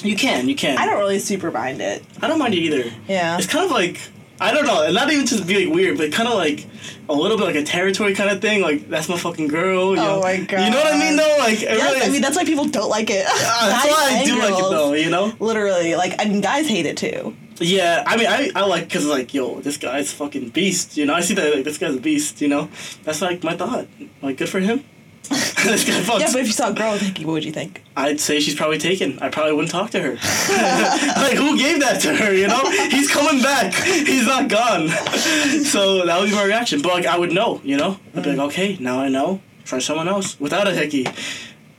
You 0.04 0.16
can, 0.16 0.48
you 0.48 0.56
can. 0.56 0.78
I 0.78 0.86
don't 0.86 1.00
really 1.00 1.18
super 1.20 1.50
mind 1.52 1.82
it. 1.82 2.04
I 2.22 2.28
don't 2.28 2.38
mind 2.40 2.54
it 2.54 2.58
either. 2.60 2.92
Yeah. 3.08 3.38
It's 3.38 3.48
kind 3.48 3.66
of 3.66 3.72
like 3.72 4.00
I 4.40 4.54
don't 4.54 4.68
know, 4.68 4.84
and 4.84 4.94
not 4.94 5.12
even 5.12 5.26
to 5.26 5.44
be 5.44 5.66
like 5.66 5.74
weird, 5.74 5.98
but 5.98 6.12
kind 6.12 6.30
of 6.30 6.36
like 6.36 6.68
a 7.10 7.14
little 7.14 7.38
bit 7.38 7.46
like 7.46 7.56
a 7.56 7.64
territory 7.64 8.14
kind 8.14 8.30
of 8.30 8.40
thing. 8.40 8.62
Like 8.62 8.88
that's 8.88 9.10
my 9.10 9.18
fucking 9.18 9.48
girl. 9.48 9.96
You 9.96 10.02
Oh 10.02 10.16
know? 10.18 10.22
my 10.22 10.38
god! 10.42 10.64
You 10.66 10.70
know 10.72 10.78
what 10.78 10.94
I 10.94 11.00
mean? 11.00 11.16
Though? 11.16 11.36
Like 11.40 11.60
Yes, 11.62 11.82
really 11.82 12.02
I 12.06 12.10
mean 12.10 12.22
that's 12.22 12.36
why 12.38 12.46
people 12.46 12.66
don't 12.66 12.90
like 12.90 13.10
it. 13.10 13.26
Ah, 13.28 13.82
that's 13.84 13.88
why 13.92 14.20
I 14.20 14.24
do 14.26 14.38
like 14.38 14.54
it 14.64 14.70
though. 14.70 14.94
You 14.94 15.10
know? 15.10 15.34
Literally, 15.40 15.96
like, 15.96 16.14
I 16.20 16.26
mean, 16.26 16.42
guys 16.42 16.68
hate 16.70 16.86
it 16.86 16.98
too. 16.98 17.36
Yeah, 17.60 18.04
I 18.06 18.18
mean, 18.18 18.28
I, 18.28 18.52
I 18.56 18.66
like 18.66 18.84
because 18.86 19.06
like, 19.06 19.34
yo, 19.34 19.60
this 19.62 19.78
guy's 19.78 20.12
fucking 20.14 20.50
beast. 20.50 20.98
You 20.98 21.06
know, 21.06 21.14
I 21.14 21.22
see 21.22 21.34
that 21.36 21.56
like 21.56 21.64
this 21.64 21.78
guy's 21.78 21.96
a 21.96 22.00
beast. 22.00 22.42
You 22.42 22.48
know, 22.48 22.70
that's 23.04 23.22
like 23.22 23.44
my 23.44 23.56
thought. 23.56 23.88
Like, 24.22 24.38
good 24.38 24.50
for 24.50 24.60
him. 24.60 24.84
this 25.30 25.84
guy 25.84 26.02
fucks. 26.02 26.20
Yeah, 26.20 26.32
but 26.32 26.42
if 26.42 26.48
you 26.48 26.54
saw 26.54 26.70
a 26.70 26.74
girl 26.74 26.94
with 26.94 27.02
hickey, 27.02 27.26
what 27.26 27.34
would 27.34 27.44
you 27.44 27.52
think? 27.52 27.84
I'd 27.98 28.20
say 28.20 28.40
she's 28.40 28.56
probably 28.56 28.78
taken. 28.78 29.20
I 29.20 29.30
probably 29.30 29.54
wouldn't 29.54 29.72
talk 29.72 29.92
to 29.92 30.00
her. 30.00 30.12
like, 31.22 31.36
who 31.36 31.58
gave 31.58 31.82
that 31.82 32.00
to 32.02 32.16
her? 32.16 32.34
You 32.34 32.48
know, 32.48 32.70
he's 32.90 33.12
coming 33.12 33.42
back. 33.42 33.74
He's 33.74 34.26
not 34.26 34.48
gone. 34.48 34.88
so 35.66 36.06
that 36.06 36.20
would 36.20 36.30
be 36.30 36.36
my 36.36 36.46
reaction. 36.46 36.82
But 36.82 36.94
like, 36.94 37.06
I 37.06 37.18
would 37.18 37.34
know. 37.34 37.60
You 37.64 37.78
know, 37.78 38.00
I'd 38.16 38.24
be 38.24 38.30
like, 38.30 38.38
mm. 38.38 38.46
okay, 38.48 38.78
now 38.80 39.00
I 39.00 39.10
know. 39.10 39.42
Try 39.66 39.80
someone 39.80 40.08
else 40.08 40.40
without 40.40 40.68
a 40.68 40.72
hickey. 40.74 41.06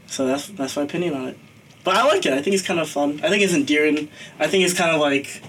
So 0.09 0.27
that's 0.27 0.49
that's 0.49 0.77
my 0.77 0.83
opinion 0.83 1.15
on 1.15 1.29
it. 1.29 1.39
But 1.85 1.97
I 1.97 2.05
like 2.05 2.27
it. 2.27 2.35
I 2.35 2.43
think 2.43 2.53
it's 2.53 2.67
kind 2.67 2.81
of 2.81 2.89
fun. 2.89 3.21
I 3.23 3.31
think 3.31 3.43
it's 3.43 3.55
endearing. 3.55 4.11
I 4.39 4.47
think 4.47 4.65
it's 4.65 4.75
kind 4.75 4.91
of 4.91 5.01
like, 5.01 5.43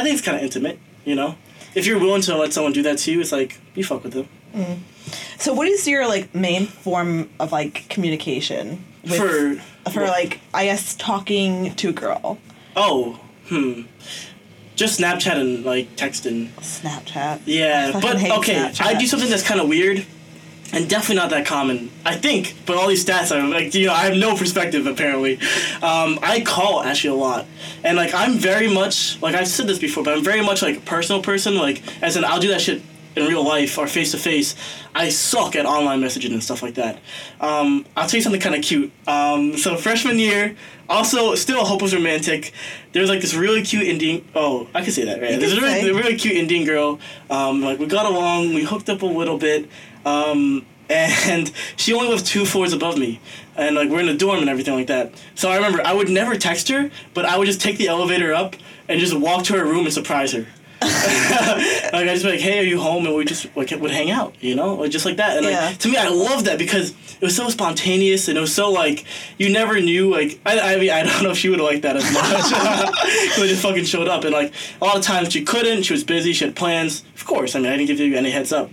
I 0.00 0.02
think 0.02 0.14
it's 0.14 0.24
kind 0.24 0.36
of 0.36 0.42
intimate. 0.42 0.78
You 1.04 1.14
know, 1.14 1.36
if 1.74 1.86
you're 1.86 1.98
willing 1.98 2.22
to 2.22 2.36
let 2.36 2.52
someone 2.52 2.72
do 2.72 2.82
that 2.82 2.98
to 2.98 3.12
you, 3.12 3.20
it's 3.20 3.32
like 3.32 3.58
you 3.74 3.84
fuck 3.84 4.02
with 4.02 4.12
them. 4.12 4.28
So, 5.38 5.52
what 5.54 5.66
is 5.68 5.86
your 5.86 6.06
like 6.06 6.34
main 6.34 6.66
form 6.66 7.30
of 7.38 7.52
like 7.52 7.88
communication 7.88 8.84
with, 9.02 9.16
For 9.16 9.90
for 9.90 10.06
like 10.06 10.40
I 10.52 10.64
guess 10.66 10.94
talking 10.94 11.74
to 11.76 11.88
a 11.88 11.92
girl? 11.92 12.38
oh 12.76 13.20
hmm, 13.48 13.82
just 14.76 15.00
Snapchat 15.00 15.36
and 15.36 15.64
like 15.64 15.96
texting. 15.96 16.48
Snapchat. 16.60 17.40
Yeah, 17.46 17.92
I 17.94 18.00
but 18.00 18.16
okay, 18.16 18.54
Snapchat. 18.54 18.82
I 18.82 18.94
do 18.94 19.06
something 19.06 19.28
that's 19.28 19.42
kind 19.46 19.60
of 19.60 19.68
weird, 19.68 20.04
and 20.72 20.88
definitely 20.88 21.16
not 21.16 21.30
that 21.30 21.46
common. 21.46 21.90
I 22.04 22.16
think, 22.16 22.54
but 22.66 22.76
all 22.76 22.88
these 22.88 23.04
stats 23.04 23.34
are 23.34 23.46
like, 23.46 23.74
you 23.74 23.86
know, 23.86 23.92
I 23.92 24.04
have 24.04 24.16
no 24.16 24.36
perspective 24.36 24.86
apparently. 24.86 25.36
Um, 25.82 26.18
I 26.22 26.42
call 26.44 26.82
actually 26.82 27.10
a 27.10 27.20
lot, 27.20 27.46
and 27.84 27.96
like 27.96 28.14
I'm 28.14 28.34
very 28.38 28.72
much 28.72 29.20
like 29.22 29.34
I've 29.34 29.48
said 29.48 29.66
this 29.66 29.78
before, 29.78 30.04
but 30.04 30.16
I'm 30.16 30.24
very 30.24 30.42
much 30.42 30.62
like 30.62 30.78
a 30.78 30.80
personal 30.80 31.22
person. 31.22 31.56
Like 31.56 31.82
as 32.02 32.16
in, 32.16 32.24
I'll 32.24 32.40
do 32.40 32.48
that 32.48 32.60
shit 32.60 32.82
in 33.16 33.26
real 33.26 33.44
life 33.44 33.76
or 33.78 33.86
face 33.86 34.12
to 34.12 34.18
face. 34.18 34.54
I 34.94 35.08
suck 35.08 35.56
at 35.56 35.66
online 35.66 36.00
messaging 36.00 36.32
and 36.32 36.42
stuff 36.42 36.62
like 36.62 36.74
that. 36.74 36.98
Um, 37.40 37.86
I'll 37.96 38.08
tell 38.08 38.18
you 38.18 38.22
something 38.22 38.40
kind 38.40 38.54
of 38.54 38.62
cute. 38.62 38.92
Um, 39.06 39.56
so 39.56 39.76
freshman 39.76 40.18
year, 40.18 40.56
also 40.88 41.34
still 41.34 41.60
a 41.60 41.64
hopeless 41.64 41.94
romantic. 41.94 42.52
There 42.92 43.00
was 43.00 43.10
like 43.10 43.20
this 43.20 43.34
really 43.34 43.62
cute 43.62 43.84
Indian. 43.84 44.24
Oh, 44.34 44.68
I 44.74 44.82
can 44.82 44.92
say 44.92 45.04
that, 45.04 45.20
right? 45.20 45.38
There's 45.38 45.52
a 45.52 45.60
really, 45.60 45.92
really 45.92 46.16
cute 46.16 46.34
Indian 46.34 46.64
girl. 46.64 46.98
Um, 47.30 47.62
like 47.62 47.78
we 47.78 47.86
got 47.86 48.06
along, 48.06 48.54
we 48.54 48.64
hooked 48.64 48.88
up 48.88 49.02
a 49.02 49.06
little 49.06 49.38
bit, 49.38 49.68
um, 50.04 50.64
and 50.90 51.52
she 51.76 51.92
only 51.94 52.08
lived 52.08 52.26
two 52.26 52.44
floors 52.44 52.72
above 52.72 52.98
me, 52.98 53.20
and 53.56 53.76
like 53.76 53.88
we're 53.88 54.00
in 54.00 54.08
a 54.08 54.16
dorm 54.16 54.40
and 54.40 54.48
everything 54.48 54.74
like 54.74 54.88
that. 54.88 55.12
So 55.34 55.50
I 55.50 55.56
remember 55.56 55.80
I 55.84 55.92
would 55.92 56.08
never 56.08 56.34
text 56.36 56.68
her, 56.68 56.90
but 57.14 57.24
I 57.24 57.38
would 57.38 57.46
just 57.46 57.60
take 57.60 57.78
the 57.78 57.88
elevator 57.88 58.32
up 58.32 58.56
and 58.88 58.98
just 59.00 59.14
walk 59.16 59.44
to 59.44 59.52
her 59.54 59.64
room 59.64 59.84
and 59.84 59.92
surprise 59.94 60.32
her. 60.32 60.46
like 60.82 60.88
I 61.92 62.06
just 62.06 62.24
be 62.24 62.30
like, 62.30 62.40
hey, 62.40 62.58
are 62.58 62.62
you 62.62 62.80
home? 62.80 63.04
And 63.06 63.14
we 63.14 63.24
just 63.26 63.54
like 63.54 63.70
would 63.70 63.90
hang 63.90 64.10
out, 64.10 64.34
you 64.40 64.54
know, 64.54 64.74
like 64.76 64.90
just 64.90 65.04
like 65.04 65.18
that. 65.18 65.36
And 65.36 65.44
Yeah. 65.46 65.66
like 65.66 65.78
to 65.78 65.88
me, 65.88 65.96
I 65.98 66.08
love 66.08 66.44
that 66.44 66.58
because 66.58 66.90
it 66.90 67.20
was 67.20 67.36
so 67.36 67.50
spontaneous 67.50 68.28
and 68.28 68.38
it 68.38 68.40
was 68.40 68.54
so 68.54 68.70
like 68.70 69.04
you 69.36 69.50
never 69.50 69.78
knew. 69.80 70.10
Like 70.10 70.40
I, 70.46 70.74
I 70.74 70.76
mean, 70.78 70.90
I 70.90 71.02
don't 71.02 71.22
know 71.22 71.30
if 71.32 71.36
she 71.38 71.50
would 71.50 71.58
have 71.60 71.68
liked 71.68 71.82
that 71.82 71.96
as 71.96 72.10
much. 72.12 72.24
it 73.38 73.48
just 73.48 73.62
fucking 73.62 73.84
showed 73.84 74.08
up, 74.08 74.24
and 74.24 74.32
like 74.32 74.54
a 74.80 74.84
lot 74.84 74.96
of 74.96 75.02
times 75.02 75.32
she 75.32 75.44
couldn't. 75.44 75.82
She 75.82 75.92
was 75.92 76.02
busy. 76.02 76.32
She 76.32 76.46
had 76.46 76.56
plans. 76.56 77.04
Of 77.14 77.26
course, 77.26 77.54
I 77.54 77.58
mean, 77.60 77.70
I 77.70 77.76
didn't 77.76 77.88
give 77.88 78.00
you 78.00 78.16
any 78.16 78.30
heads 78.30 78.50
up. 78.50 78.70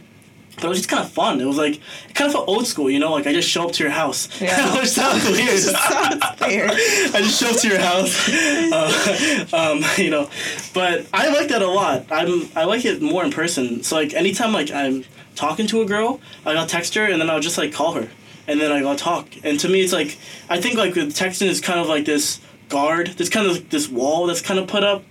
But 0.57 0.65
it 0.65 0.69
was 0.69 0.79
just 0.79 0.89
kind 0.89 1.03
of 1.03 1.11
fun. 1.11 1.39
It 1.39 1.45
was 1.45 1.57
like 1.57 1.75
it 2.09 2.15
kind 2.15 2.27
of 2.27 2.33
felt 2.33 2.47
old 2.49 2.65
school, 2.67 2.89
you 2.89 2.97
know. 2.99 3.11
Like 3.13 3.27
I 3.27 3.31
just 3.33 3.47
show 3.47 3.65
up 3.67 3.71
to 3.73 3.83
your 3.83 3.91
house, 3.91 4.27
Yeah. 4.41 4.75
which 4.79 4.89
sounds 4.99 5.23
weird. 5.25 5.59
Sounds 5.59 6.41
weird. 6.41 6.71
I 6.71 7.21
just 7.21 7.39
show 7.39 7.49
up 7.51 7.57
to 7.61 7.67
your 7.67 7.79
house, 7.79 8.27
uh, 8.27 9.45
um, 9.53 9.83
you 10.03 10.09
know. 10.09 10.29
But 10.73 11.05
I 11.13 11.29
like 11.29 11.49
that 11.49 11.61
a 11.61 11.67
lot. 11.67 12.05
I'm 12.11 12.49
I 12.55 12.63
like 12.65 12.85
it 12.85 13.01
more 13.01 13.23
in 13.23 13.31
person. 13.31 13.83
So 13.83 13.95
like 13.95 14.13
anytime 14.13 14.51
like 14.51 14.71
I'm 14.71 15.05
talking 15.35 15.67
to 15.67 15.81
a 15.81 15.85
girl, 15.85 16.19
I'll 16.45 16.65
text 16.65 16.95
her 16.95 17.05
and 17.05 17.21
then 17.21 17.29
I'll 17.29 17.39
just 17.39 17.57
like 17.57 17.71
call 17.71 17.93
her, 17.93 18.09
and 18.47 18.59
then 18.59 18.71
I'll 18.85 18.95
talk. 18.95 19.27
And 19.43 19.59
to 19.59 19.69
me, 19.69 19.81
it's 19.81 19.93
like 19.93 20.17
I 20.49 20.59
think 20.59 20.75
like 20.77 20.95
with 20.95 21.13
texting 21.15 21.47
is 21.47 21.61
kind 21.61 21.79
of 21.79 21.87
like 21.87 22.05
this 22.05 22.39
guard. 22.69 23.07
There's 23.15 23.29
kind 23.29 23.45
of 23.45 23.53
like 23.53 23.69
this 23.69 23.87
wall 23.87 24.25
that's 24.25 24.41
kind 24.41 24.59
of 24.59 24.67
put 24.67 24.83
up. 24.83 25.03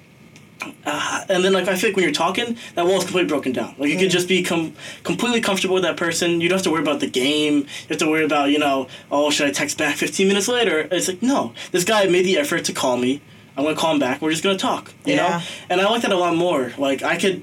Uh, 0.84 1.24
and 1.28 1.44
then 1.44 1.52
like 1.52 1.68
I 1.68 1.76
feel 1.76 1.90
like 1.90 1.96
when 1.96 2.04
you're 2.04 2.12
talking, 2.14 2.56
that 2.74 2.86
wall 2.86 2.96
is 2.98 3.04
completely 3.04 3.28
broken 3.28 3.52
down. 3.52 3.74
Like 3.78 3.90
you 3.90 3.98
could 3.98 4.10
just 4.10 4.26
be 4.28 4.42
com- 4.42 4.74
completely 5.04 5.40
comfortable 5.40 5.74
with 5.74 5.82
that 5.84 5.96
person. 5.96 6.40
You 6.40 6.48
don't 6.48 6.56
have 6.56 6.64
to 6.64 6.70
worry 6.70 6.80
about 6.82 7.00
the 7.00 7.08
game. 7.10 7.58
You 7.58 7.66
have 7.90 7.98
to 7.98 8.08
worry 8.08 8.24
about 8.24 8.50
you 8.50 8.58
know 8.58 8.88
oh 9.10 9.30
should 9.30 9.46
I 9.46 9.50
text 9.52 9.76
back 9.78 9.96
15 9.96 10.26
minutes 10.26 10.48
later? 10.48 10.88
It's 10.90 11.08
like 11.08 11.22
no, 11.22 11.52
this 11.72 11.84
guy 11.84 12.06
made 12.06 12.24
the 12.24 12.38
effort 12.38 12.64
to 12.64 12.72
call 12.72 12.96
me. 12.96 13.20
I'm 13.56 13.64
gonna 13.64 13.76
call 13.76 13.92
him 13.92 13.98
back. 13.98 14.20
We're 14.22 14.30
just 14.30 14.42
gonna 14.42 14.58
talk. 14.58 14.92
You 15.04 15.14
Yeah. 15.14 15.28
know, 15.28 15.42
and 15.70 15.80
I 15.80 15.88
like 15.90 16.02
that 16.02 16.12
a 16.12 16.16
lot 16.16 16.34
more. 16.36 16.72
Like 16.78 17.02
I 17.02 17.16
could. 17.16 17.42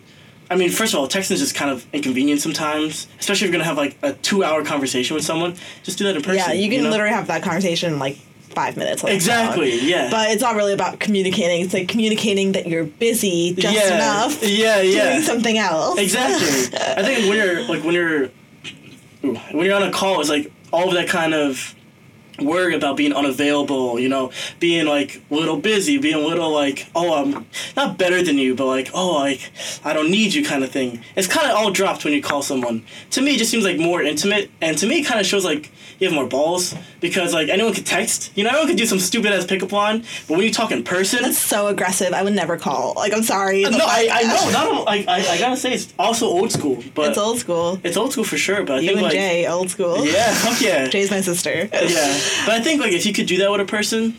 I 0.52 0.56
mean, 0.56 0.70
first 0.70 0.94
of 0.94 1.00
all, 1.00 1.08
texting 1.08 1.32
is 1.32 1.40
just 1.40 1.56
kind 1.56 1.72
of 1.72 1.86
inconvenient 1.94 2.42
sometimes, 2.42 3.08
especially 3.20 3.48
if 3.48 3.52
you're 3.52 3.60
gonna 3.60 3.64
have 3.70 3.78
like 3.78 3.98
a 4.04 4.14
two-hour 4.14 4.64
conversation 4.66 5.16
with 5.16 5.24
someone. 5.24 5.56
Just 5.84 5.98
do 5.98 6.04
that 6.06 6.16
in 6.16 6.22
person. 6.22 6.36
Yeah, 6.38 6.52
you 6.52 6.70
can 6.70 6.84
know? 6.84 6.90
literally 6.90 7.14
have 7.14 7.28
that 7.28 7.42
conversation 7.44 7.98
like 8.00 8.18
five 8.54 8.78
minutes. 8.78 9.04
Like 9.04 9.14
Exactly. 9.14 9.80
Yeah. 9.80 10.10
But 10.10 10.32
it's 10.32 10.42
not 10.42 10.56
really 10.56 10.74
about 10.74 11.00
communicating. 11.00 11.62
It's 11.62 11.74
like 11.74 11.88
communicating 11.88 12.54
that 12.54 12.68
you're 12.68 12.86
busy 12.86 13.54
just 13.54 13.76
yeah. 13.76 13.96
enough 13.96 14.42
Yeah. 14.42 14.82
Yeah. 14.82 15.12
doing 15.12 15.22
something 15.24 15.58
else. 15.58 16.00
Exactly. 16.00 16.78
I 16.80 17.04
think 17.04 17.28
when 17.28 17.38
you're 17.38 17.62
like 17.64 17.84
when 17.84 17.94
you're 17.94 18.30
when 19.22 19.66
you're 19.66 19.76
on 19.76 19.84
a 19.84 19.92
call, 19.92 20.20
it's 20.20 20.30
like 20.30 20.52
all 20.72 20.88
of 20.88 20.94
that 20.96 21.08
kind 21.08 21.34
of 21.34 21.76
worry 22.40 22.74
about 22.76 22.98
being 22.98 23.14
unavailable, 23.14 24.00
you 24.00 24.10
know, 24.10 24.32
being 24.60 24.86
like 24.86 25.22
a 25.30 25.34
little 25.36 25.58
busy, 25.58 25.98
being 25.98 26.16
a 26.16 26.20
little 26.20 26.52
like, 26.52 26.88
oh, 26.96 27.14
I'm 27.14 27.46
not 27.76 27.98
better 27.98 28.24
than 28.24 28.38
you, 28.38 28.56
but 28.56 28.66
like, 28.66 28.90
oh, 28.94 29.14
like, 29.20 29.52
I 29.84 29.94
don't 29.94 30.10
need 30.10 30.34
you 30.34 30.44
kind 30.44 30.64
of 30.64 30.72
thing. 30.72 31.02
It's 31.16 31.28
kind 31.28 31.50
of 31.50 31.56
all 31.56 31.72
dropped 31.72 32.04
when 32.06 32.14
you 32.14 32.22
call 32.22 32.42
someone. 32.42 32.86
To 33.12 33.22
me, 33.22 33.36
it 33.36 33.38
just 33.38 33.52
seems 33.52 33.64
like 33.64 33.78
more 33.78 34.02
intimate, 34.02 34.50
and 34.62 34.78
to 34.80 34.88
me, 34.88 35.00
it 35.02 35.04
kind 35.06 35.20
of 35.20 35.26
shows 35.26 35.46
like 35.46 35.72
you 36.00 36.08
have 36.08 36.16
more 36.16 36.26
balls 36.26 36.74
because 37.00 37.34
like 37.34 37.50
anyone 37.50 37.74
could 37.74 37.86
text, 37.86 38.32
you 38.36 38.44
know, 38.44 38.50
anyone 38.50 38.68
could 38.68 38.78
do 38.78 38.86
some 38.86 39.00
stupid 39.00 39.32
ass 39.32 39.46
pickup 39.46 39.72
line, 39.72 40.00
but 40.28 40.38
when 40.38 40.42
you 40.42 40.52
talk 40.52 40.72
in 40.72 40.84
person, 40.84 41.22
That's 41.22 41.38
so 41.38 41.68
aggressive. 41.68 42.14
I 42.14 42.24
would 42.24 42.34
never 42.34 42.58
call. 42.58 42.94
Like, 42.96 43.14
I'm 43.14 43.24
sorry. 43.24 43.62
no, 43.62 43.78
I, 43.80 44.10
I 44.12 44.24
know, 44.24 44.52
not 44.52 44.88
I, 44.90 45.06
I, 45.08 45.28
I 45.34 45.38
gotta 45.40 45.56
say, 45.58 45.74
it's 45.74 45.94
also 46.00 46.26
old 46.26 46.52
school, 46.52 46.84
but 46.96 47.10
It's 47.10 47.18
old 47.18 47.38
school. 47.38 47.80
it's 47.84 47.96
old 47.96 48.12
school 48.12 48.24
for 48.24 48.38
sure. 48.38 48.64
But 48.64 48.78
I 48.78 48.80
You 48.80 48.88
think 48.88 48.98
and 48.98 49.04
like, 49.04 49.14
Jay, 49.14 49.48
old 49.48 49.70
school. 49.70 50.04
yeah, 50.06 50.34
fuck 50.34 50.60
yeah, 50.62 50.88
Jay's 50.94 51.12
my 51.12 51.22
sister. 51.22 51.70
yeah. 51.72 52.20
But 52.46 52.56
I 52.56 52.62
think 52.62 52.82
like 52.82 52.94
if 52.94 53.06
you 53.06 53.14
could 53.14 53.26
do 53.26 53.38
that 53.38 53.52
with 53.52 53.62
a 53.62 53.66
person, 53.66 54.18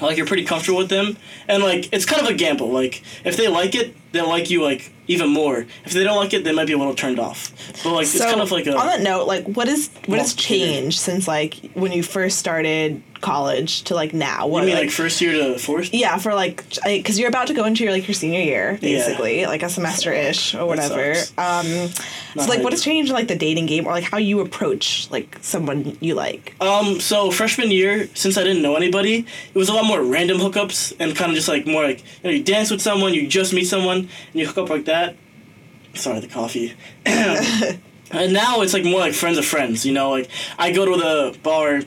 like 0.00 0.16
you're 0.16 0.26
pretty 0.26 0.44
comfortable 0.44 0.78
with 0.78 0.88
them, 0.88 1.16
and 1.48 1.62
like 1.62 1.88
it's 1.92 2.04
kind 2.04 2.22
of 2.22 2.28
a 2.28 2.34
gamble. 2.34 2.68
Like 2.68 3.02
if 3.24 3.36
they 3.36 3.48
like 3.48 3.74
it, 3.74 3.94
they'll 4.16 4.28
like 4.28 4.50
you 4.50 4.62
like 4.62 4.92
even 5.08 5.30
more. 5.30 5.66
If 5.84 5.92
they 5.92 6.04
don't 6.04 6.16
like 6.16 6.34
it, 6.34 6.44
they 6.44 6.52
might 6.52 6.66
be 6.66 6.72
a 6.72 6.78
little 6.78 6.94
turned 6.94 7.18
off. 7.18 7.52
But 7.84 7.92
like 7.92 8.02
it's 8.04 8.20
kind 8.20 8.40
of 8.40 8.50
like 8.50 8.66
a 8.66 8.76
on 8.76 8.86
that 8.86 9.02
note, 9.02 9.26
like 9.26 9.44
what 9.46 9.68
is 9.68 9.90
what 10.06 10.18
has 10.18 10.34
changed 10.34 10.98
since 10.98 11.28
like 11.28 11.54
when 11.74 11.92
you 11.92 12.02
first 12.02 12.38
started 12.38 13.02
college 13.20 13.82
to 13.82 13.94
like 13.94 14.12
now? 14.12 14.46
What 14.46 14.62
I 14.62 14.66
mean 14.66 14.74
like, 14.74 14.84
like 14.84 14.90
first 14.90 15.20
year 15.20 15.32
to 15.32 15.58
fourth. 15.58 15.92
yeah, 15.94 16.16
for 16.18 16.34
like 16.34 16.64
because 16.84 17.18
you're 17.18 17.28
about 17.28 17.46
to 17.48 17.54
go 17.54 17.64
into 17.64 17.84
your 17.84 17.92
like 17.92 18.06
your 18.06 18.14
senior 18.14 18.40
year, 18.40 18.78
basically, 18.80 19.46
like 19.46 19.62
a 19.62 19.68
semester 19.68 20.12
ish 20.12 20.54
or 20.54 20.66
whatever. 20.66 21.14
Um, 21.38 21.88
so 22.36 22.46
like, 22.48 22.62
what 22.62 22.72
has 22.72 22.82
changed 22.82 23.12
like 23.12 23.28
the 23.28 23.36
dating 23.36 23.66
game 23.66 23.86
or 23.86 23.92
like 23.92 24.04
how 24.04 24.18
you 24.18 24.40
approach 24.40 25.10
like 25.10 25.38
someone 25.40 25.96
you 26.00 26.14
like? 26.14 26.54
Um, 26.60 27.00
so 27.00 27.30
freshman 27.30 27.70
year, 27.70 28.08
since 28.14 28.36
I 28.36 28.42
didn't 28.44 28.62
know 28.62 28.76
anybody, 28.76 29.26
it 29.54 29.58
was 29.58 29.68
a 29.68 29.72
lot 29.72 29.84
more 29.84 30.02
random 30.02 30.38
hookups 30.38 30.94
and 30.98 31.14
kind 31.16 31.30
of 31.30 31.36
just 31.36 31.48
like 31.48 31.66
more 31.66 31.84
like 31.84 32.00
you 32.22 32.24
know 32.24 32.30
you 32.30 32.42
dance 32.42 32.70
with 32.70 32.82
someone, 32.82 33.14
you 33.14 33.26
just 33.26 33.52
meet 33.52 33.66
someone, 33.66 34.05
and 34.32 34.40
you 34.40 34.46
hook 34.46 34.58
up 34.58 34.70
like 34.70 34.86
that. 34.86 35.16
Sorry, 35.94 36.20
the 36.20 36.28
coffee. 36.28 36.74
and 37.06 38.32
now 38.32 38.60
it's 38.60 38.74
like 38.74 38.84
more 38.84 39.00
like 39.00 39.14
friends 39.14 39.38
of 39.38 39.44
friends. 39.44 39.86
You 39.86 39.92
know, 39.92 40.10
like 40.10 40.28
I 40.58 40.72
go 40.72 40.84
to 40.84 40.96
the 40.96 41.38
bar. 41.42 41.82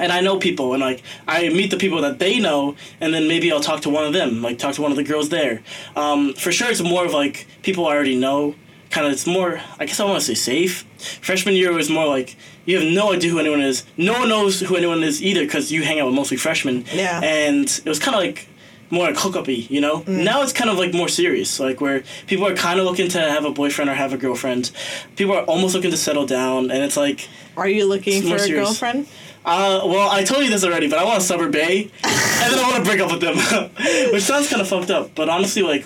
And 0.00 0.12
I 0.12 0.20
know 0.20 0.38
people, 0.38 0.74
and 0.74 0.80
like 0.80 1.02
I 1.26 1.48
meet 1.48 1.72
the 1.72 1.76
people 1.76 2.02
that 2.02 2.20
they 2.20 2.38
know, 2.38 2.76
and 3.00 3.12
then 3.12 3.26
maybe 3.26 3.50
I'll 3.50 3.58
talk 3.58 3.80
to 3.80 3.90
one 3.90 4.04
of 4.04 4.12
them, 4.12 4.42
like 4.42 4.56
talk 4.56 4.76
to 4.76 4.82
one 4.82 4.92
of 4.92 4.96
the 4.96 5.02
girls 5.02 5.28
there. 5.28 5.60
Um, 5.96 6.34
for 6.34 6.52
sure, 6.52 6.70
it's 6.70 6.80
more 6.80 7.04
of 7.04 7.12
like 7.12 7.48
people 7.62 7.84
I 7.84 7.96
already 7.96 8.14
know. 8.14 8.54
Kind 8.90 9.08
of, 9.08 9.12
it's 9.12 9.26
more. 9.26 9.60
I 9.80 9.86
guess 9.86 9.98
I 9.98 10.04
want 10.04 10.20
to 10.20 10.24
say 10.24 10.34
safe. 10.34 10.86
Freshman 11.20 11.54
year 11.54 11.72
was 11.72 11.90
more 11.90 12.06
like 12.06 12.36
you 12.64 12.78
have 12.78 12.86
no 12.86 13.12
idea 13.12 13.30
who 13.30 13.38
anyone 13.38 13.60
is. 13.60 13.84
No 13.96 14.12
one 14.12 14.28
knows 14.28 14.60
who 14.60 14.76
anyone 14.76 15.02
is 15.02 15.22
either 15.22 15.42
because 15.42 15.72
you 15.72 15.82
hang 15.82 16.00
out 16.00 16.06
with 16.06 16.14
mostly 16.14 16.36
freshmen. 16.36 16.84
Yeah. 16.92 17.20
And 17.22 17.64
it 17.64 17.88
was 17.88 17.98
kind 17.98 18.14
of 18.14 18.20
like 18.20 18.47
more 18.90 19.06
like 19.06 19.16
hookupy, 19.16 19.68
you 19.70 19.80
know. 19.80 20.02
Now 20.06 20.42
it's 20.42 20.52
kind 20.52 20.70
of 20.70 20.78
like 20.78 20.94
more 20.94 21.08
serious, 21.08 21.60
like 21.60 21.80
where 21.80 22.02
people 22.26 22.46
are 22.46 22.54
kind 22.56 22.78
of 22.80 22.86
looking 22.86 23.08
to 23.10 23.20
have 23.20 23.44
a 23.44 23.50
boyfriend 23.50 23.90
or 23.90 23.94
have 23.94 24.12
a 24.12 24.16
girlfriend. 24.16 24.70
People 25.16 25.34
are 25.34 25.42
almost 25.44 25.74
looking 25.74 25.90
to 25.90 25.96
settle 25.96 26.26
down, 26.26 26.70
and 26.70 26.82
it's 26.84 26.96
like 26.96 27.28
Are 27.56 27.68
you 27.68 27.86
looking 27.86 28.22
for 28.22 28.36
a 28.36 28.38
serious. 28.38 28.66
girlfriend? 28.68 29.06
uh, 29.44 29.80
well, 29.84 30.10
I 30.10 30.24
told 30.24 30.44
you 30.44 30.50
this 30.50 30.64
already, 30.64 30.88
but 30.88 30.98
I 30.98 31.04
want 31.04 31.18
a 31.18 31.20
suburb 31.20 31.52
bae, 31.52 31.58
and 32.04 32.52
then 32.52 32.58
I 32.58 32.62
want 32.70 32.76
to 32.84 32.90
break 32.90 33.00
up 33.00 33.10
with 33.10 33.20
them, 33.20 33.36
which 34.12 34.22
sounds 34.22 34.48
kind 34.48 34.60
of 34.62 34.68
fucked 34.68 34.90
up. 34.90 35.14
But 35.14 35.28
honestly, 35.28 35.62
like, 35.62 35.84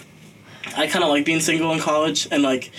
I 0.77 0.87
kind 0.87 1.05
of 1.05 1.11
like 1.11 1.25
being 1.25 1.41
single 1.41 1.73
in 1.73 1.79
college, 1.81 2.27
and 2.31 2.43
like, 2.43 2.71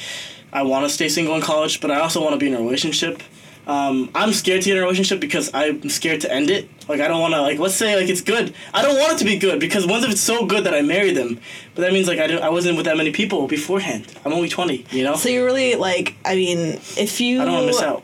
I 0.52 0.64
want 0.64 0.86
to 0.86 0.90
stay 0.90 1.10
single 1.10 1.36
in 1.36 1.42
college, 1.42 1.80
but 1.82 1.90
I 1.92 2.00
also 2.00 2.22
want 2.22 2.34
to 2.34 2.38
be 2.38 2.48
in 2.48 2.54
a 2.54 2.60
relationship. 2.60 3.22
Um, 3.65 4.10
I'm 4.13 4.34
scared 4.34 4.62
to 4.63 4.65
get 4.69 4.76
in 4.78 4.84
a 4.84 4.86
relationship 4.86 5.19
because 5.21 5.49
I'm 5.54 5.89
scared 5.89 6.21
to 6.21 6.32
end 6.34 6.49
it. 6.49 6.69
Like, 6.89 6.99
I 6.99 7.08
don't 7.08 7.21
want 7.21 7.34
to 7.34 7.41
like, 7.41 7.60
let's 7.60 7.76
say 7.76 7.95
like 7.95 8.10
it's 8.10 8.19
good. 8.21 8.54
I 8.73 8.82
don't 8.82 8.97
want 8.99 9.13
it 9.13 9.17
to 9.19 9.26
be 9.26 9.38
good 9.38 9.60
because 9.60 9.88
once 9.88 10.04
if 10.04 10.12
it's 10.12 10.19
so 10.21 10.45
good 10.45 10.65
that 10.65 10.73
I 10.73 10.82
marry 10.82 11.12
them, 11.12 11.39
but 11.73 11.84
that 11.84 11.93
means 11.93 12.08
like 12.08 12.19
I, 12.19 12.28
don't, 12.28 12.43
I 12.43 12.49
wasn't 12.49 12.76
with 12.76 12.86
that 12.88 12.97
many 12.97 13.12
people 13.12 13.47
beforehand. 13.47 14.13
I'm 14.26 14.34
only 14.34 14.49
twenty, 14.49 14.86
you 14.91 15.04
know. 15.04 15.15
So 15.15 15.30
you 15.30 15.45
really 15.45 15.76
like? 15.76 16.15
I 16.26 16.36
mean, 16.36 16.80
if 16.97 17.21
you 17.21 17.41
I 17.41 17.45
don't 17.45 17.54
want 17.54 17.63
to 17.63 17.67
miss 17.67 17.82
out. 17.82 18.04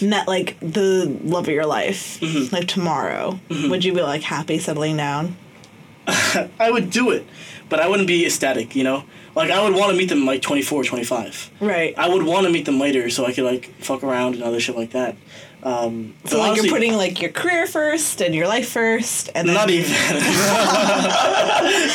met 0.00 0.28
like 0.28 0.58
the 0.60 1.06
love 1.24 1.48
of 1.48 1.54
your 1.54 1.66
life, 1.66 2.20
Mm-hmm. 2.20 2.54
like 2.54 2.68
tomorrow, 2.68 3.40
would 3.50 3.84
you 3.84 3.92
be 3.92 4.02
like 4.02 4.22
happy 4.22 4.58
settling 4.58 4.96
down? 4.96 5.36
I 6.06 6.70
would 6.70 6.90
do 6.90 7.10
it, 7.10 7.26
but 7.68 7.80
I 7.80 7.88
wouldn't 7.88 8.06
be 8.08 8.24
ecstatic, 8.26 8.74
you 8.76 8.84
know? 8.84 9.04
Like, 9.34 9.50
I 9.50 9.62
would 9.62 9.74
want 9.74 9.92
to 9.92 9.96
meet 9.96 10.08
them 10.08 10.26
like 10.26 10.42
24 10.42 10.80
or 10.80 10.84
25. 10.84 11.50
Right. 11.60 11.94
I 11.96 12.08
would 12.08 12.24
want 12.24 12.46
to 12.46 12.52
meet 12.52 12.64
them 12.66 12.80
later 12.80 13.08
so 13.10 13.24
I 13.26 13.32
could, 13.32 13.44
like, 13.44 13.66
fuck 13.80 14.02
around 14.02 14.34
and 14.34 14.42
other 14.42 14.58
shit 14.60 14.76
like 14.76 14.90
that. 14.90 15.16
Um, 15.62 16.14
so 16.24 16.38
like 16.38 16.48
honestly- 16.52 16.68
you're 16.68 16.74
putting 16.74 16.94
like 16.96 17.20
your 17.20 17.30
career 17.32 17.66
first 17.66 18.22
and 18.22 18.34
your 18.34 18.48
life 18.48 18.70
first, 18.70 19.28
and 19.34 19.46
then 19.46 19.54
Not 19.54 19.68
even. 19.70 19.90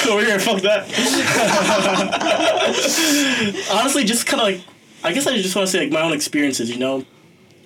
Career, 0.06 0.39
fuck 0.39 0.62
that. 0.62 0.86
Honestly, 3.71 4.04
just 4.04 4.28
kind 4.28 4.41
of 4.41 4.48
like, 4.48 4.62
I 5.04 5.12
guess 5.13 5.26
I 5.28 5.36
just 5.38 5.56
want 5.56 5.67
to 5.67 5.71
say 5.71 5.80
like 5.80 5.91
my 5.91 6.02
own 6.02 6.13
experiences, 6.13 6.69
you 6.69 6.78
know? 6.78 7.04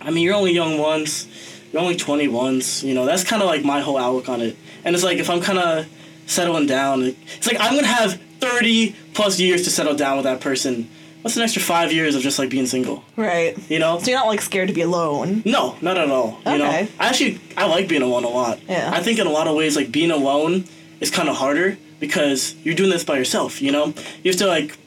I 0.01 0.11
mean, 0.11 0.23
you're 0.23 0.35
only 0.35 0.53
young 0.53 0.77
once, 0.77 1.27
you're 1.73 1.81
only 1.81 1.97
20 1.97 2.27
once, 2.29 2.81
you 2.83 2.93
know? 2.93 3.05
That's 3.05 3.23
kind 3.25 3.41
of 3.41 3.47
like 3.49 3.65
my 3.65 3.81
whole 3.81 3.97
outlook 3.97 4.29
on 4.29 4.39
it. 4.41 4.55
And 4.85 4.95
it's 4.95 5.03
like, 5.03 5.17
if 5.17 5.29
I'm 5.29 5.41
kind 5.41 5.59
of 5.59 5.85
settling 6.27 6.65
down, 6.67 7.03
it's 7.03 7.45
like 7.47 7.57
I'm 7.59 7.73
going 7.73 7.83
to 7.83 7.91
have 7.91 8.13
30 8.39 8.95
plus 9.19 9.37
years 9.37 9.63
to 9.63 9.69
settle 9.69 9.95
down 9.95 10.15
with 10.15 10.23
that 10.23 10.39
person. 10.39 10.89
What's 11.21 11.35
an 11.35 11.43
extra 11.43 11.61
five 11.61 11.91
years 11.91 12.15
of 12.15 12.21
just 12.21 12.39
like 12.39 12.49
being 12.49 12.65
single, 12.65 13.03
right. 13.17 13.57
you 13.69 13.77
know? 13.77 13.99
So 13.99 14.11
you're 14.11 14.19
not 14.19 14.27
like 14.27 14.41
scared 14.41 14.69
to 14.69 14.73
be 14.73 14.79
alone. 14.79 15.43
No, 15.45 15.75
not 15.81 15.97
at 15.97 16.09
all. 16.09 16.39
You 16.45 16.57
know, 16.59 16.67
Okay. 16.69 16.87
I 16.97 17.07
actually 17.09 17.41
I 17.57 17.65
like 17.65 17.89
being 17.89 18.01
alone 18.01 18.23
a 18.23 18.29
lot. 18.29 18.61
Yeah. 18.69 18.89
I 18.93 19.01
think 19.01 19.19
in 19.19 19.27
a 19.27 19.29
lot 19.29 19.47
of 19.47 19.57
ways, 19.57 19.75
like 19.75 19.91
being 19.91 20.11
alone 20.11 20.63
is 21.01 21.11
kind 21.11 21.27
of 21.27 21.35
harder 21.35 21.77
because 21.99 22.55
you're 22.63 22.75
doing 22.75 22.89
this 22.89 23.03
by 23.03 23.17
yourself. 23.17 23.61
You 23.61 23.73
know, 23.73 23.93
you 24.23 24.31
have 24.31 24.37
to 24.37 24.47
like 24.47 24.77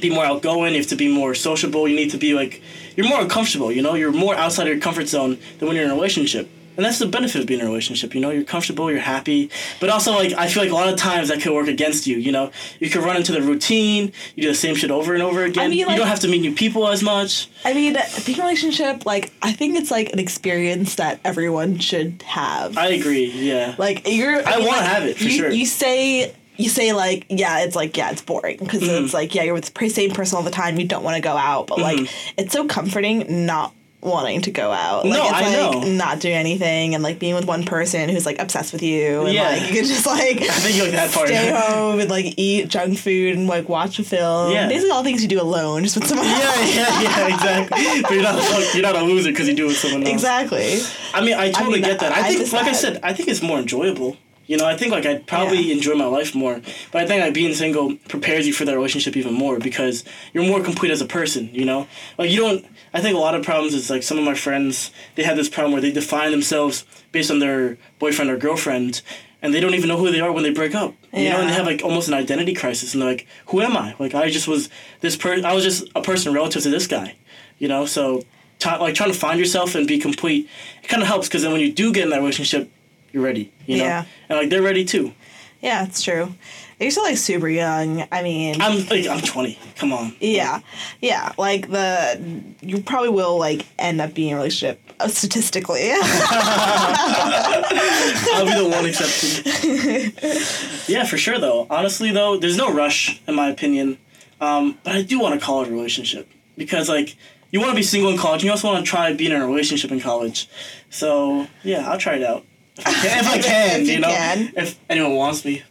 be 0.00 0.10
more 0.10 0.24
outgoing. 0.24 0.72
You 0.74 0.80
have 0.80 0.88
to 0.88 0.96
be 0.96 1.06
more 1.06 1.36
sociable. 1.36 1.86
You 1.86 1.94
need 1.94 2.10
to 2.10 2.18
be 2.18 2.34
like 2.34 2.60
you're 2.96 3.08
more 3.08 3.20
uncomfortable. 3.20 3.70
You 3.70 3.82
know, 3.82 3.94
you're 3.94 4.10
more 4.10 4.34
outside 4.34 4.66
of 4.66 4.72
your 4.72 4.80
comfort 4.82 5.06
zone 5.06 5.38
than 5.58 5.68
when 5.68 5.76
you're 5.76 5.84
in 5.84 5.92
a 5.92 5.94
relationship. 5.94 6.50
And 6.78 6.84
that's 6.84 7.00
the 7.00 7.06
benefit 7.06 7.40
of 7.40 7.46
being 7.48 7.58
in 7.58 7.66
a 7.66 7.68
relationship, 7.68 8.14
you 8.14 8.20
know. 8.20 8.30
You're 8.30 8.44
comfortable, 8.44 8.88
you're 8.88 9.00
happy, 9.00 9.50
but 9.80 9.90
also 9.90 10.12
like 10.12 10.32
I 10.34 10.46
feel 10.46 10.62
like 10.62 10.70
a 10.70 10.74
lot 10.76 10.88
of 10.88 10.94
times 10.96 11.26
that 11.28 11.40
could 11.42 11.52
work 11.52 11.66
against 11.66 12.06
you. 12.06 12.16
You 12.18 12.30
know, 12.30 12.52
you 12.78 12.88
could 12.88 13.02
run 13.02 13.16
into 13.16 13.32
the 13.32 13.42
routine. 13.42 14.12
You 14.36 14.44
do 14.44 14.48
the 14.48 14.54
same 14.54 14.76
shit 14.76 14.92
over 14.92 15.12
and 15.12 15.20
over 15.22 15.42
again. 15.42 15.70
mean, 15.70 15.80
you 15.80 15.86
don't 15.86 16.06
have 16.06 16.20
to 16.20 16.28
meet 16.28 16.40
new 16.40 16.54
people 16.54 16.86
as 16.86 17.02
much. 17.02 17.48
I 17.64 17.74
mean, 17.74 17.96
being 18.24 18.38
in 18.38 18.40
a 18.40 18.44
relationship, 18.44 19.04
like 19.04 19.32
I 19.42 19.52
think 19.52 19.76
it's 19.76 19.90
like 19.90 20.12
an 20.12 20.20
experience 20.20 20.94
that 20.94 21.18
everyone 21.24 21.78
should 21.78 22.22
have. 22.22 22.78
I 22.78 22.90
agree. 22.90 23.26
Yeah. 23.32 23.74
like 23.76 24.06
you're. 24.06 24.36
I 24.46 24.58
mean, 24.58 24.66
wanna 24.68 24.80
like, 24.80 24.86
have 24.88 25.02
it, 25.04 25.18
for 25.18 25.24
you, 25.24 25.30
sure. 25.30 25.50
You 25.50 25.66
say. 25.66 26.32
You 26.60 26.68
say 26.68 26.92
like 26.92 27.24
yeah 27.28 27.60
it's 27.60 27.76
like 27.76 27.96
yeah 27.96 28.10
it's 28.10 28.20
boring 28.20 28.56
because 28.58 28.82
Mm-hmm. 28.82 29.04
it's 29.04 29.14
like 29.14 29.32
yeah 29.32 29.44
you're 29.44 29.54
with 29.54 29.72
the 29.72 29.88
same 29.88 30.10
person 30.10 30.36
all 30.38 30.42
the 30.42 30.50
time 30.50 30.76
you 30.80 30.88
don't 30.88 31.04
want 31.04 31.14
to 31.14 31.22
go 31.22 31.36
out 31.36 31.68
but 31.68 31.78
like 31.78 32.10
it's 32.36 32.52
so 32.52 32.66
comforting 32.66 33.46
not 33.46 33.72
wanting 34.00 34.40
to 34.42 34.50
go 34.52 34.70
out 34.70 35.04
like. 35.04 35.12
No, 35.14 35.24
it's 35.24 35.32
I 35.32 35.64
like 35.66 35.82
know. 35.82 35.92
not 35.94 36.20
doing 36.20 36.34
anything 36.36 36.94
and 36.94 37.02
like 37.02 37.18
being 37.18 37.34
with 37.34 37.46
one 37.46 37.64
person 37.64 38.08
who's 38.08 38.24
like 38.24 38.38
obsessed 38.40 38.72
with 38.72 38.82
you 38.82 39.24
and 39.26 39.34
Yeah. 39.34 39.48
like 39.48 39.62
you 39.62 39.68
can 39.74 39.84
just 39.84 40.06
like 40.06 40.36
I 40.42 40.46
think 40.46 40.76
you 40.76 40.82
like 40.84 40.92
that 40.92 41.10
part. 41.12 41.26
stay 41.28 41.50
home 41.54 41.98
and 41.98 42.08
like 42.08 42.34
eat 42.36 42.68
junk 42.68 42.96
food 42.98 43.36
and 43.36 43.48
like 43.48 43.68
watch 43.68 43.98
a 43.98 44.04
film 44.04 44.52
Yeah. 44.52 44.68
basically 44.68 44.90
all 44.92 45.02
things 45.02 45.20
you 45.22 45.28
do 45.28 45.40
alone 45.40 45.82
just 45.82 45.96
with 45.96 46.06
someone 46.06 46.26
Yeah, 46.26 46.32
else 46.44 46.76
yeah, 46.76 47.00
yeah, 47.02 47.26
exactly. 47.34 48.02
But 48.02 48.10
you're 48.12 48.22
not 48.22 48.38
a 48.38 48.70
you're 48.74 48.82
not 48.82 48.96
a 48.96 49.02
loser 49.02 49.30
because 49.30 49.48
you 49.48 49.54
do 49.54 49.64
it 49.64 49.68
with 49.68 49.78
someone 49.78 50.02
else. 50.04 50.12
exactly 50.12 50.78
I 51.14 51.20
mean, 51.24 51.34
I 51.34 51.50
totally 51.50 51.80
mean, 51.80 51.90
get 51.90 51.98
that. 52.00 52.12
I, 52.12 52.20
I 52.28 52.34
think, 52.34 52.52
like 52.52 52.66
I 52.66 52.72
said, 52.72 53.00
I 53.02 53.12
think 53.12 53.28
it's 53.28 53.42
more 53.42 53.58
enjoyable. 53.58 54.16
You 54.46 54.56
know, 54.56 54.64
I 54.64 54.76
think 54.76 54.92
like 54.92 55.04
I'd 55.06 55.26
probably 55.26 55.58
Yeah. 55.60 55.74
enjoy 55.74 55.94
my 55.94 56.06
life 56.06 56.34
more. 56.34 56.60
But 56.92 57.02
I 57.02 57.06
think 57.06 57.20
like 57.22 57.34
being 57.34 57.52
single 57.54 57.96
prepares 58.08 58.46
you 58.46 58.52
for 58.54 58.64
that 58.64 58.74
relationship 58.76 59.16
even 59.16 59.34
more 59.34 59.58
because 59.58 60.04
you're 60.32 60.44
more 60.44 60.62
complete 60.62 60.90
as 60.92 61.00
a 61.02 61.06
person. 61.06 61.50
You 61.52 61.64
know, 61.66 61.86
like 62.16 62.30
you 62.30 62.40
don't. 62.40 62.64
I 62.94 63.00
think 63.00 63.16
a 63.16 63.20
lot 63.20 63.34
of 63.34 63.44
problems 63.44 63.74
is 63.74 63.90
like 63.90 64.02
some 64.02 64.18
of 64.18 64.24
my 64.24 64.34
friends 64.34 64.90
they 65.14 65.22
have 65.24 65.36
this 65.36 65.48
problem 65.48 65.72
where 65.72 65.82
they 65.82 65.92
define 65.92 66.30
themselves 66.30 66.84
based 67.12 67.30
on 67.30 67.38
their 67.38 67.76
boyfriend 67.98 68.30
or 68.30 68.36
girlfriend. 68.36 69.02
And 69.40 69.54
they 69.54 69.60
don't 69.60 69.74
even 69.74 69.88
know 69.88 69.96
who 69.98 70.10
they 70.10 70.18
are 70.18 70.32
when 70.32 70.42
they 70.42 70.50
break 70.50 70.74
up, 70.74 70.94
you 71.12 71.28
know, 71.30 71.38
and 71.40 71.48
they 71.48 71.52
have 71.54 71.64
like 71.64 71.82
almost 71.84 72.08
an 72.08 72.14
identity 72.14 72.54
crisis. 72.54 72.92
And 72.92 73.00
they're 73.00 73.08
like, 73.10 73.24
"Who 73.46 73.60
am 73.60 73.76
I? 73.76 73.94
Like, 74.00 74.12
I 74.12 74.30
just 74.30 74.48
was 74.48 74.68
this 75.00 75.16
person. 75.16 75.44
I 75.44 75.52
was 75.52 75.62
just 75.62 75.88
a 75.94 76.02
person 76.02 76.34
relative 76.34 76.64
to 76.64 76.70
this 76.70 76.88
guy, 76.88 77.14
you 77.60 77.68
know." 77.68 77.86
So, 77.86 78.24
t- 78.58 78.68
like 78.68 78.96
trying 78.96 79.12
to 79.12 79.16
find 79.18 79.38
yourself 79.38 79.76
and 79.76 79.86
be 79.86 80.00
complete, 80.00 80.48
it 80.82 80.88
kind 80.88 81.02
of 81.02 81.08
helps 81.08 81.28
because 81.28 81.42
then 81.42 81.52
when 81.52 81.60
you 81.60 81.70
do 81.70 81.92
get 81.92 82.02
in 82.02 82.10
that 82.10 82.18
relationship, 82.18 82.68
you're 83.12 83.22
ready, 83.22 83.52
you 83.64 83.78
know, 83.78 83.84
Yeah. 83.84 84.04
and 84.28 84.38
like 84.40 84.50
they're 84.50 84.60
ready 84.60 84.84
too. 84.84 85.14
yeah 85.60 85.84
it's 85.84 86.02
true 86.02 86.34
you're 86.80 86.90
still 86.90 87.02
like 87.04 87.16
super 87.16 87.48
young 87.48 88.06
I 88.12 88.22
mean 88.22 88.60
I'm 88.60 88.86
like 88.86 89.06
I'm 89.06 89.20
20. 89.20 89.58
Come 89.76 89.92
on. 89.92 90.14
Yeah, 90.20 90.60
yeah. 91.00 91.32
Like 91.38 91.70
the 91.70 92.20
you 92.60 92.80
probably 92.82 93.10
will 93.10 93.38
like 93.38 93.66
end 93.78 94.00
up 94.00 94.14
being 94.14 94.28
in 94.28 94.34
a 94.34 94.36
relationship 94.36 94.80
uh, 95.00 95.08
statistically. 95.08 95.90
I'll 98.32 98.44
be 98.44 98.54
the 98.54 98.68
one 98.68 98.86
exception. 98.86 100.12
yeah, 100.92 101.04
for 101.04 101.16
sure 101.16 101.38
though. 101.38 101.66
Honestly 101.70 102.10
though, 102.10 102.36
there's 102.36 102.56
no 102.56 102.72
rush 102.72 103.20
in 103.26 103.34
my 103.34 103.48
opinion. 103.48 103.98
Um, 104.40 104.78
but 104.84 104.94
I 104.94 105.02
do 105.02 105.18
want 105.20 105.34
a 105.34 105.38
college 105.38 105.68
relationship 105.68 106.28
because 106.56 106.88
like 106.88 107.16
you 107.50 107.60
want 107.60 107.70
to 107.72 107.76
be 107.76 107.82
single 107.82 108.10
in 108.10 108.18
college, 108.18 108.42
and 108.42 108.44
you 108.44 108.50
also 108.50 108.68
want 108.68 108.84
to 108.84 108.88
try 108.90 109.12
being 109.14 109.32
in 109.32 109.40
a 109.40 109.46
relationship 109.46 109.90
in 109.90 110.00
college. 110.00 110.48
So 110.90 111.46
yeah, 111.64 111.88
I'll 111.90 111.98
try 111.98 112.14
it 112.16 112.22
out. 112.22 112.44
If 112.76 112.86
I 112.86 112.92
can, 112.92 113.18
if 113.18 113.26
I 113.28 113.38
can 113.42 113.80
If 113.80 113.86
you, 113.88 113.94
you 113.94 114.00
know, 114.00 114.08
can. 114.08 114.52
if 114.56 114.78
anyone 114.88 115.14
wants 115.16 115.44
me 115.44 115.62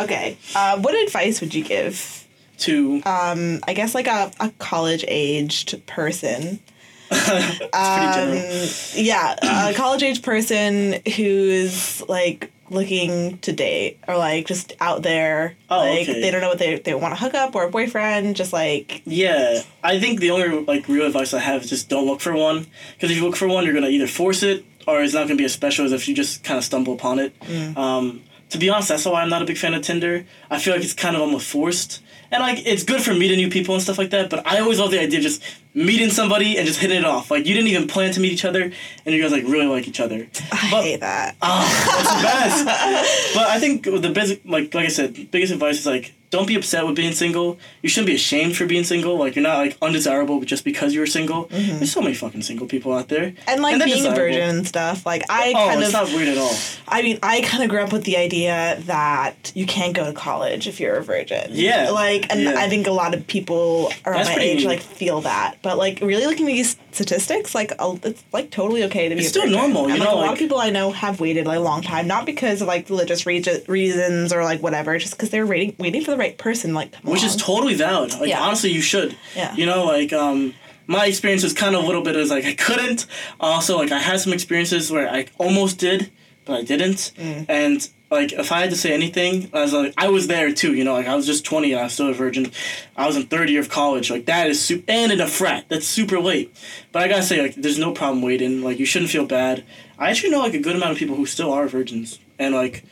Okay. 0.00 0.38
Uh, 0.54 0.78
what 0.80 0.94
advice 0.94 1.40
would 1.40 1.54
you 1.54 1.64
give? 1.64 2.18
to. 2.58 3.02
Um, 3.04 3.60
I 3.66 3.74
guess 3.74 3.94
like 3.94 4.06
a, 4.06 4.30
a 4.40 4.50
college 4.58 5.04
aged 5.08 5.86
person. 5.86 6.60
it's 7.10 7.68
pretty 7.70 8.12
general. 8.12 8.42
Um, 8.42 9.04
yeah, 9.06 9.70
a 9.70 9.74
college 9.74 10.02
age 10.02 10.22
person 10.22 11.00
who's 11.16 12.06
like 12.08 12.52
looking 12.70 13.38
to 13.38 13.50
date 13.50 13.98
or 14.06 14.18
like 14.18 14.46
just 14.46 14.74
out 14.78 15.02
there. 15.02 15.56
Oh, 15.70 15.78
like 15.78 16.08
okay. 16.08 16.20
they 16.20 16.30
don't 16.30 16.42
know 16.42 16.50
what 16.50 16.58
they 16.58 16.78
they 16.78 16.94
want 16.94 17.14
to 17.16 17.20
hook 17.20 17.34
up 17.34 17.54
or 17.54 17.64
a 17.64 17.70
boyfriend. 17.70 18.36
Just 18.36 18.52
like 18.52 19.02
Yeah, 19.06 19.62
I 19.82 19.98
think 19.98 20.20
the 20.20 20.32
only 20.32 20.64
like 20.64 20.86
real 20.88 21.06
advice 21.06 21.32
I 21.32 21.38
have 21.38 21.62
is 21.62 21.70
just 21.70 21.88
don't 21.88 22.06
look 22.06 22.20
for 22.20 22.34
one. 22.34 22.66
Because 22.94 23.10
if 23.10 23.16
you 23.16 23.24
look 23.24 23.36
for 23.36 23.48
one, 23.48 23.64
you're 23.64 23.74
gonna 23.74 23.88
either 23.88 24.06
force 24.06 24.42
it 24.42 24.66
or 24.86 25.02
it's 25.02 25.14
not 25.14 25.28
gonna 25.28 25.36
be 25.36 25.46
as 25.46 25.54
special 25.54 25.86
as 25.86 25.92
if 25.92 26.08
you 26.08 26.14
just 26.14 26.44
kind 26.44 26.58
of 26.58 26.64
stumble 26.64 26.92
upon 26.92 27.18
it. 27.20 27.32
Um, 27.76 28.22
to 28.50 28.58
be 28.58 28.68
honest, 28.70 28.88
that's 28.88 29.04
why 29.04 29.22
I'm 29.22 29.28
not 29.30 29.42
a 29.42 29.44
big 29.44 29.58
fan 29.58 29.74
of 29.74 29.82
Tinder. 29.82 30.24
I 30.50 30.58
feel 30.58 30.74
like 30.74 30.82
it's 30.82 30.94
kind 30.94 31.14
of 31.16 31.22
almost 31.22 31.48
forced, 31.50 32.02
and 32.30 32.40
like 32.42 32.66
it's 32.66 32.82
good 32.82 33.00
for 33.02 33.12
meeting 33.14 33.36
new 33.38 33.50
people 33.50 33.74
and 33.74 33.82
stuff 33.82 33.98
like 33.98 34.10
that. 34.10 34.30
But 34.30 34.46
I 34.46 34.58
always 34.60 34.78
love 34.78 34.90
the 34.90 35.00
idea 35.00 35.18
of 35.18 35.22
just 35.22 35.42
meeting 35.74 36.10
somebody 36.10 36.56
and 36.58 36.66
just 36.66 36.80
hitting 36.80 36.98
it 36.98 37.04
off. 37.04 37.30
Like 37.30 37.46
you 37.46 37.54
didn't 37.54 37.68
even 37.68 37.86
plan 37.88 38.12
to 38.12 38.20
meet 38.20 38.32
each 38.32 38.44
other, 38.44 38.62
and 38.62 39.14
you 39.14 39.20
guys 39.22 39.32
like 39.32 39.44
really 39.44 39.66
like 39.66 39.86
each 39.88 40.00
other. 40.00 40.26
I 40.52 40.68
But- 40.70 40.82
hate 40.82 41.00
that. 41.00 41.36
Oh, 41.42 41.84
that's 41.86 42.62
the 42.62 42.66
best. 42.66 43.34
but 43.34 43.48
I 43.48 43.58
think 43.60 43.84
the 43.84 44.10
basic, 44.10 44.40
like 44.44 44.72
like 44.74 44.86
I 44.86 44.88
said, 44.88 45.30
biggest 45.30 45.52
advice 45.52 45.78
is 45.80 45.86
like 45.86 46.14
don't 46.30 46.46
be 46.46 46.54
upset 46.56 46.84
with 46.86 46.94
being 46.96 47.12
single. 47.12 47.58
You 47.82 47.88
shouldn't 47.88 48.08
be 48.08 48.14
ashamed 48.14 48.56
for 48.56 48.66
being 48.66 48.84
single. 48.84 49.16
Like 49.18 49.34
you're 49.34 49.42
not 49.42 49.58
like 49.58 49.76
undesirable 49.80 50.40
just 50.42 50.64
because 50.64 50.94
you're 50.94 51.06
single. 51.06 51.46
Mm-hmm. 51.46 51.76
There's 51.78 51.92
so 51.92 52.02
many 52.02 52.14
fucking 52.14 52.42
single 52.42 52.66
people 52.66 52.92
out 52.92 53.08
there. 53.08 53.32
and 53.46 53.62
like 53.62 53.78
they're 53.78 53.86
being 53.86 54.04
a 54.06 54.14
virgin 54.14 54.56
and 54.58 54.66
stuff. 54.68 55.06
Like 55.06 55.22
I 55.30 55.50
Oh, 55.56 55.68
kind 55.68 55.80
it's 55.80 55.88
of 55.88 55.92
not 55.94 56.06
weird 56.08 56.28
at 56.28 56.38
all. 56.38 56.52
I 56.86 57.02
mean, 57.02 57.18
I 57.22 57.40
kind 57.42 57.62
of 57.62 57.70
grew 57.70 57.80
up 57.80 57.92
with 57.92 58.04
the 58.04 58.16
idea 58.18 58.80
that 58.86 59.52
you 59.54 59.64
can't 59.66 59.94
go 59.94 60.04
to 60.04 60.12
college 60.12 60.66
if 60.68 60.80
you're 60.80 60.96
a 60.96 61.02
virgin. 61.02 61.50
Yeah. 61.52 61.90
Like, 61.90 62.30
and 62.30 62.42
Yeah. 62.42 62.54
I 62.58 62.68
think 62.68 62.86
a 62.86 62.90
lot 62.92 63.14
of 63.14 63.26
people 63.26 63.90
around 64.04 64.24
That's 64.24 64.36
my 64.36 64.42
age 64.42 64.58
neat. 64.60 64.66
like 64.66 64.80
feel 64.80 65.22
that. 65.22 65.56
But 65.62 65.78
like, 65.78 66.00
really 66.02 66.26
looking 66.26 66.46
at 66.46 66.52
these 66.52 66.76
statistics, 66.92 67.54
like, 67.54 67.72
it's 67.80 68.24
like 68.32 68.50
totally 68.50 68.84
okay 68.84 69.08
to 69.08 69.14
be. 69.14 69.20
It's 69.20 69.28
a 69.28 69.30
still 69.30 69.42
virgin. 69.44 69.56
normal, 69.58 69.86
you 69.88 69.94
And, 69.94 70.00
like, 70.00 70.08
know, 70.08 70.14
a 70.14 70.16
lot 70.16 70.22
like- 70.22 70.32
of 70.32 70.38
people 70.38 70.58
I 70.58 70.70
know 70.70 70.90
have 70.90 71.20
waited 71.20 71.46
like 71.46 71.56
a 71.58 71.60
long 71.62 71.80
time, 71.82 72.06
not 72.06 72.26
because 72.26 72.60
of 72.60 72.68
like 72.68 72.88
religious 72.90 73.24
re- 73.24 73.42
reasons 73.68 74.32
or 74.32 74.44
like 74.44 74.60
whatever, 74.62 74.98
just 74.98 75.14
because 75.14 75.30
they're 75.30 75.46
waiting 75.46 75.74
waiting 75.78 76.02
for 76.04 76.10
the 76.10 76.17
right 76.18 76.36
person. 76.36 76.74
Like, 76.74 76.94
Which 76.96 77.20
on. 77.22 77.26
is 77.26 77.36
totally 77.36 77.74
valid. 77.74 78.12
Like 78.18 78.28
Yeah. 78.28 78.40
honestly, 78.42 78.70
you 78.70 78.82
should. 78.82 79.16
Yeah. 79.34 79.54
You 79.54 79.66
know, 79.66 79.84
like 79.86 80.12
um, 80.12 80.54
my 80.86 81.06
experience 81.06 81.42
was 81.42 81.52
kind 81.54 81.74
of 81.74 81.82
a 81.84 81.86
little 81.86 82.02
bit 82.02 82.16
as 82.16 82.30
like 82.30 82.44
I 82.44 82.54
couldn't. 82.54 83.06
Also, 83.40 83.78
like 83.78 83.92
I 83.92 83.98
had 83.98 84.20
some 84.20 84.32
experiences 84.32 84.90
where 84.90 85.08
I 85.10 85.26
almost 85.38 85.78
did, 85.78 86.10
but 86.44 86.58
I 86.58 86.62
didn't. 86.62 87.12
Mm. 87.16 87.46
And 87.48 87.88
like 88.10 88.32
if 88.32 88.52
I 88.52 88.60
had 88.60 88.70
to 88.70 88.76
say 88.76 88.94
anything, 88.94 89.50
I 89.52 89.60
was 89.60 89.72
like 89.74 89.92
I 89.98 90.08
was 90.08 90.28
there 90.28 90.50
too. 90.52 90.74
You 90.74 90.82
know, 90.84 90.94
like 90.94 91.06
I 91.06 91.14
was 91.14 91.26
just 91.26 91.44
twenty 91.44 91.72
and 91.72 91.80
I 91.80 91.84
was 91.84 91.92
still 91.92 92.08
a 92.08 92.14
virgin. 92.14 92.50
I 92.96 93.06
was 93.06 93.16
in 93.16 93.24
third 93.26 93.50
year 93.50 93.60
of 93.60 93.68
college. 93.68 94.10
Like 94.10 94.24
that 94.26 94.46
is 94.48 94.60
super, 94.64 94.84
and 94.88 95.12
in 95.12 95.20
a 95.20 95.26
frat. 95.26 95.66
That's 95.68 95.86
super 95.86 96.18
late. 96.18 96.54
But 96.90 97.02
I 97.02 97.08
gotta 97.08 97.22
say, 97.22 97.42
like, 97.42 97.54
there's 97.54 97.78
no 97.78 97.92
problem 97.92 98.22
waiting. 98.22 98.62
Like 98.62 98.78
you 98.78 98.86
shouldn't 98.86 99.10
feel 99.10 99.26
bad. 99.26 99.62
I 99.98 100.10
actually 100.10 100.30
know 100.30 100.38
like 100.40 100.54
a 100.54 100.60
good 100.60 100.74
amount 100.76 100.92
of 100.92 100.98
people 100.98 101.16
who 101.16 101.26
still 101.26 101.52
are 101.52 101.66
virgins 101.68 102.18
and 102.38 102.54
like 102.54 102.82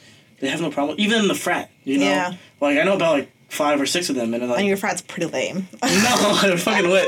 they 0.40 0.48
have 0.48 0.60
no 0.60 0.70
problem 0.70 0.96
even 0.98 1.20
in 1.22 1.28
the 1.28 1.34
frat. 1.34 1.70
You 1.86 1.98
know, 1.98 2.04
Yeah. 2.06 2.34
like 2.60 2.76
I 2.78 2.82
know 2.82 2.94
about 2.96 3.12
like 3.16 3.30
five 3.48 3.80
or 3.80 3.86
six 3.86 4.10
of 4.10 4.16
them, 4.16 4.34
and 4.34 4.48
like 4.48 4.58
and 4.58 4.66
your 4.68 4.76
frat's 4.76 5.00
pretty 5.02 5.26
lame. 5.30 5.68
no, 5.82 6.38
they're 6.42 6.58
fucking 6.58 6.90
lit. 6.90 7.06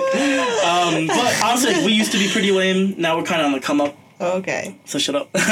Um, 0.65 1.07
but 1.09 1.43
honestly, 1.45 1.75
like, 1.75 1.85
we 1.85 1.93
used 1.93 2.13
to 2.13 2.19
be 2.19 2.29
pretty 2.31 2.53
lame. 2.53 2.95
Now 2.97 3.17
we're 3.19 3.25
kind 3.25 3.41
of 3.43 3.47
on 3.47 3.53
the 3.53 3.61
come 3.61 3.81
up. 3.81 3.97
okay. 4.21 4.77
So 4.85 4.99
shut 4.99 5.15
up. 5.17 5.29
So, 5.37 5.43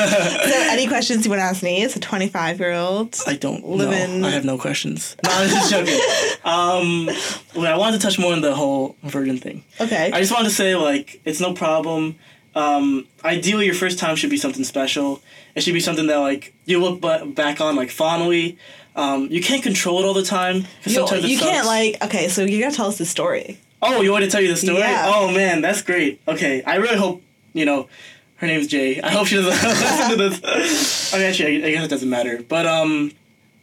any 0.75 0.87
questions 0.87 1.25
you 1.25 1.31
want 1.31 1.41
to 1.41 1.45
ask 1.45 1.63
me 1.63 1.85
as 1.85 1.95
a 1.97 2.01
25 2.01 2.59
year 2.61 2.73
old? 2.73 3.17
I 3.27 3.35
don't 3.37 3.65
Live 3.67 3.91
know. 3.91 3.97
in- 3.97 4.25
I 4.25 4.31
have 4.31 4.45
no 4.45 4.59
questions. 4.59 5.17
No, 5.25 5.31
I'm 5.33 5.49
just 5.49 5.71
joking. 5.71 5.99
Um, 6.47 7.07
well, 7.57 7.67
I 7.75 7.77
wanted 7.77 8.01
to 8.01 8.07
touch 8.07 8.21
more 8.21 8.33
on 8.33 8.41
the 8.41 8.55
whole 8.55 8.95
virgin 9.03 9.37
thing. 9.39 9.65
Okay. 9.81 10.13
I 10.13 10.21
just 10.21 10.31
wanted 10.33 10.49
to 10.51 10.55
say 10.55 10.77
like 10.77 11.21
it's 11.25 11.41
no 11.41 11.53
problem. 11.55 12.15
Um, 12.55 13.07
ideally, 13.25 13.67
your 13.67 13.75
first 13.75 13.99
time 13.99 14.15
should 14.15 14.31
be 14.31 14.37
something 14.37 14.63
special. 14.63 15.21
It 15.57 15.63
should 15.65 15.75
be 15.75 15.81
something 15.81 16.07
that 16.07 16.19
like 16.19 16.55
you 16.65 16.81
look 16.81 17.01
ba- 17.01 17.27
back 17.27 17.61
on 17.61 17.75
like 17.75 17.91
fondly. 17.91 18.59
Um, 18.97 19.29
you 19.31 19.43
can't 19.43 19.63
control 19.63 20.01
it 20.01 20.07
all 20.07 20.15
the 20.15 20.25
time 20.25 20.65
You, 20.85 21.07
you 21.19 21.39
can't 21.39 21.67
like 21.67 22.03
okay, 22.03 22.29
so 22.29 22.43
you 22.43 22.61
gotta 22.61 22.75
tell 22.75 22.87
us 22.87 22.99
the 22.99 23.05
story. 23.05 23.59
Oh, 23.83 24.01
you 24.01 24.11
want 24.11 24.25
to 24.25 24.31
tell 24.31 24.41
you 24.41 24.49
the 24.49 24.57
story? 24.57 24.79
Yeah. 24.79 25.13
Oh 25.15 25.31
man, 25.31 25.61
that's 25.61 25.83
great. 25.83 26.21
Okay, 26.27 26.63
I 26.63 26.77
really 26.77 26.97
hope 26.97 27.23
you 27.53 27.65
know. 27.65 27.89
Her 28.37 28.47
name's 28.47 28.67
Jay. 28.67 29.01
I 29.01 29.11
hope 29.11 29.29
she 29.29 29.37
doesn't 29.37 29.51
listen 29.69 30.11
to 30.11 30.17
this. 30.17 31.15
I 31.15 31.17
mean, 31.17 31.27
actually, 31.27 31.65
I, 31.65 31.69
I 31.69 31.71
guess 31.73 31.85
it 31.87 31.89
doesn't 31.89 32.11
matter. 32.11 32.43
But 32.47 32.67
um, 32.67 33.13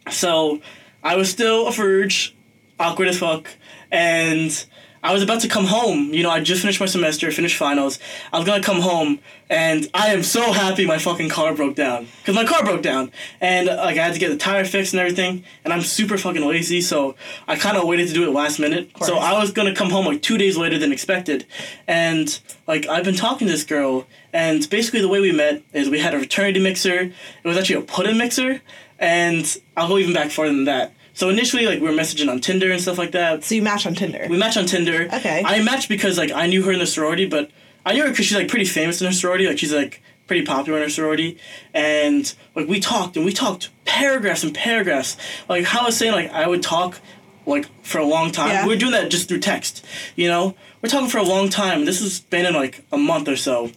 so 0.10 0.62
I 1.04 1.16
was 1.16 1.30
still 1.30 1.68
a 1.68 1.72
verge, 1.72 2.36
awkward 2.80 3.08
as 3.08 3.20
fuck, 3.20 3.50
and 3.92 4.66
I 5.04 5.12
was 5.12 5.22
about 5.22 5.42
to 5.42 5.50
come 5.50 5.66
home. 5.66 6.14
You 6.14 6.24
know, 6.24 6.30
I 6.30 6.40
just 6.40 6.62
finished 6.62 6.80
my 6.80 6.86
semester, 6.86 7.30
finished 7.30 7.58
finals. 7.58 8.00
I 8.32 8.38
was 8.38 8.48
gonna 8.48 8.64
come 8.64 8.80
home, 8.80 9.20
and 9.50 9.90
I 9.94 10.14
am 10.14 10.24
so 10.24 10.54
happy 10.54 10.86
my 10.86 10.98
fucking 10.98 11.28
car 11.28 11.54
broke 11.54 11.76
down. 11.76 12.08
Cause 12.26 12.34
my 12.34 12.46
car 12.46 12.64
broke 12.64 12.82
down, 12.82 13.12
and 13.42 13.68
like 13.68 13.98
I 13.98 14.06
had 14.06 14.14
to 14.14 14.20
get 14.20 14.30
the 14.30 14.38
tire 14.38 14.64
fixed 14.64 14.94
and 14.94 15.02
everything. 15.02 15.44
And 15.66 15.74
I'm 15.74 15.82
super 15.82 16.18
fucking 16.18 16.46
lazy, 16.46 16.80
so 16.80 17.16
I 17.50 17.58
kind 17.58 17.76
of 17.76 17.86
waited 17.86 18.08
to 18.08 18.14
do 18.14 18.24
it 18.24 18.32
last 18.32 18.60
minute. 18.60 18.92
So. 19.02 19.18
I 19.18 19.38
was 19.38 19.52
gonna 19.52 19.76
come 19.76 19.90
home 19.90 20.06
like 20.06 20.22
two 20.22 20.38
days 20.38 20.56
later 20.56 20.78
than 20.78 20.94
expected, 20.94 21.46
and 21.86 22.40
like 22.66 22.88
I've 22.88 23.04
been 23.04 23.16
talking 23.16 23.48
to 23.48 23.52
this 23.54 23.66
girl, 23.66 24.08
and 24.32 24.68
basically 24.70 25.02
the 25.02 25.10
way 25.10 25.20
we 25.20 25.34
met 25.34 25.64
is 25.74 25.90
we 25.90 26.00
had 26.00 26.14
a 26.14 26.20
fraternity 26.20 26.62
mixer. 26.62 27.00
It 27.02 27.14
was 27.44 27.58
actually 27.58 27.76
a 27.76 27.82
pudding 27.82 28.18
mixer, 28.18 28.62
and 29.00 29.58
I'll 29.76 29.90
go 29.90 29.98
even 29.98 30.14
back 30.14 30.32
farther 30.32 30.54
than 30.54 30.66
that. 30.66 30.94
So 31.14 31.30
initially, 31.30 31.66
like 31.66 31.80
we 31.80 31.88
were 31.88 31.94
messaging 31.94 32.30
on 32.30 32.40
Tinder 32.40 32.72
and 32.72 32.82
stuff 32.82 32.98
like 32.98 33.12
that. 33.12 33.44
So 33.44 33.56
you 33.56 33.62
match 33.62 33.86
on 33.86 33.94
Tinder. 33.94 34.26
We 34.30 34.38
matched 34.38 34.58
on 34.58 34.66
Tinder. 34.66 35.08
Okay. 35.14 35.44
I 35.46 35.62
matched 35.62 35.90
because 35.90 36.18
like 36.18 36.32
I 36.32 36.48
knew 36.48 36.64
her 36.64 36.72
in 36.72 36.80
the 36.80 36.88
sorority, 36.88 37.26
but 37.26 37.52
I 37.86 37.94
knew 37.94 38.04
her 38.04 38.10
because 38.10 38.26
she's 38.26 38.38
like 38.38 38.48
pretty 38.48 38.66
famous 38.66 39.02
in 39.02 39.08
her 39.08 39.14
sorority. 39.14 39.48
Like 39.48 39.60
she's 39.60 39.74
like 39.74 40.02
pretty 40.28 40.46
popular 40.46 40.80
in 40.80 40.84
her 40.86 40.90
sorority, 40.90 41.38
and 41.74 42.34
like 42.56 42.68
we 42.68 42.80
talked 42.80 43.16
and 43.16 43.26
we 43.26 43.32
talked 43.32 43.70
paragraphs 43.86 44.44
and 44.44 44.56
paragraphs. 44.56 45.18
Like 45.48 45.66
how 45.66 45.82
I 45.82 45.86
was 45.86 45.98
saying, 45.98 46.14
like 46.14 46.32
I 46.32 46.48
would 46.48 46.64
talk 46.64 47.00
like 47.46 47.68
for 47.84 48.00
a 48.00 48.06
long 48.06 48.32
time. 48.32 48.50
Yeah. 48.50 48.64
We 48.66 48.74
were 48.74 48.80
doing 48.80 48.94
that 48.94 49.12
just 49.12 49.28
through 49.28 49.40
text. 49.40 49.86
You 50.16 50.28
know, 50.28 50.56
we're 50.82 50.90
talking 50.90 51.10
for 51.10 51.20
a 51.20 51.24
long 51.24 51.50
time. 51.50 51.86
This 51.86 52.02
has 52.02 52.22
been 52.22 52.46
in 52.46 52.54
like 52.54 52.84
a 52.92 52.98
month 52.98 53.28
or 53.28 53.36
so. 53.36 53.72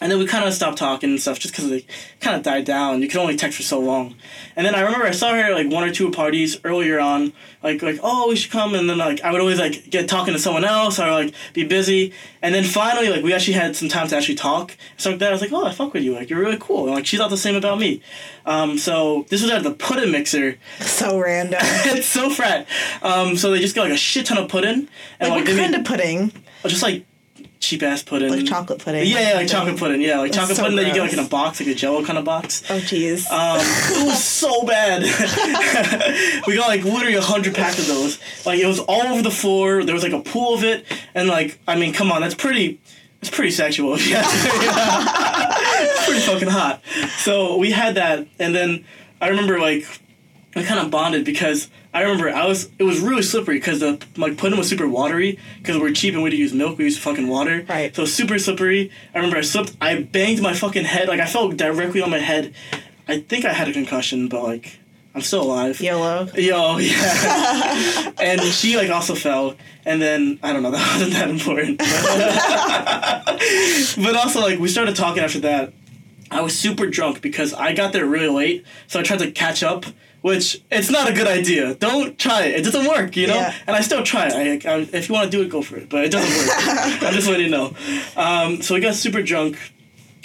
And 0.00 0.12
then 0.12 0.18
we 0.20 0.26
kind 0.26 0.44
of 0.44 0.54
stopped 0.54 0.78
talking 0.78 1.10
and 1.10 1.20
stuff 1.20 1.40
just 1.40 1.52
because 1.54 1.68
they 1.68 1.84
kind 2.20 2.36
of 2.36 2.42
died 2.44 2.64
down. 2.64 3.02
You 3.02 3.08
could 3.08 3.18
only 3.18 3.36
text 3.36 3.56
for 3.56 3.64
so 3.64 3.80
long. 3.80 4.14
And 4.54 4.64
then 4.64 4.74
I 4.76 4.82
remember 4.82 5.06
I 5.06 5.10
saw 5.10 5.32
her 5.34 5.52
like 5.52 5.70
one 5.70 5.82
or 5.82 5.92
two 5.92 6.10
parties 6.12 6.60
earlier 6.62 7.00
on, 7.00 7.32
like 7.64 7.82
like 7.82 7.98
oh 8.02 8.28
we 8.28 8.36
should 8.36 8.52
come. 8.52 8.74
And 8.76 8.88
then 8.88 8.98
like 8.98 9.22
I 9.22 9.32
would 9.32 9.40
always 9.40 9.58
like 9.58 9.90
get 9.90 10.08
talking 10.08 10.34
to 10.34 10.38
someone 10.38 10.64
else 10.64 11.00
or 11.00 11.10
like 11.10 11.34
be 11.52 11.64
busy. 11.64 12.12
And 12.42 12.54
then 12.54 12.62
finally 12.62 13.08
like 13.08 13.24
we 13.24 13.32
actually 13.34 13.54
had 13.54 13.74
some 13.74 13.88
time 13.88 14.06
to 14.08 14.16
actually 14.16 14.36
talk. 14.36 14.76
So 14.96 15.10
like 15.10 15.18
that 15.18 15.30
I 15.30 15.32
was 15.32 15.40
like 15.40 15.52
oh 15.52 15.64
I 15.64 15.72
fuck 15.72 15.92
with 15.92 16.04
you 16.04 16.14
like 16.14 16.30
you're 16.30 16.40
really 16.40 16.58
cool. 16.60 16.86
And, 16.86 16.94
like 16.94 17.06
she 17.06 17.16
thought 17.16 17.30
the 17.30 17.36
same 17.36 17.56
about 17.56 17.80
me. 17.80 18.00
Um, 18.46 18.78
so 18.78 19.26
this 19.30 19.42
was 19.42 19.50
at 19.50 19.64
the 19.64 19.72
pudding 19.72 20.12
mixer. 20.12 20.58
so 20.78 21.18
random. 21.18 21.58
it's 21.62 22.06
so 22.06 22.30
frat. 22.30 22.68
Um, 23.02 23.36
so 23.36 23.50
they 23.50 23.58
just 23.58 23.74
got 23.74 23.82
like 23.82 23.92
a 23.92 23.96
shit 23.96 24.26
ton 24.26 24.38
of 24.38 24.48
pudding 24.48 24.88
and 25.18 25.30
like 25.30 25.44
what 25.44 25.56
kind 25.56 25.72
made- 25.72 25.80
of 25.80 25.84
pudding? 25.84 26.32
just 26.66 26.82
like 26.82 27.04
cheap 27.60 27.82
ass 27.82 28.02
pudding. 28.02 28.30
Like 28.30 28.46
chocolate 28.46 28.78
pudding. 28.78 29.06
Yeah, 29.06 29.30
yeah, 29.30 29.36
like 29.36 29.48
chocolate 29.48 29.76
pudding. 29.76 30.00
Yeah, 30.00 30.18
like 30.18 30.32
That's 30.32 30.38
chocolate 30.38 30.56
so 30.56 30.62
pudding 30.64 30.76
that 30.76 30.86
you 30.86 30.94
get 30.94 31.02
like 31.02 31.12
in 31.12 31.18
a 31.18 31.28
box, 31.28 31.60
like 31.60 31.68
a 31.68 31.74
Jello 31.74 32.04
kind 32.04 32.18
of 32.18 32.24
box. 32.24 32.62
Oh 32.70 32.78
jeez. 32.78 33.30
Um, 33.30 33.58
it 33.60 34.06
was 34.06 34.22
so 34.22 34.64
bad. 34.64 35.02
we 36.46 36.56
got 36.56 36.68
like 36.68 36.84
literally 36.84 37.14
a 37.14 37.20
hundred 37.20 37.54
packs 37.54 37.78
of 37.78 37.86
those. 37.86 38.18
Like 38.46 38.60
it 38.60 38.66
was 38.66 38.80
all 38.80 39.02
over 39.02 39.22
the 39.22 39.30
floor. 39.30 39.84
There 39.84 39.94
was 39.94 40.02
like 40.02 40.12
a 40.12 40.20
pool 40.20 40.54
of 40.54 40.64
it, 40.64 40.84
and 41.14 41.28
like 41.28 41.58
I 41.66 41.76
mean, 41.76 41.92
come 41.92 42.12
on, 42.12 42.20
that's 42.20 42.34
pretty. 42.34 42.80
It's 43.20 43.30
pretty 43.30 43.50
sexual. 43.50 43.94
if 43.94 44.06
you 44.08 44.14
ask 44.14 44.44
me. 44.44 44.50
it's 45.90 46.04
pretty 46.06 46.20
fucking 46.20 46.48
hot. 46.48 46.80
So 47.18 47.56
we 47.56 47.72
had 47.72 47.96
that, 47.96 48.28
and 48.38 48.54
then 48.54 48.84
I 49.20 49.28
remember 49.28 49.58
like 49.58 49.86
I 50.54 50.62
kind 50.62 50.80
of 50.80 50.90
bonded 50.90 51.24
because 51.24 51.68
I 51.92 52.02
remember 52.02 52.28
I 52.28 52.46
was 52.46 52.70
it 52.78 52.84
was 52.84 53.00
really 53.00 53.22
slippery 53.22 53.56
because 53.58 53.80
the 53.80 54.00
like 54.16 54.36
pudding 54.36 54.58
was 54.58 54.68
super 54.68 54.88
watery 54.88 55.38
because 55.58 55.78
we're 55.78 55.92
cheap 55.92 56.14
and 56.14 56.22
we 56.22 56.30
didn't 56.30 56.40
use 56.40 56.52
milk 56.52 56.78
we 56.78 56.84
used 56.84 57.00
fucking 57.00 57.28
water. 57.28 57.64
Right. 57.68 57.94
so 57.94 58.04
super 58.04 58.38
slippery. 58.38 58.90
I 59.14 59.18
remember 59.18 59.38
I 59.38 59.42
slipped 59.42 59.76
I 59.80 60.02
banged 60.02 60.42
my 60.42 60.54
fucking 60.54 60.84
head 60.84 61.08
like 61.08 61.20
I 61.20 61.26
fell 61.26 61.48
directly 61.50 62.02
on 62.02 62.10
my 62.10 62.18
head. 62.18 62.54
I 63.06 63.20
think 63.20 63.44
I 63.44 63.52
had 63.52 63.68
a 63.68 63.72
concussion 63.72 64.28
but 64.28 64.42
like 64.42 64.78
I'm 65.14 65.22
still 65.22 65.42
alive. 65.42 65.80
Yellow? 65.80 66.28
Yo 66.36 66.76
yeah. 66.78 68.12
And 68.20 68.40
she 68.42 68.76
like 68.76 68.90
also 68.90 69.14
fell. 69.14 69.56
And 69.84 70.00
then 70.02 70.38
I 70.42 70.52
don't 70.52 70.62
know 70.62 70.70
that 70.72 70.92
wasn't 70.92 71.12
that 71.14 71.30
important. 71.30 71.80
But 73.96 74.16
also 74.16 74.40
like 74.40 74.58
we 74.58 74.68
started 74.68 74.96
talking 74.96 75.22
after 75.22 75.40
that. 75.40 75.72
I 76.30 76.40
was 76.42 76.58
super 76.58 76.86
drunk 76.86 77.22
because 77.22 77.54
I 77.54 77.72
got 77.72 77.92
there 77.92 78.04
really 78.04 78.28
late, 78.28 78.64
so 78.86 79.00
I 79.00 79.02
tried 79.02 79.20
to 79.20 79.30
catch 79.30 79.62
up, 79.62 79.86
which 80.22 80.62
it's 80.70 80.90
not 80.90 81.08
a 81.08 81.12
good 81.12 81.26
idea. 81.26 81.74
Don't 81.74 82.18
try 82.18 82.44
it; 82.44 82.60
it 82.60 82.64
doesn't 82.64 82.86
work, 82.86 83.16
you 83.16 83.26
know. 83.26 83.36
Yeah. 83.36 83.54
And 83.66 83.76
I 83.76 83.80
still 83.80 84.02
try 84.02 84.28
it. 84.28 84.66
I, 84.66 84.70
I, 84.70 84.78
if 84.92 85.08
you 85.08 85.14
want 85.14 85.30
to 85.30 85.36
do 85.36 85.42
it, 85.42 85.48
go 85.48 85.62
for 85.62 85.76
it. 85.76 85.88
But 85.88 86.04
it 86.04 86.10
doesn't 86.10 86.46
work. 86.46 87.02
I'm 87.02 87.14
just 87.14 87.28
letting 87.28 87.46
you 87.46 87.50
know. 87.50 87.74
Um, 88.16 88.62
so 88.62 88.74
we 88.74 88.80
got 88.80 88.94
super 88.94 89.22
drunk, 89.22 89.58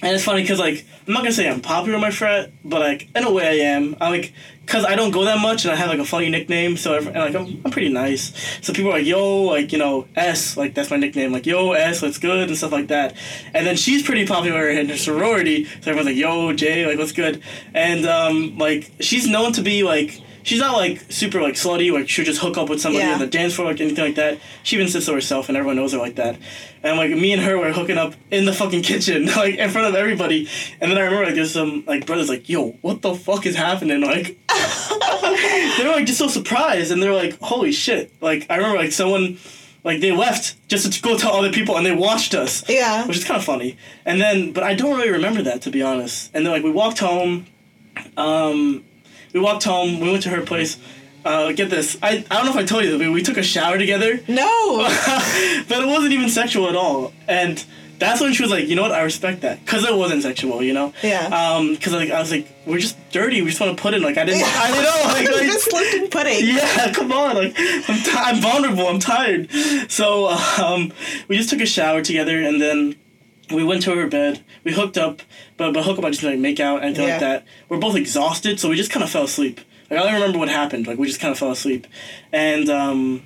And 0.03 0.13
it's 0.13 0.25
funny 0.25 0.41
because 0.41 0.59
like 0.59 0.85
I'm 1.07 1.13
not 1.13 1.21
gonna 1.21 1.31
say 1.31 1.49
I'm 1.49 1.61
popular 1.61 1.95
in 1.95 2.01
my 2.01 2.11
frat, 2.11 2.51
but 2.65 2.81
like 2.81 3.09
in 3.15 3.23
a 3.23 3.31
way 3.31 3.47
I 3.47 3.65
am. 3.67 3.95
I 4.01 4.09
like 4.09 4.33
because 4.65 4.83
I 4.83 4.95
don't 4.95 5.11
go 5.11 5.23
that 5.23 5.39
much 5.39 5.63
and 5.63 5.71
I 5.71 5.75
have 5.77 5.89
like 5.89 5.99
a 5.99 6.05
funny 6.05 6.29
nickname, 6.29 6.75
so 6.75 6.97
and, 6.97 7.05
like 7.05 7.33
I'm, 7.33 7.61
I'm 7.63 7.71
pretty 7.71 7.87
nice. 7.87 8.33
So 8.61 8.73
people 8.73 8.91
are 8.91 8.97
like 8.97 9.07
yo, 9.07 9.43
like 9.43 9.71
you 9.71 9.77
know 9.77 10.05
S, 10.17 10.57
like 10.57 10.73
that's 10.73 10.91
my 10.91 10.97
nickname, 10.97 11.31
like 11.31 11.45
yo 11.45 11.71
S, 11.71 12.01
what's 12.01 12.17
good 12.17 12.49
and 12.49 12.57
stuff 12.57 12.73
like 12.73 12.89
that. 12.89 13.15
And 13.53 13.65
then 13.65 13.77
she's 13.77 14.03
pretty 14.03 14.27
popular 14.27 14.69
in 14.69 14.89
her 14.89 14.97
sorority, 14.97 15.63
so 15.63 15.91
everyone's 15.91 16.07
like 16.07 16.17
yo 16.17 16.51
J, 16.51 16.85
like 16.85 16.97
what's 16.97 17.13
good. 17.13 17.41
And 17.73 18.05
um 18.05 18.57
like 18.57 18.91
she's 18.99 19.25
known 19.25 19.53
to 19.53 19.61
be 19.61 19.83
like 19.83 20.21
she's 20.43 20.59
not 20.59 20.77
like 20.77 21.01
super 21.11 21.41
like 21.41 21.55
slutty, 21.55 21.91
like 21.91 22.07
she'll 22.09 22.25
just 22.25 22.39
hook 22.41 22.57
up 22.57 22.69
with 22.69 22.79
somebody 22.81 23.05
Yeah. 23.05 23.13
on 23.13 23.19
the 23.19 23.27
dance 23.27 23.55
floor, 23.55 23.67
like 23.71 23.81
anything 23.81 24.03
like 24.05 24.15
that. 24.15 24.39
She 24.63 24.75
even 24.75 24.87
sits 24.87 25.05
to 25.07 25.13
herself, 25.13 25.47
and 25.49 25.57
everyone 25.57 25.75
knows 25.77 25.93
her 25.93 25.97
like 25.97 26.15
that. 26.15 26.37
And 26.83 26.97
like 26.97 27.11
me 27.11 27.31
and 27.33 27.41
her 27.41 27.57
were 27.57 27.71
hooking 27.71 27.97
up 27.97 28.13
in 28.29 28.45
the 28.45 28.53
fucking 28.53 28.83
kitchen, 28.83 29.25
like 29.37 29.55
in 29.55 29.69
front 29.69 29.87
of 29.87 29.95
everybody. 29.95 30.47
And 30.79 30.91
then 30.91 30.97
I 30.97 31.01
remember 31.01 31.25
like 31.25 31.35
there's 31.35 31.53
some 31.53 31.83
like 31.87 32.05
brothers 32.05 32.29
like, 32.29 32.47
yo, 32.49 32.71
what 32.81 33.01
the 33.01 33.15
fuck 33.15 33.45
is 33.45 33.55
happening? 33.55 34.01
Like 34.01 34.37
they're 35.77 35.91
like 35.91 36.05
just 36.05 36.19
so 36.19 36.27
surprised, 36.27 36.91
and 36.91 37.01
they're 37.01 37.13
like, 37.13 37.39
holy 37.39 37.71
shit! 37.71 38.11
Like 38.21 38.45
I 38.49 38.57
remember 38.57 38.77
like 38.77 38.91
someone. 38.91 39.37
Like 39.85 39.99
they 39.99 40.13
left 40.13 40.55
just 40.69 40.93
to 40.93 41.01
go 41.01 41.17
tell 41.17 41.33
other 41.35 41.51
people, 41.51 41.75
and 41.75 41.85
they 41.85 41.91
watched 41.91 42.33
us 42.33 42.63
Yeah. 42.69 43.05
which 43.05 43.17
is 43.17 43.25
kind 43.25 43.37
of 43.37 43.43
funny. 43.43 43.75
And 44.05 44.21
then, 44.21 44.53
but 44.53 44.63
I 44.63 44.75
don't 44.75 44.95
really 44.95 45.11
remember 45.11 45.41
that 45.41 45.61
to 45.63 45.71
be 45.71 45.81
honest. 45.81 46.31
And 46.33 46.45
then 46.45 46.53
like 46.53 46.63
we 46.63 46.71
walked 46.71 46.99
home, 46.99 47.47
um, 48.15 48.85
we 49.33 49.39
walked 49.39 49.63
home. 49.63 49.99
We 49.99 50.09
went 50.11 50.23
to 50.23 50.29
her 50.29 50.41
place. 50.41 50.77
Uh, 51.25 51.51
get 51.53 51.69
this. 51.69 51.97
I, 52.03 52.25
I 52.29 52.35
don't 52.35 52.45
know 52.45 52.51
if 52.51 52.57
I 52.57 52.65
told 52.65 52.83
you 52.83 52.91
this, 52.97 52.99
but 53.07 53.13
we 53.13 53.23
took 53.23 53.37
a 53.37 53.43
shower 53.43 53.77
together, 53.77 54.19
No. 54.27 54.77
but 55.69 55.81
it 55.81 55.87
wasn't 55.87 56.11
even 56.13 56.27
sexual 56.29 56.67
at 56.67 56.75
all. 56.75 57.13
And 57.29 57.63
that's 57.97 58.19
when 58.19 58.33
she 58.33 58.41
was 58.43 58.51
like, 58.51 58.67
you 58.67 58.75
know 58.75 58.81
what, 58.81 58.91
I 58.91 59.03
respect 59.03 59.41
that, 59.41 59.65
cause 59.65 59.85
it 59.85 59.95
wasn't 59.95 60.23
sexual, 60.23 60.61
you 60.61 60.73
know. 60.73 60.93
Yeah. 61.01 61.27
Um, 61.27 61.77
cause 61.77 61.93
like 61.93 62.11
I 62.11 62.19
was 62.19 62.29
like, 62.29 62.49
we're 62.65 62.79
just 62.79 62.97
dirty. 63.11 63.41
We 63.41 63.47
just 63.49 63.61
want 63.61 63.77
to 63.77 63.81
put 63.81 63.93
in. 63.93 64.01
Like 64.01 64.17
I 64.17 64.25
didn't. 64.25 64.43
I 64.43 64.67
didn't 64.67 64.83
know. 64.83 65.01
Like, 65.05 65.31
like 65.41 65.51
just 65.51 65.69
slipped 65.69 65.93
in 65.93 66.09
pudding. 66.09 66.39
yeah, 66.55 66.91
come 66.91 67.13
on. 67.13 67.35
Like 67.37 67.53
I'm, 67.57 68.03
t- 68.03 68.11
I'm 68.13 68.41
vulnerable. 68.41 68.87
I'm 68.87 68.99
tired. 68.99 69.49
So 69.89 70.27
um, 70.27 70.91
we 71.29 71.37
just 71.37 71.49
took 71.49 71.61
a 71.61 71.65
shower 71.65 72.01
together, 72.01 72.41
and 72.41 72.61
then 72.61 72.95
we 73.53 73.63
went 73.63 73.83
to 73.83 73.95
her 73.95 74.07
bed. 74.07 74.43
We 74.63 74.73
hooked 74.73 74.97
up, 74.97 75.21
but 75.57 75.73
but 75.73 75.83
hook 75.83 75.97
up 75.99 76.05
I 76.05 76.09
just 76.09 76.23
like 76.23 76.39
make 76.39 76.59
out 76.59 76.83
anything 76.83 77.05
Yeah. 77.05 77.11
like 77.13 77.19
that. 77.21 77.45
We're 77.69 77.77
both 77.77 77.95
exhausted, 77.95 78.59
so 78.59 78.69
we 78.69 78.75
just 78.75 78.91
kind 78.91 79.03
of 79.03 79.09
fell 79.09 79.23
asleep. 79.23 79.59
Like 79.89 79.99
I 79.99 80.03
don't 80.03 80.13
remember 80.13 80.39
what 80.39 80.49
happened. 80.49 80.87
Like 80.87 80.97
we 80.97 81.07
just 81.07 81.19
kind 81.19 81.31
of 81.31 81.37
fell 81.39 81.51
asleep, 81.51 81.87
and 82.31 82.69
um, 82.69 83.23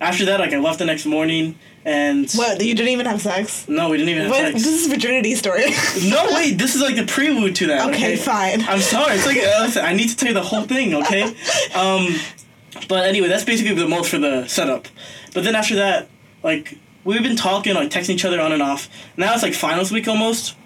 after 0.00 0.24
that, 0.26 0.40
like 0.40 0.52
I 0.52 0.58
left 0.58 0.78
the 0.78 0.84
next 0.84 1.06
morning, 1.06 1.56
and 1.84 2.30
What? 2.32 2.62
You 2.62 2.74
didn't 2.74 2.92
even 2.92 3.06
have 3.06 3.22
sex? 3.22 3.66
no, 3.68 3.88
we 3.90 3.96
didn't 3.96 4.10
even 4.10 4.22
have 4.24 4.30
What? 4.32 4.52
sex. 4.52 4.62
This 4.64 4.80
is 4.80 4.86
a 4.86 4.90
virginity 4.90 5.34
story. 5.34 5.64
No, 6.10 6.26
wait, 6.34 6.58
this 6.58 6.74
is 6.74 6.82
like 6.82 6.96
the 6.96 7.06
prelude 7.06 7.54
to 7.56 7.66
that. 7.68 7.88
okay, 7.88 8.14
Okay, 8.14 8.16
fine. 8.16 8.62
I'm 8.62 8.80
sorry. 8.80 9.14
It's 9.14 9.26
like 9.26 9.38
uh, 9.38 9.62
listen, 9.64 9.84
I 9.84 9.92
need 9.94 10.08
to 10.08 10.16
tell 10.16 10.28
you 10.28 10.34
the 10.34 10.42
whole 10.42 10.62
thing, 10.64 10.94
okay? 10.94 11.34
Um, 11.74 12.14
but 12.88 13.06
anyway, 13.06 13.28
that's 13.28 13.44
basically 13.44 13.74
the 13.74 13.88
most 13.88 14.10
for 14.10 14.18
the 14.18 14.46
setup. 14.46 14.88
But 15.34 15.44
then 15.44 15.54
after 15.54 15.76
that, 15.76 16.08
like 16.42 16.76
we've 17.04 17.22
been 17.22 17.36
talking, 17.36 17.74
like 17.74 17.90
texting 17.90 18.10
each 18.10 18.24
other 18.24 18.40
on 18.40 18.52
and 18.52 18.62
off. 18.62 18.88
Now 19.16 19.32
it's 19.34 19.42
like 19.42 19.54
finals 19.54 19.90
week 19.90 20.08
almost. 20.08 20.56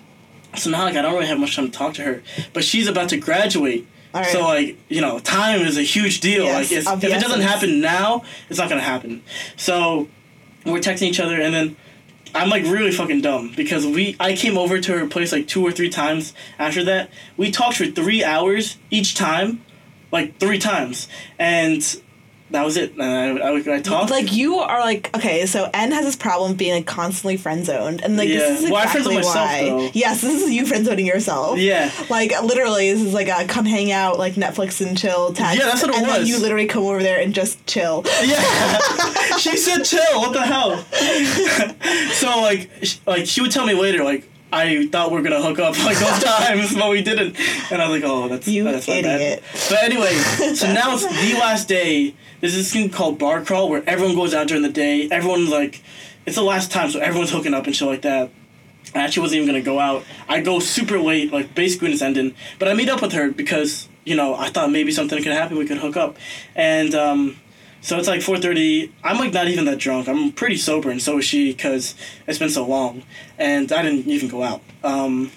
So 0.56 0.70
now 0.70 0.84
like 0.84 0.96
I 0.96 1.02
don't 1.02 1.14
really 1.14 1.26
have 1.26 1.38
much 1.38 1.56
time 1.56 1.66
to 1.70 1.72
talk 1.76 1.94
to 1.94 2.02
her. 2.02 2.22
But 2.52 2.64
she's 2.64 2.86
about 2.88 3.08
to 3.10 3.16
graduate. 3.16 3.86
Alright. 4.14 4.30
So 4.30 4.42
like 4.42 4.78
you 4.88 5.00
know, 5.00 5.18
time 5.18 5.60
is 5.62 5.76
a 5.76 5.82
huge 5.82 6.20
deal. 6.20 6.44
Yes, 6.44 6.86
like 6.86 6.98
if 6.98 7.04
it 7.04 7.20
doesn't 7.20 7.40
happen 7.40 7.80
now, 7.80 8.24
it's 8.48 8.58
not 8.58 8.68
gonna 8.68 8.80
happen. 8.80 9.22
So 9.56 10.08
we're 10.64 10.78
texting 10.78 11.08
each 11.08 11.20
other, 11.20 11.40
and 11.40 11.52
then 11.52 11.76
I'm 12.34 12.48
like 12.48 12.64
really 12.64 12.90
fucking 12.90 13.20
dumb 13.20 13.52
because 13.56 13.86
we 13.86 14.16
I 14.18 14.34
came 14.34 14.56
over 14.56 14.80
to 14.80 14.98
her 14.98 15.06
place 15.06 15.32
like 15.32 15.48
two 15.48 15.62
or 15.62 15.72
three 15.72 15.90
times 15.90 16.32
after 16.58 16.84
that. 16.84 17.10
We 17.36 17.50
talked 17.50 17.76
for 17.76 17.86
three 17.86 18.24
hours 18.24 18.76
each 18.90 19.14
time, 19.14 19.64
like 20.12 20.38
three 20.38 20.58
times, 20.58 21.08
and 21.38 22.00
that 22.54 22.64
was 22.64 22.76
it. 22.76 22.92
And 22.98 23.02
I, 23.40 23.50
I, 23.50 23.76
I 23.76 23.80
talked. 23.80 24.10
like 24.10 24.32
you 24.32 24.56
are 24.58 24.80
like 24.80 25.14
okay, 25.16 25.44
so 25.46 25.68
N 25.74 25.92
has 25.92 26.04
this 26.04 26.16
problem 26.16 26.52
of 26.52 26.56
being 26.56 26.72
like 26.74 26.86
constantly 26.86 27.36
friend 27.36 27.64
zoned, 27.66 28.02
and 28.02 28.16
like 28.16 28.28
Yeah. 28.28 28.38
this 28.38 28.62
is 28.64 28.70
Well, 28.70 28.82
exactly 28.82 29.16
myself, 29.16 29.34
why. 29.34 29.90
Yes, 29.92 30.22
this 30.22 30.42
is 30.42 30.50
you 30.50 30.64
friend 30.66 30.84
zoning 30.86 31.06
yourself. 31.06 31.58
yeah. 31.58 31.90
Like 32.08 32.30
literally, 32.42 32.90
this 32.92 33.02
is 33.02 33.12
like 33.12 33.28
a 33.28 33.44
come 33.46 33.66
hang 33.66 33.92
out, 33.92 34.18
like 34.18 34.34
Netflix 34.34 34.84
and 34.84 34.96
chill 34.98 35.32
text. 35.32 35.58
Yeah, 35.58 35.66
that's 35.66 35.82
what 35.82 35.90
it 35.90 35.98
and 35.98 36.06
was. 36.06 36.16
then 36.16 36.26
you 36.26 36.38
literally 36.38 36.66
come 36.66 36.84
over 36.84 37.02
there 37.02 37.20
and 37.20 37.34
just 37.34 37.64
chill. 37.66 38.02
Yeah, 38.24 38.40
she 39.38 39.56
said 39.56 39.82
chill. 39.84 40.20
What 40.20 40.32
the 40.32 40.42
hell? 40.42 40.78
so 42.12 42.40
like, 42.40 42.70
sh- 42.82 42.98
like 43.06 43.26
she 43.26 43.40
would 43.40 43.50
tell 43.50 43.66
me 43.66 43.74
later, 43.74 44.04
like 44.04 44.28
I 44.52 44.86
thought 44.86 45.10
we 45.10 45.16
were 45.16 45.22
gonna 45.22 45.42
hook 45.42 45.58
up 45.58 45.76
like 45.84 45.98
those 45.98 46.22
times, 46.22 46.74
but 46.78 46.90
we 46.90 47.02
didn't. 47.02 47.36
And 47.72 47.82
I 47.82 47.88
was 47.88 48.00
like, 48.00 48.08
oh, 48.08 48.28
that's 48.28 48.46
You 48.46 48.64
that's 48.64 48.88
idiot. 48.88 49.42
bad. 49.42 49.42
But 49.68 49.82
anyway, 49.82 50.12
so 50.54 50.72
now 50.72 50.94
it's 50.94 51.04
the 51.06 51.38
last 51.40 51.68
day. 51.68 52.14
There's 52.44 52.56
this 52.56 52.74
thing 52.74 52.90
called 52.90 53.18
bar 53.18 53.42
crawl 53.42 53.70
where 53.70 53.82
everyone 53.88 54.14
goes 54.14 54.34
out 54.34 54.48
during 54.48 54.62
the 54.62 54.68
day. 54.68 55.08
Everyone's 55.10 55.48
like, 55.48 55.82
it's 56.26 56.36
the 56.36 56.42
last 56.42 56.70
time, 56.70 56.90
so 56.90 57.00
everyone's 57.00 57.30
hooking 57.30 57.54
up 57.54 57.64
and 57.66 57.74
shit 57.74 57.88
like 57.88 58.02
that. 58.02 58.28
I 58.94 58.98
actually 58.98 59.22
wasn't 59.22 59.36
even 59.40 59.46
gonna 59.46 59.64
go 59.64 59.80
out. 59.80 60.04
I 60.28 60.42
go 60.42 60.58
super 60.58 60.98
late, 60.98 61.32
like 61.32 61.54
basically 61.54 61.86
when 61.86 61.94
it's 61.94 62.02
ending. 62.02 62.34
But 62.58 62.68
I 62.68 62.74
meet 62.74 62.90
up 62.90 63.00
with 63.00 63.12
her 63.12 63.30
because 63.30 63.88
you 64.04 64.14
know 64.14 64.34
I 64.34 64.50
thought 64.50 64.70
maybe 64.70 64.92
something 64.92 65.22
could 65.22 65.32
happen. 65.32 65.56
We 65.56 65.64
could 65.64 65.78
hook 65.78 65.96
up, 65.96 66.18
and 66.54 66.94
um, 66.94 67.40
so 67.80 67.96
it's 67.96 68.08
like 68.08 68.20
four 68.20 68.36
thirty. 68.36 68.92
I'm 69.02 69.16
like 69.16 69.32
not 69.32 69.48
even 69.48 69.64
that 69.64 69.78
drunk. 69.78 70.06
I'm 70.06 70.30
pretty 70.30 70.58
sober, 70.58 70.90
and 70.90 71.00
so 71.00 71.16
is 71.16 71.24
she 71.24 71.50
because 71.50 71.94
it's 72.26 72.38
been 72.38 72.50
so 72.50 72.66
long, 72.66 73.04
and 73.38 73.72
I 73.72 73.80
didn't 73.80 74.06
even 74.06 74.28
go 74.28 74.42
out. 74.42 74.60
Um, 74.82 75.32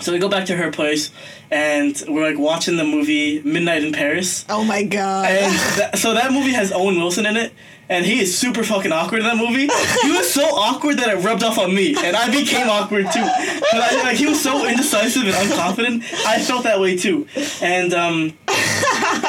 so 0.00 0.12
we 0.12 0.18
go 0.18 0.28
back 0.28 0.46
to 0.46 0.56
her 0.56 0.70
place, 0.70 1.10
and 1.50 2.02
we're 2.08 2.28
like 2.28 2.38
watching 2.38 2.76
the 2.76 2.84
movie 2.84 3.42
Midnight 3.42 3.84
in 3.84 3.92
Paris. 3.92 4.44
Oh 4.48 4.64
my 4.64 4.82
god. 4.82 5.26
And 5.26 5.52
that, 5.78 5.98
so 5.98 6.14
that 6.14 6.32
movie 6.32 6.52
has 6.52 6.72
Owen 6.72 6.96
Wilson 6.96 7.26
in 7.26 7.36
it, 7.36 7.52
and 7.88 8.06
he 8.06 8.20
is 8.20 8.36
super 8.36 8.62
fucking 8.62 8.92
awkward 8.92 9.18
in 9.18 9.24
that 9.24 9.36
movie. 9.36 9.68
He 10.02 10.10
was 10.10 10.32
so 10.32 10.44
awkward 10.44 10.98
that 10.98 11.08
it 11.08 11.24
rubbed 11.24 11.42
off 11.42 11.58
on 11.58 11.74
me, 11.74 11.96
and 11.96 12.16
I 12.16 12.30
became 12.30 12.68
awkward 12.68 13.10
too. 13.12 13.20
But 13.72 13.80
I, 13.80 14.02
like 14.04 14.16
he 14.16 14.26
was 14.26 14.40
so 14.40 14.66
indecisive 14.66 15.24
and 15.24 15.34
unconfident, 15.34 16.04
I 16.24 16.38
felt 16.40 16.64
that 16.64 16.80
way 16.80 16.96
too. 16.96 17.26
And 17.60 17.92
um, 17.92 18.38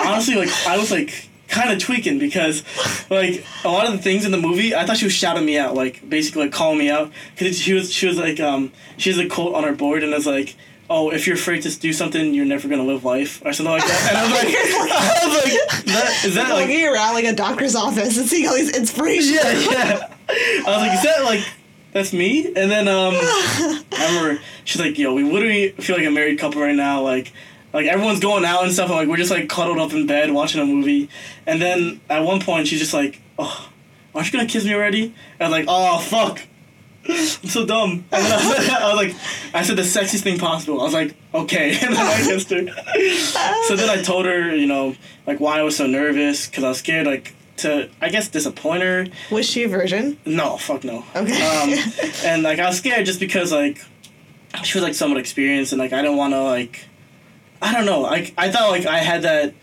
honestly, 0.05 0.36
like 0.36 0.49
I 0.67 0.78
was 0.78 0.91
like 0.91 1.30
kind 1.52 1.72
of 1.72 1.80
tweaking 1.80 2.18
because 2.18 2.64
like 3.10 3.45
a 3.64 3.70
lot 3.70 3.86
of 3.86 3.91
the 3.91 3.99
things 3.99 4.26
in 4.26 4.32
the 4.32 4.39
movie, 4.39 4.74
I 4.74 4.86
thought 4.86 4.97
she 4.97 5.06
was 5.06 5.14
shouting 5.14 5.45
me 5.45 5.58
out, 5.58 5.76
like 5.76 6.08
basically 6.10 6.43
like 6.43 6.54
calling 6.54 6.80
me 6.80 6.89
out 6.89 7.12
because 7.36 7.60
she 7.60 7.74
was 7.74 7.91
she 7.91 8.08
was 8.08 8.18
like 8.18 8.39
um 8.39 8.72
she 8.97 9.12
has 9.12 9.20
a 9.20 9.28
quote 9.28 9.54
on 9.54 9.64
her 9.64 9.74
board 9.74 10.04
and 10.04 10.14
it's 10.14 10.26
like. 10.26 10.56
Oh, 10.93 11.10
if 11.10 11.26
you're 11.26 11.38
afraid 11.38 11.62
to 11.62 11.80
do 11.80 11.93
something, 11.93 12.34
you're 12.34 12.43
never 12.43 12.68
gonna 12.68 12.84
live 12.84 13.06
life, 13.06 13.41
or 13.45 13.54
something 13.54 13.72
like 13.72 13.82
that. 13.82 14.08
And 14.10 14.18
I 14.18 14.24
was 14.24 14.34
like, 14.34 14.54
I 14.54 15.26
was 15.26 15.43
like, 15.45 15.86
that, 15.86 16.26
is 16.26 16.36
that 16.36 16.54
like, 16.54 16.70
around 16.70 17.14
like 17.14 17.24
a 17.24 17.34
doctor's 17.34 17.76
office 17.76 18.18
and 18.18 18.28
seeing 18.28 18.45
all 18.45 18.56
these 18.56 18.76
inspirations. 18.76 19.32
yeah, 19.32 19.54
yeah. 19.54 20.14
I 20.28 20.64
was 20.68 20.78
like, 20.82 20.93
is 20.97 21.04
that 21.04 21.24
like 21.24 21.47
that's 21.93 22.12
me? 22.12 22.47
And 22.47 22.70
then 22.70 22.89
um 22.89 23.14
I 23.16 24.08
remember 24.10 24.41
she's 24.66 24.82
like, 24.82 24.97
yo, 24.97 25.14
we 25.14 25.24
literally 25.24 25.70
feel 25.70 25.95
like 25.95 26.06
a 26.06 26.12
married 26.12 26.39
couple 26.39 26.62
right 26.62 26.76
now, 26.76 27.02
like 27.02 27.32
like 27.74 27.86
everyone's 27.86 28.19
going 28.19 28.45
out 28.45 28.63
and 28.63 28.74
stuff, 28.74 28.89
and 28.89 28.97
like 28.97 29.07
we're 29.07 29.17
just 29.17 29.32
like 29.32 29.49
cuddled 29.49 29.80
up 29.80 29.93
in 29.93 30.07
bed 30.07 30.32
watching 30.32 30.61
a 30.61 30.65
movie. 30.65 31.09
And 31.45 31.61
then 31.61 32.01
at 32.09 32.24
one 32.24 32.41
point 32.41 32.67
she's 32.67 32.80
just 32.80 32.93
like, 32.93 33.22
Oh, 33.39 33.69
aren't 34.13 34.28
you 34.28 34.38
gonna 34.38 34.49
kiss 34.49 34.65
me 34.65 34.74
already? 34.74 35.13
And 35.39 35.41
I 35.41 35.45
was 35.45 35.51
like, 35.51 35.65
Oh 35.67 35.99
fuck. 35.99 36.41
I'm 37.07 37.15
so 37.15 37.65
dumb. 37.65 38.05
I, 38.11 38.22
said, 38.22 38.69
I 38.69 38.93
was 38.93 38.95
like, 38.95 39.15
I 39.55 39.63
said 39.63 39.76
the 39.76 39.82
sexiest 39.82 40.22
thing 40.22 40.38
possible. 40.38 40.82
I 40.82 40.84
was 40.84 40.93
like, 40.93 41.15
okay. 41.34 41.76
And 41.82 41.95
then 41.95 42.05
I 42.05 42.17
kissed 42.17 42.51
her. 42.51 42.67
so 43.63 43.76
then 43.76 43.89
I 43.89 44.03
told 44.03 44.26
her, 44.28 44.55
you 44.55 44.67
know, 44.67 44.95
like 45.26 45.39
why 45.39 45.59
I 45.59 45.63
was 45.63 45.76
so 45.76 45.88
nervous 45.88 46.45
because 46.45 46.63
I 46.63 46.69
was 46.69 46.78
scared, 46.78 47.07
like 47.07 47.34
to 47.57 47.89
I 48.01 48.09
guess 48.09 48.28
disappoint 48.28 48.84
her. 48.84 49.07
Was 49.32 49.49
she 49.49 49.63
a 49.63 49.67
virgin? 49.67 50.17
No, 50.26 50.57
fuck 50.57 50.84
no. 50.84 51.05
Okay. 51.15 51.41
Um, 51.41 51.74
and 52.24 52.43
like 52.43 52.59
I 52.59 52.67
was 52.67 52.78
scared 52.78 53.05
just 53.05 53.19
because 53.19 53.51
like 53.51 53.84
she 54.63 54.78
was 54.78 54.84
like 54.84 54.95
somewhat 54.95 55.19
experienced 55.19 55.72
and 55.72 55.80
like 55.80 55.93
I 55.93 56.01
didn't 56.01 56.17
want 56.17 56.34
to 56.34 56.43
like 56.43 56.86
I 57.62 57.74
don't 57.74 57.86
know. 57.86 58.01
Like 58.01 58.34
I 58.38 58.49
thought 58.51 58.70
like 58.72 58.86
I 58.86 58.97
had 58.99 59.22
that. 59.24 59.53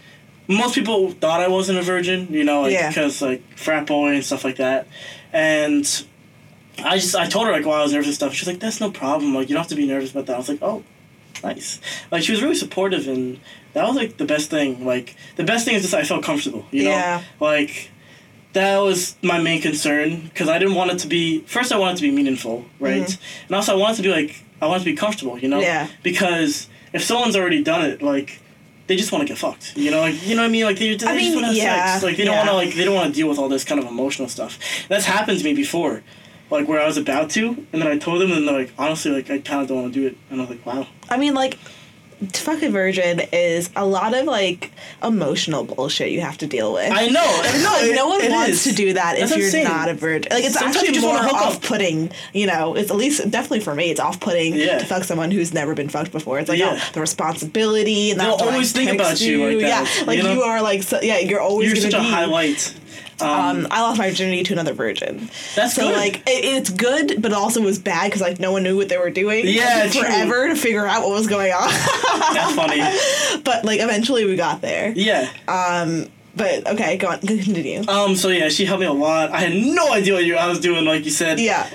Most 0.51 0.75
people 0.75 1.11
thought 1.11 1.41
I 1.41 1.49
wasn't 1.49 1.79
a 1.79 1.83
virgin, 1.83 2.29
you 2.31 2.43
know, 2.45 2.63
like 2.63 2.73
Yeah. 2.73 2.89
because 2.89 3.21
like 3.21 3.43
frat 3.59 3.87
boy 3.87 4.15
and 4.15 4.25
stuff 4.25 4.45
like 4.45 4.57
that, 4.57 4.87
and 5.33 5.85
I 6.83 6.97
just 6.99 7.15
I 7.17 7.27
told 7.27 7.47
her 7.47 7.53
like 7.53 7.67
while 7.67 7.81
I 7.81 7.83
was 7.83 7.93
nervous 7.93 8.07
and 8.09 8.15
stuff. 8.15 8.33
She's 8.35 8.47
like, 8.49 8.61
"That's 8.61 8.81
no 8.81 8.91
problem. 8.91 9.35
Like 9.35 9.49
you 9.49 9.55
don't 9.55 9.63
have 9.63 9.69
to 9.71 9.75
be 9.77 9.87
nervous 9.87 10.11
about 10.13 10.27
that." 10.27 10.35
I 10.35 10.39
was 10.39 10.49
like, 10.49 10.63
"Oh, 10.63 10.85
nice." 11.43 11.81
Like 12.11 12.23
she 12.23 12.33
was 12.33 12.41
really 12.43 12.55
supportive, 12.55 13.09
and 13.09 13.41
that 13.75 13.87
was 13.87 13.97
like 13.97 14.17
the 14.17 14.25
best 14.25 14.49
thing. 14.49 14.87
Like 14.87 15.17
the 15.37 15.45
best 15.45 15.65
thing 15.67 15.75
is 15.75 15.83
just 15.83 15.95
I 15.95 16.05
felt 16.05 16.23
comfortable. 16.23 16.65
You 16.71 16.85
know, 16.85 16.91
Yeah. 16.91 17.23
like 17.41 17.91
that 18.55 18.79
was 18.79 19.17
my 19.23 19.39
main 19.39 19.61
concern 19.61 20.23
because 20.23 20.49
I 20.49 20.59
didn't 20.59 20.77
want 20.77 20.93
it 20.93 20.99
to 21.01 21.09
be. 21.09 21.41
First, 21.41 21.73
I 21.73 21.79
wanted 21.79 21.95
it 21.95 21.97
to 21.97 22.03
be 22.05 22.11
meaningful, 22.13 22.65
right? 22.81 23.19
And 23.49 23.55
also, 23.55 23.75
I 23.75 23.77
wanted 23.77 23.97
to 23.97 24.03
be 24.03 24.09
like 24.09 24.43
I 24.63 24.67
wanted 24.67 24.85
to 24.85 24.91
be 24.93 24.97
comfortable. 24.97 25.39
You 25.39 25.49
know, 25.49 25.59
Mm-hmm. 25.59 25.65
Yeah. 25.67 25.89
Because 26.03 26.69
if 26.93 27.03
someone's 27.03 27.37
already 27.37 27.63
done 27.63 27.85
it, 27.85 28.03
like. 28.03 28.41
They 28.87 28.97
just 28.97 29.13
want 29.13 29.21
to 29.21 29.29
get 29.29 29.37
fucked, 29.37 29.77
you 29.77 29.91
know. 29.91 30.01
Like 30.01 30.27
you 30.27 30.35
know 30.35 30.41
what 30.41 30.49
I 30.49 30.51
mean. 30.51 30.65
Like 30.65 30.79
they, 30.79 30.97
they 30.97 31.07
I 31.07 31.15
mean, 31.15 31.25
just 31.27 31.35
want 31.35 31.45
to 31.45 31.49
have 31.49 31.57
yeah, 31.57 31.93
sex. 31.93 32.03
Like 32.03 32.17
they 32.17 32.25
don't 32.25 32.39
want 32.39 32.49
to 32.49 32.55
like 32.55 32.73
they 32.73 32.87
don't 32.87 32.95
want 32.95 33.13
to 33.13 33.15
deal 33.15 33.29
with 33.29 33.39
all 33.39 33.51
this 33.51 33.63
kind 33.63 33.79
of 33.79 33.87
emotional 33.87 34.29
stuff. 34.29 34.59
That's 34.89 35.05
happened 35.05 35.37
to 35.37 35.45
me 35.45 35.53
before, 35.53 36.03
like 36.51 36.67
where 36.67 36.81
I 36.81 36.87
was 36.87 36.97
about 36.97 37.29
to, 37.33 37.49
and 37.71 37.83
then 37.83 37.87
I 37.87 37.99
told 37.99 38.23
them, 38.23 38.33
and 38.33 38.49
they're 38.49 38.59
like, 38.59 38.73
honestly, 38.79 39.11
like 39.11 39.29
I 39.31 39.41
kind 39.41 39.61
of 39.61 39.69
don't 39.69 39.83
want 39.83 39.93
to 39.93 40.01
do 40.01 40.07
it, 40.07 40.17
and 40.31 40.41
I 40.41 40.45
was 40.45 40.49
like, 40.49 40.65
wow. 40.65 40.87
I 41.11 41.19
mean, 41.19 41.35
like, 41.35 41.59
fuck 42.33 42.63
a 42.63 42.71
virgin 42.71 43.21
is 43.33 43.71
a 43.77 43.87
lot 43.87 44.13
of 44.15 44.27
like 44.27 44.73
emotional 45.03 45.65
bullshit 45.65 46.11
you 46.11 46.21
have 46.21 46.39
to 46.39 46.47
deal 46.47 46.73
with. 46.73 46.91
I 46.91 47.07
know, 47.09 47.21
I 47.25 47.63
know. 47.63 47.89
it- 47.89 47.95
no 47.95 48.09
one 48.09 48.21
it 48.21 48.31
wants 48.31 48.51
is. 48.51 48.65
to 48.65 48.73
do 48.73 48.93
that 48.95 49.17
That's 49.19 49.33
if 49.33 49.53
you're 49.53 49.65
not 49.65 49.89
a 49.89 49.95
virgin. 49.95 50.29
Like 50.33 50.45
it's 50.45 50.55
Sometimes 50.55 50.77
actually 50.77 50.93
just 50.95 51.07
more 51.07 51.19
hook 51.19 51.33
up. 51.35 51.47
off-putting. 51.47 52.11
You 52.33 52.47
know, 52.49 52.75
it's 52.75 52.91
at 52.91 52.97
least 52.97 53.31
definitely 53.31 53.61
for 53.61 53.75
me, 53.75 53.91
it's 53.91 54.01
off-putting 54.01 54.55
Yeah. 54.57 54.79
to 54.79 54.85
fuck 54.87 55.05
someone 55.05 55.31
who's 55.31 55.55
never 55.55 55.75
been 55.75 55.89
fucked 55.89 56.13
before. 56.13 56.39
It's 56.39 56.49
like 56.49 56.61
oh, 56.61 56.73
Yeah. 56.73 56.81
oh, 56.83 56.91
the 56.93 57.01
responsibility 57.01 58.11
and 58.11 58.21
They'll 58.21 58.33
always 58.35 58.73
think 58.73 58.91
about 58.93 59.09
text 59.09 59.23
you 59.23 59.45
like 59.47 59.61
that, 59.61 59.97
Yeah, 59.99 60.05
like 60.07 60.17
you 60.19 60.23
know? 60.25 60.33
you 60.35 60.43
are 60.43 60.61
like 60.63 60.83
so, 60.83 61.01
yeah, 61.01 61.19
you're 61.19 61.41
always 61.41 61.69
You're 61.69 61.91
gonna 61.91 62.05
such 62.05 62.11
a 62.11 62.15
highlight. 62.15 62.75
Um, 63.21 63.31
Um, 63.31 63.67
I 63.71 63.81
lost 63.83 63.99
my 63.99 64.09
virginity 64.11 64.43
to 64.45 64.53
another 64.53 64.73
virgin. 64.75 65.29
That's 65.57 65.75
so 65.75 65.83
good. 65.89 65.97
like 65.97 66.17
it, 66.29 66.45
it's 66.45 66.71
good, 66.71 67.21
but 67.21 67.33
also 67.33 67.61
was 67.61 67.79
bad 67.79 68.05
because 68.07 68.21
like 68.21 68.39
no 68.39 68.53
one 68.53 68.63
knew 68.63 68.77
what 68.77 68.89
they 68.89 68.99
were 68.99 69.11
doing. 69.11 69.47
Yeah, 69.47 69.85
took 69.85 69.93
true. 69.93 70.03
forever 70.03 70.49
to 70.49 70.55
figure 70.57 70.87
out 70.87 71.03
what 71.03 71.11
was 71.11 71.27
going 71.27 71.53
on. 71.53 71.69
that's 72.35 72.55
funny. 72.55 73.41
but 73.45 73.65
like 73.65 73.81
eventually 73.81 74.25
we 74.25 74.37
got 74.37 74.61
there. 74.61 74.93
Yeah. 74.93 75.29
Um. 75.49 76.07
But 76.37 76.69
okay, 76.69 76.97
go 76.99 77.09
on, 77.09 77.19
continue. 77.27 77.83
Um. 77.89 78.15
So 78.15 78.29
yeah, 78.29 78.49
she 78.49 78.65
helped 78.65 78.81
me 78.81 78.87
a 78.87 78.93
lot. 78.93 79.31
I 79.33 79.41
had 79.41 79.75
no 79.75 79.93
idea 79.93 80.15
what 80.15 80.25
you, 80.25 80.37
I 80.37 80.47
was 80.47 80.61
doing. 80.61 80.85
Like 80.85 81.05
you 81.05 81.11
said. 81.11 81.41
yeah, 81.41 81.69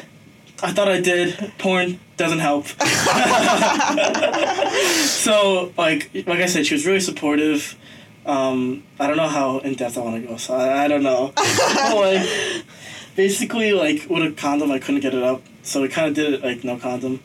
I 0.62 0.72
thought 0.72 0.88
I 0.88 1.02
did. 1.02 1.52
Porn 1.58 2.00
doesn't 2.16 2.40
help. 2.40 2.68
so 5.06 5.72
like 5.78 6.10
like 6.14 6.40
I 6.40 6.46
said, 6.46 6.66
she 6.66 6.74
was 6.74 6.86
really 6.86 7.00
supportive. 7.00 7.76
Um, 8.26 8.84
I 9.00 9.08
don't 9.08 9.18
know 9.18 9.28
how 9.28 9.60
in 9.60 9.76
depth 9.76 9.98
I 9.98 10.02
want 10.02 10.22
to 10.22 10.28
go, 10.28 10.38
so 10.38 10.54
I, 10.54 10.86
I 10.86 10.88
don't 10.88 11.04
know. 11.04 11.34
But, 11.76 12.16
like 12.16 12.66
basically, 13.16 13.74
like 13.74 14.10
with 14.10 14.24
a 14.24 14.32
condom, 14.32 14.72
I 14.72 14.80
couldn't 14.80 15.02
get 15.02 15.14
it 15.14 15.24
up, 15.24 15.42
so 15.62 15.82
we 15.82 15.90
kind 15.90 16.08
of 16.08 16.14
did 16.14 16.34
it 16.34 16.44
like 16.44 16.64
no 16.64 16.78
condom, 16.78 17.22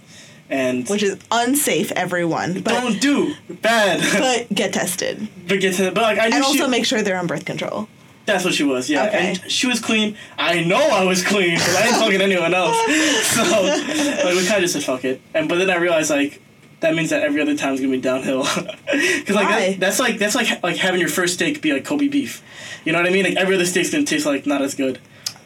and 0.50 0.88
which 0.88 1.02
is 1.02 1.18
unsafe, 1.30 1.92
everyone. 1.92 2.60
But 2.60 2.72
don't 2.72 3.00
do 3.00 3.34
bad. 3.48 4.00
but 4.18 4.54
get 4.54 4.72
tested 4.72 5.28
but 5.46 5.60
get 5.60 5.74
to 5.76 5.90
but 5.90 6.02
like 6.02 6.18
I 6.18 6.28
knew 6.28 6.36
and 6.36 6.44
she, 6.44 6.50
also 6.60 6.68
make 6.68 6.84
sure 6.84 7.02
they're 7.02 7.18
on 7.18 7.26
birth 7.26 7.44
control. 7.44 7.88
That's 8.26 8.44
what 8.44 8.52
she 8.52 8.62
was, 8.64 8.90
yeah. 8.90 9.06
Okay. 9.06 9.28
And 9.30 9.50
she 9.50 9.66
was 9.66 9.80
clean. 9.80 10.14
I 10.36 10.62
know 10.62 10.76
I 10.90 11.04
was 11.04 11.24
clean 11.24 11.54
because 11.54 11.74
I 11.74 11.84
didn't 11.84 12.00
fucking 12.00 12.20
anyone 12.20 12.52
else. 12.52 12.76
So 13.28 13.42
like 13.42 14.36
we 14.36 14.46
kind 14.46 14.56
of 14.56 14.60
just 14.62 14.74
said 14.74 14.82
fuck 14.82 15.04
it. 15.04 15.20
And 15.32 15.48
but 15.48 15.58
then 15.58 15.70
I 15.70 15.76
realized 15.76 16.10
like 16.10 16.42
that 16.80 16.94
means 16.94 17.10
that 17.10 17.22
every 17.22 17.40
other 17.40 17.56
time 17.56 17.74
is 17.74 17.80
gonna 17.80 17.92
be 17.92 18.00
downhill. 18.00 18.46
Because 18.90 19.34
like 19.36 19.48
that, 19.48 19.80
that's 19.80 19.98
like 20.00 20.18
that's 20.18 20.34
like 20.34 20.62
like 20.62 20.76
having 20.76 21.00
your 21.00 21.08
first 21.10 21.34
steak 21.34 21.60
be 21.60 21.72
like 21.72 21.84
Kobe 21.84 22.08
beef. 22.08 22.42
You 22.84 22.92
know 22.92 22.98
what 22.98 23.06
I 23.06 23.10
mean? 23.10 23.24
Like 23.24 23.36
every 23.36 23.54
other 23.54 23.66
steak's 23.66 23.90
gonna 23.90 24.04
taste 24.04 24.24
like 24.26 24.46
not 24.46 24.62
as 24.62 24.74
good. 24.74 24.98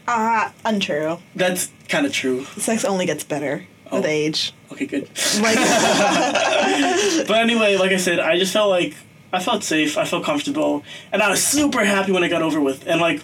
Ah, 0.09 0.53
untrue. 0.65 1.19
That's 1.35 1.71
kind 1.89 2.07
of 2.07 2.13
true. 2.13 2.45
Sex 2.57 2.85
only 2.85 3.07
gets 3.07 3.25
better 3.25 3.67
with 3.91 4.05
Oh. 4.05 4.09
age. 4.09 4.53
Okay, 4.73 4.87
good. 4.87 5.09
Like 5.41 5.57
But 7.27 7.37
anyway, 7.39 7.77
like 7.77 7.93
I 7.93 7.97
said, 7.99 8.21
I 8.21 8.39
just 8.39 8.53
felt 8.53 8.71
like 8.71 8.95
I 9.33 9.41
felt 9.43 9.65
safe, 9.65 9.97
I 9.99 10.05
felt 10.05 10.25
comfortable, 10.25 10.83
and 11.11 11.23
I 11.23 11.31
was 11.31 11.43
super 11.45 11.85
happy 11.85 12.13
when 12.13 12.23
I 12.25 12.29
got 12.29 12.43
over 12.43 12.61
with. 12.61 12.87
And 12.87 13.01
like 13.01 13.23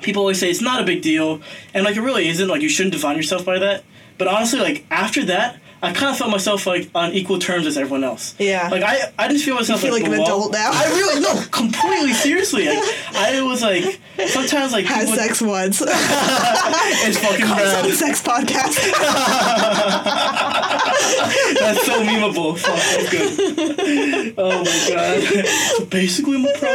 people 0.00 0.20
always 0.20 0.38
say 0.40 0.50
it's 0.50 0.60
not 0.62 0.82
a 0.82 0.84
big 0.84 1.02
deal, 1.02 1.40
and 1.74 1.84
like 1.84 1.96
it 1.96 2.00
really 2.02 2.28
isn't. 2.28 2.48
Like 2.48 2.62
you 2.62 2.68
shouldn't 2.68 2.94
define 2.94 3.16
yourself 3.16 3.44
by 3.44 3.58
that. 3.58 3.84
But 4.18 4.28
honestly, 4.28 4.60
like 4.60 4.84
after 4.90 5.24
that, 5.26 5.60
I 5.84 5.92
kind 5.92 6.12
of 6.12 6.16
felt 6.16 6.30
myself 6.30 6.64
like 6.64 6.88
on 6.94 7.10
equal 7.12 7.40
terms 7.40 7.66
as 7.66 7.76
everyone 7.76 8.04
else. 8.04 8.36
Yeah. 8.38 8.68
Like 8.68 8.84
I, 8.84 9.12
I 9.18 9.26
didn't 9.26 9.40
feel 9.42 9.56
myself 9.56 9.80
feel 9.80 9.92
like 9.92 10.04
an 10.04 10.14
adult 10.14 10.52
now? 10.52 10.70
I 10.72 10.84
really 10.86 11.18
no, 11.20 11.42
completely 11.50 12.12
seriously. 12.12 12.66
Like 12.66 12.78
I 13.14 13.42
was 13.42 13.62
like 13.62 13.98
sometimes 14.28 14.70
like 14.72 14.84
has 14.86 15.10
people- 15.10 15.24
sex 15.24 15.42
once. 15.42 15.82
It's 17.04 17.18
fucking 17.18 17.40
It's 17.40 17.74
on 17.74 17.82
the 17.82 17.88
rad. 17.88 17.96
sex 17.96 18.22
podcast. 18.22 18.78
That's 21.58 21.84
so 21.86 22.02
memeable. 22.04 22.56
Fuck, 22.58 22.76
that's 22.76 23.10
good. 23.10 24.34
Oh 24.38 24.58
my 24.58 24.88
god. 24.88 25.22
So 25.78 25.84
basically, 25.86 26.36
I'm 26.36 26.44
a 26.44 26.52
pro. 26.58 26.68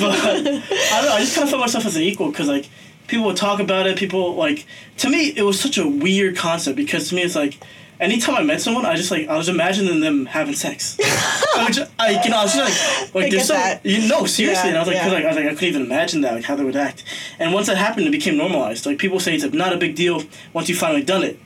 But 0.00 0.18
I 0.24 0.42
don't 0.42 1.04
know. 1.04 1.12
I 1.14 1.20
just 1.20 1.34
kind 1.34 1.44
of 1.44 1.50
felt 1.50 1.60
myself 1.60 1.84
as 1.86 1.96
an 1.96 2.02
equal 2.02 2.30
because 2.30 2.48
like 2.48 2.68
people 3.06 3.26
would 3.26 3.36
talk 3.36 3.60
about 3.60 3.86
it. 3.86 3.96
People 3.96 4.34
like 4.34 4.66
to 4.98 5.08
me 5.08 5.28
it 5.36 5.42
was 5.42 5.60
such 5.60 5.78
a 5.78 5.86
weird 5.86 6.36
concept 6.36 6.76
because 6.76 7.08
to 7.10 7.14
me 7.14 7.22
it's 7.22 7.36
like. 7.36 7.58
Anytime 8.00 8.36
I 8.36 8.42
met 8.42 8.62
someone, 8.62 8.86
I 8.86 8.96
just 8.96 9.10
like 9.10 9.28
I 9.28 9.36
was 9.36 9.48
imagining 9.50 10.00
them 10.00 10.24
having 10.26 10.54
sex. 10.54 10.96
I 11.56 11.70
just, 11.70 11.90
I, 11.98 12.22
you 12.24 12.30
know, 12.30 12.38
I 12.38 12.42
was 12.44 12.54
just 12.54 13.04
like, 13.04 13.14
like 13.14 13.24
I 13.26 13.28
there's 13.28 13.32
get 13.42 13.46
so 13.46 13.52
that. 13.54 13.84
you 13.84 14.08
know 14.08 14.24
seriously, 14.24 14.62
Yeah, 14.64 14.68
and 14.68 14.76
I 14.76 14.80
was 14.80 14.88
like, 14.88 14.96
'cause, 14.96 15.06
yeah. 15.08 15.12
like, 15.12 15.24
I 15.24 15.28
was 15.28 15.36
like, 15.36 15.46
I 15.46 15.48
couldn't 15.50 15.64
even 15.68 15.82
imagine 15.82 16.22
that, 16.22 16.32
like 16.34 16.44
how 16.44 16.56
they 16.56 16.64
would 16.64 16.76
act. 16.76 17.04
And 17.38 17.52
once 17.52 17.66
that 17.66 17.76
happened, 17.76 18.06
it 18.06 18.10
became 18.10 18.36
normalized. 18.38 18.86
Like 18.86 18.96
people 18.98 19.20
say 19.20 19.34
it's 19.34 19.44
not 19.52 19.72
a 19.74 19.76
big 19.76 19.94
deal 19.96 20.22
once 20.54 20.68
you 20.70 20.74
finally 20.74 21.02
done 21.02 21.22
it. 21.22 21.38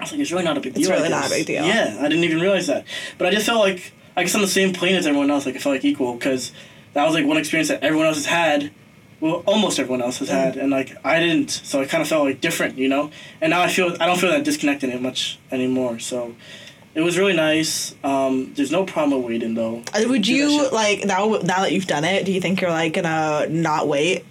I 0.00 0.02
was 0.02 0.10
like, 0.10 0.20
it's 0.20 0.32
really 0.32 0.44
not 0.44 0.56
a 0.58 0.60
big 0.60 0.74
deal. 0.74 0.90
I 0.90 0.96
really 0.96 1.08
not 1.10 1.26
a 1.26 1.30
big 1.30 1.46
deal. 1.46 1.64
Yeah, 1.64 1.96
I 2.00 2.08
didn't 2.08 2.24
even 2.24 2.40
realize 2.40 2.66
that. 2.66 2.84
But 3.16 3.28
I 3.28 3.30
just 3.30 3.46
felt 3.46 3.60
like 3.60 3.92
I 4.16 4.22
guess 4.24 4.34
on 4.34 4.40
the 4.40 4.48
same 4.48 4.72
plane 4.72 4.96
as 4.96 5.06
everyone 5.06 5.30
else. 5.30 5.46
Like 5.46 5.54
I 5.54 5.58
felt 5.58 5.76
like 5.76 5.84
equal 5.84 6.14
because 6.14 6.50
that 6.94 7.04
was 7.04 7.14
like 7.14 7.24
one 7.24 7.36
experience 7.36 7.68
that 7.68 7.82
everyone 7.84 8.06
else 8.08 8.16
has 8.16 8.26
had. 8.26 8.72
Well, 9.20 9.42
almost 9.46 9.78
everyone 9.78 10.02
else 10.02 10.18
has 10.18 10.28
had, 10.28 10.56
and 10.56 10.70
like 10.70 10.96
I 11.04 11.18
didn't, 11.20 11.50
so 11.50 11.80
I 11.80 11.86
kind 11.86 12.02
of 12.02 12.08
felt 12.08 12.24
like 12.24 12.40
different, 12.40 12.76
you 12.76 12.88
know. 12.88 13.10
And 13.40 13.50
now 13.50 13.62
I 13.62 13.68
feel 13.68 13.96
I 14.00 14.06
don't 14.06 14.18
feel 14.18 14.30
that 14.30 14.44
disconnected 14.44 14.90
it 14.90 15.00
much 15.00 15.38
anymore. 15.50 15.98
So 15.98 16.34
it 16.94 17.00
was 17.00 17.18
really 17.18 17.32
nice. 17.34 17.94
Um, 18.04 18.52
there's 18.54 18.70
no 18.70 18.84
problem 18.84 19.22
with 19.22 19.28
waiting 19.28 19.54
though. 19.54 19.82
Uh, 19.94 20.02
Would 20.08 20.22
Do 20.22 20.32
that 20.32 20.52
you 20.52 20.70
like 20.70 21.04
now? 21.04 21.26
Now 21.42 21.62
that 21.62 21.72
you've 21.72 21.86
done 21.86 22.04
it, 22.04 22.24
do 22.24 22.32
you 22.32 22.40
think 22.40 22.60
you're 22.60 22.70
like 22.70 22.92
gonna 22.92 23.46
not 23.48 23.88
wait? 23.88 24.24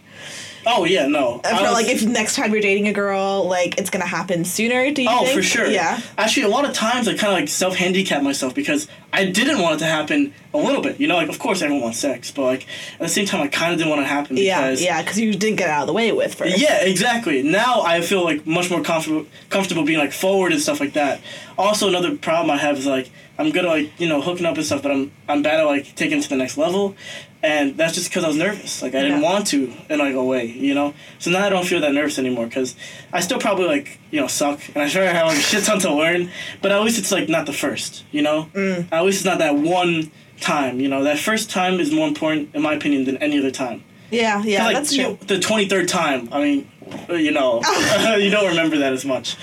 Oh 0.66 0.86
yeah, 0.86 1.08
no. 1.08 1.40
For 1.40 1.48
I 1.50 1.62
was- 1.62 1.74
like 1.74 1.88
if 1.88 2.04
next 2.06 2.36
time 2.36 2.52
you're 2.52 2.62
dating 2.62 2.88
a 2.88 2.94
girl, 2.94 3.48
like 3.48 3.78
it's 3.78 3.90
gonna 3.90 4.06
happen 4.06 4.46
sooner? 4.46 4.92
Do 4.92 5.02
you 5.04 5.10
Oh, 5.12 5.24
think? 5.24 5.36
for 5.36 5.44
sure. 5.44 5.68
Yeah. 5.68 6.00
Actually, 6.18 6.44
a 6.44 6.48
lot 6.50 6.66
of 6.66 6.74
times 6.74 7.08
I 7.08 7.12
kind 7.16 7.34
of 7.34 7.40
like 7.40 7.50
self 7.50 7.76
handicap 7.76 8.22
myself 8.24 8.56
because 8.56 8.88
I 9.12 9.26
didn't 9.26 9.60
want 9.62 9.76
it 9.76 9.80
to 9.80 9.86
happen 9.86 10.34
a 10.54 10.58
little 10.58 10.82
bit. 10.82 11.00
You 11.00 11.08
know, 11.08 11.16
like 11.16 11.30
of 11.30 11.38
course 11.40 11.62
everyone 11.62 11.84
wants 11.84 12.00
sex, 12.00 12.32
but 12.32 12.44
like 12.44 12.68
at 12.94 13.00
the 13.00 13.10
same 13.10 13.26
time 13.26 13.42
I 13.42 13.48
kind 13.48 13.72
of 13.74 13.78
didn't 13.78 13.90
want 13.90 14.02
it 14.02 14.06
to 14.06 14.10
happen 14.10 14.38
Yeah, 14.38 14.62
because 14.62 14.82
yeah, 14.84 15.02
because 15.02 15.20
you 15.20 15.34
didn't 15.34 15.58
get 15.58 15.70
out 15.70 15.82
of 15.82 15.88
the 15.88 15.94
way 15.94 16.12
with 16.12 16.36
first. 16.36 16.58
Yeah, 16.58 16.82
exactly. 16.84 17.44
Now 17.44 17.82
I 17.82 18.02
feel 18.02 18.24
like 18.24 18.46
much 18.48 18.70
more 18.70 18.82
comfortable 18.82 19.26
comfortable 19.50 19.84
being 19.84 20.00
like 20.00 20.14
forward 20.14 20.52
and 20.54 20.62
stuff 20.62 20.80
like 20.80 20.94
that. 20.94 21.20
Also, 21.58 21.88
another 21.88 22.16
problem 22.18 22.50
I 22.52 22.58
have 22.58 22.78
is 22.78 22.86
like 22.88 23.12
I'm 23.38 23.50
good 23.52 23.66
at 23.66 23.70
like 23.70 24.00
you 24.00 24.08
know 24.08 24.22
hooking 24.22 24.46
up 24.46 24.56
and 24.56 24.66
stuff, 24.66 24.82
but 24.82 24.92
I'm 24.92 25.12
I'm 25.28 25.42
bad 25.44 25.60
at 25.60 25.64
like 25.66 25.96
taking 25.96 26.20
it 26.20 26.22
to 26.24 26.30
the 26.30 26.36
next 26.38 26.58
level, 26.58 26.96
and 27.44 27.76
that's 27.78 27.94
just 27.94 28.10
because 28.10 28.24
I 28.24 28.28
was 28.28 28.38
nervous. 28.38 28.82
Like 28.82 28.96
I 28.96 29.02
didn't 29.02 29.22
Yeah. 29.22 29.30
want 29.32 29.48
to, 29.48 29.72
and 29.90 30.02
I 30.02 30.12
go 30.14 30.22
away, 30.22 30.46
you 30.48 30.74
know. 30.74 30.94
So 31.20 31.30
now 31.30 31.46
I 31.46 31.50
don't 31.50 31.66
feel 31.68 31.82
that 31.82 31.94
nervous 31.94 32.18
anymore 32.18 32.46
because 32.48 32.76
I 33.12 33.20
still 33.20 33.40
probably 33.40 33.66
like 33.68 34.00
you 34.12 34.20
know 34.22 34.28
suck, 34.28 34.60
and 34.74 34.82
I 34.82 34.88
sure 34.88 35.06
have 35.06 35.28
like 35.28 35.38
a 35.38 35.42
shit 35.42 35.64
ton 35.66 35.80
to 35.80 35.94
learn, 35.94 36.32
but 36.62 36.72
at 36.72 36.82
least 36.82 36.98
it's 36.98 37.12
like 37.12 37.28
not 37.30 37.46
the 37.46 37.54
first, 37.54 38.06
you 38.12 38.22
know. 38.22 38.48
Mm. 38.54 38.88
At 38.92 39.04
least 39.04 39.18
it's 39.20 39.26
not 39.26 39.40
that 39.40 39.56
one 39.58 40.10
time, 40.40 40.80
you 40.80 40.88
know. 40.88 41.04
That 41.04 41.20
first 41.20 41.50
time 41.50 41.80
is 41.80 41.92
more 41.92 42.08
important 42.08 42.50
in 42.56 42.62
my 42.62 42.74
opinion 42.74 43.04
than 43.04 43.18
any 43.18 43.38
other 43.40 43.52
time. 43.52 43.84
yeah, 44.10 44.42
yeah. 44.44 44.64
like, 44.66 44.76
that's 44.76 44.96
true. 44.96 45.18
the 45.28 45.40
twenty 45.40 45.68
third 45.68 45.88
time. 45.90 46.30
I 46.32 46.40
mean, 46.42 46.72
you 47.10 47.32
know, 47.32 47.62
you 48.18 48.30
don't 48.30 48.48
remember 48.48 48.78
that 48.78 48.94
as 48.94 49.04
much. 49.04 49.36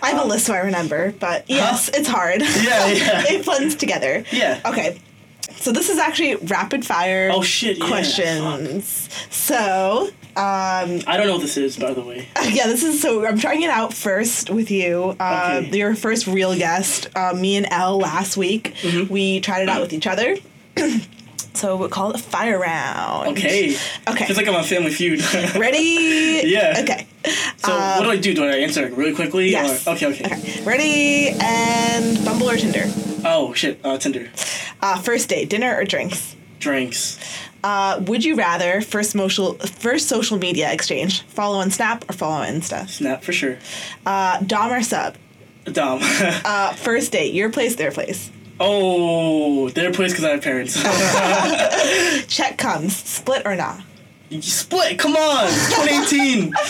I 0.00 0.10
have 0.10 0.22
a 0.24 0.28
list 0.28 0.46
so 0.46 0.54
I 0.54 0.58
remember, 0.58 1.12
but 1.18 1.44
yes, 1.48 1.88
it's 1.92 2.06
hard. 2.08 2.40
Yeah, 2.40 2.86
yeah. 2.86 3.24
it 3.34 3.44
blends 3.44 3.74
together. 3.74 4.24
Yeah. 4.30 4.60
Okay. 4.64 5.00
So 5.60 5.72
this 5.72 5.88
is 5.90 5.98
actually 5.98 6.36
rapid 6.36 6.84
fire 6.86 7.30
Oh 7.32 7.42
shit! 7.42 7.78
Yeah. 7.78 7.86
questions. 7.88 9.08
So, 9.30 10.08
um, 10.36 11.00
I 11.06 11.16
don't 11.16 11.26
know 11.26 11.32
what 11.34 11.42
this 11.42 11.56
is, 11.56 11.76
by 11.76 11.92
the 11.92 12.00
way. 12.02 12.28
yeah, 12.50 12.66
this 12.68 12.82
is 12.84 13.00
so 13.02 13.26
I'm 13.26 13.38
trying 13.38 13.62
it 13.62 13.70
out 13.70 13.92
first 13.92 14.50
with 14.50 14.70
you. 14.70 15.16
Uh, 15.18 15.62
Okay. 15.66 15.78
Your 15.78 15.94
first 15.94 16.26
real 16.26 16.54
guest, 16.56 17.08
uh, 17.16 17.32
me 17.34 17.56
and 17.56 17.66
Elle 17.70 17.98
last 17.98 18.36
week. 18.36 18.74
Mm-hmm. 18.82 19.12
We 19.12 19.40
tried 19.40 19.62
it 19.62 19.68
out 19.68 19.80
with 19.80 19.92
each 19.92 20.06
other. 20.06 20.36
so 21.54 21.76
we'll 21.76 21.88
call 21.88 22.12
it 22.12 22.20
fire 22.20 22.58
round. 22.58 23.36
Okay. 23.36 23.76
Okay. 24.08 24.26
Feels 24.26 24.36
like 24.36 24.48
I'm 24.48 24.54
on 24.54 24.64
Family 24.64 24.90
Feud. 24.90 25.20
Ready? 25.56 26.42
Yeah. 26.44 26.80
Okay. 26.82 27.06
so 27.56 27.72
what 27.76 28.02
do 28.04 28.10
I 28.10 28.16
do? 28.16 28.34
Do 28.34 28.44
I 28.44 28.56
answer 28.56 28.88
really 28.94 29.14
quickly? 29.14 29.50
Yes. 29.50 29.86
Or, 29.86 29.92
okay. 29.92 30.06
Okay. 30.06 30.24
Okay. 30.24 30.64
Ready 30.64 31.30
and 31.40 32.24
Bumble 32.24 32.50
or 32.50 32.56
Tinder? 32.56 32.84
Oh 33.24 33.52
shit! 33.54 33.80
Uh, 33.84 33.98
Tinder. 33.98 34.30
Uh, 34.80 34.98
first 34.98 35.28
date, 35.28 35.48
dinner 35.50 35.76
or 35.76 35.84
drinks? 35.84 36.36
Drinks. 36.60 37.18
Uh, 37.64 38.00
would 38.06 38.24
you 38.24 38.36
rather 38.36 38.80
first 38.80 39.10
social 39.12 39.54
first 39.54 40.08
social 40.08 40.38
media 40.38 40.72
exchange 40.72 41.22
follow 41.22 41.58
on 41.58 41.70
Snap 41.70 42.08
or 42.08 42.12
follow 42.12 42.36
on 42.36 42.46
Insta? 42.46 42.88
Snap 42.88 43.22
for 43.22 43.32
sure. 43.32 43.58
Uh, 44.06 44.40
Dom 44.42 44.72
or 44.72 44.82
sub? 44.82 45.16
Dom. 45.64 46.00
Uh, 46.44 46.72
first 46.74 47.12
date, 47.12 47.34
your 47.34 47.50
place, 47.50 47.76
their 47.76 47.90
place. 47.90 48.30
Oh, 48.60 49.68
their 49.70 49.92
place 49.92 50.12
because 50.12 50.24
I 50.24 50.30
have 50.30 50.42
parents. 50.42 50.74
Check 52.28 52.58
comes, 52.58 52.96
split 52.96 53.42
or 53.46 53.56
not? 53.56 53.80
Split. 54.40 54.98
Come 54.98 55.16
on. 55.16 55.48
2018. 55.48 56.52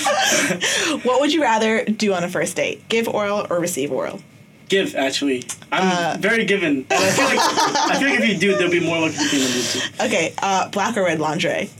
What 1.04 1.20
would 1.20 1.32
you 1.32 1.42
rather 1.42 1.84
do 1.84 2.12
on 2.14 2.22
a 2.24 2.28
first 2.28 2.56
date? 2.56 2.88
Give 2.88 3.08
oral 3.08 3.46
or 3.50 3.58
receive 3.60 3.90
oral? 3.92 4.20
Give 4.68 4.94
actually. 4.94 5.44
I'm 5.72 6.14
Uh, 6.14 6.16
very 6.20 6.44
given, 6.44 6.86
and 6.90 6.92
I 6.92 7.10
feel 7.10 7.24
like 7.24 7.38
I 7.40 7.98
feel 7.98 8.10
like 8.10 8.20
if 8.20 8.28
you 8.28 8.38
do, 8.38 8.54
there'll 8.56 8.70
be 8.70 8.80
more 8.80 8.98
lucky 9.00 9.16
than 9.16 9.40
you 9.40 9.62
do. 9.72 9.80
Okay, 10.04 10.34
uh, 10.42 10.68
black 10.68 10.96
or 10.96 11.04
red 11.04 11.18
lingerie? 11.20 11.70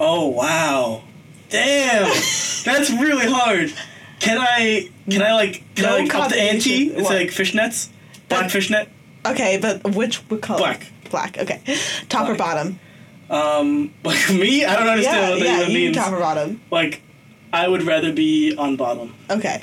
Oh 0.00 0.28
wow. 0.28 1.02
Damn. 1.50 2.06
That's 2.64 2.90
really 2.90 3.26
hard. 3.30 3.72
Can 4.20 4.38
I 4.38 4.90
can 5.08 5.22
I 5.22 5.34
like 5.34 5.62
can 5.76 5.84
No 5.84 5.96
I 5.96 6.00
like 6.00 6.14
up 6.14 6.30
the 6.30 6.40
ante? 6.40 6.88
It's 6.90 7.08
like 7.08 7.28
fishnets, 7.28 7.88
black 8.28 8.42
That- 8.42 8.50
fishnet. 8.50 8.88
Okay, 9.26 9.58
but 9.58 9.82
which 9.94 10.20
color? 10.40 10.58
Black. 10.58 10.86
Black. 11.10 11.38
Okay. 11.38 11.60
Top 12.08 12.28
or 12.28 12.34
bottom? 12.34 12.78
Um, 13.30 13.92
like 14.04 14.30
me, 14.30 14.64
I 14.64 14.74
don't 14.76 14.88
understand 14.88 15.16
Yeah, 15.16 15.30
what 15.30 15.38
that 15.40 15.44
yeah. 15.46 15.60
even 15.62 15.72
You 15.72 15.78
means. 15.86 15.96
top 15.96 16.12
or 16.12 16.18
bottom? 16.20 16.60
Like, 16.70 17.02
I 17.52 17.68
would 17.68 17.82
rather 17.82 18.12
be 18.12 18.54
on 18.56 18.76
bottom. 18.76 19.14
Okay. 19.30 19.62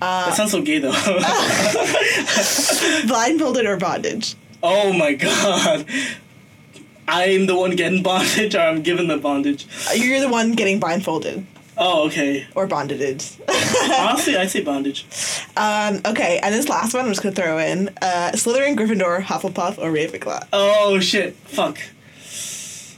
Uh, 0.00 0.26
That 0.26 0.34
sounds 0.36 0.52
so 0.52 0.62
gay 0.62 0.78
though. 0.78 0.92
Blindfolded 3.06 3.66
or 3.66 3.76
bondage? 3.76 4.34
oh 4.62 4.92
my 4.92 5.14
god. 5.14 5.86
I'm 7.06 7.46
the 7.46 7.54
one 7.54 7.76
getting 7.76 8.02
bondage, 8.02 8.54
or 8.54 8.60
I'm 8.60 8.82
given 8.82 9.08
the 9.08 9.18
bondage. 9.18 9.66
You're 9.94 10.20
the 10.20 10.28
one 10.28 10.52
getting 10.52 10.80
blindfolded 10.80 11.46
Oh, 11.76 12.06
okay. 12.06 12.46
or 12.54 12.66
bonded. 12.66 13.00
Honestly, 13.48 14.36
I'd 14.36 14.50
say 14.50 14.62
bondage. 14.62 15.04
um, 15.56 16.00
okay, 16.06 16.38
and 16.42 16.54
this 16.54 16.68
last 16.68 16.94
one 16.94 17.04
I'm 17.04 17.10
just 17.10 17.22
gonna 17.22 17.34
throw 17.34 17.58
in: 17.58 17.88
uh, 18.00 18.30
Slytherin, 18.34 18.76
Gryffindor, 18.76 19.20
Hufflepuff, 19.22 19.78
or 19.78 19.90
Ravenclaw. 19.92 20.46
Oh 20.52 21.00
shit! 21.00 21.34
Fuck. 21.34 21.78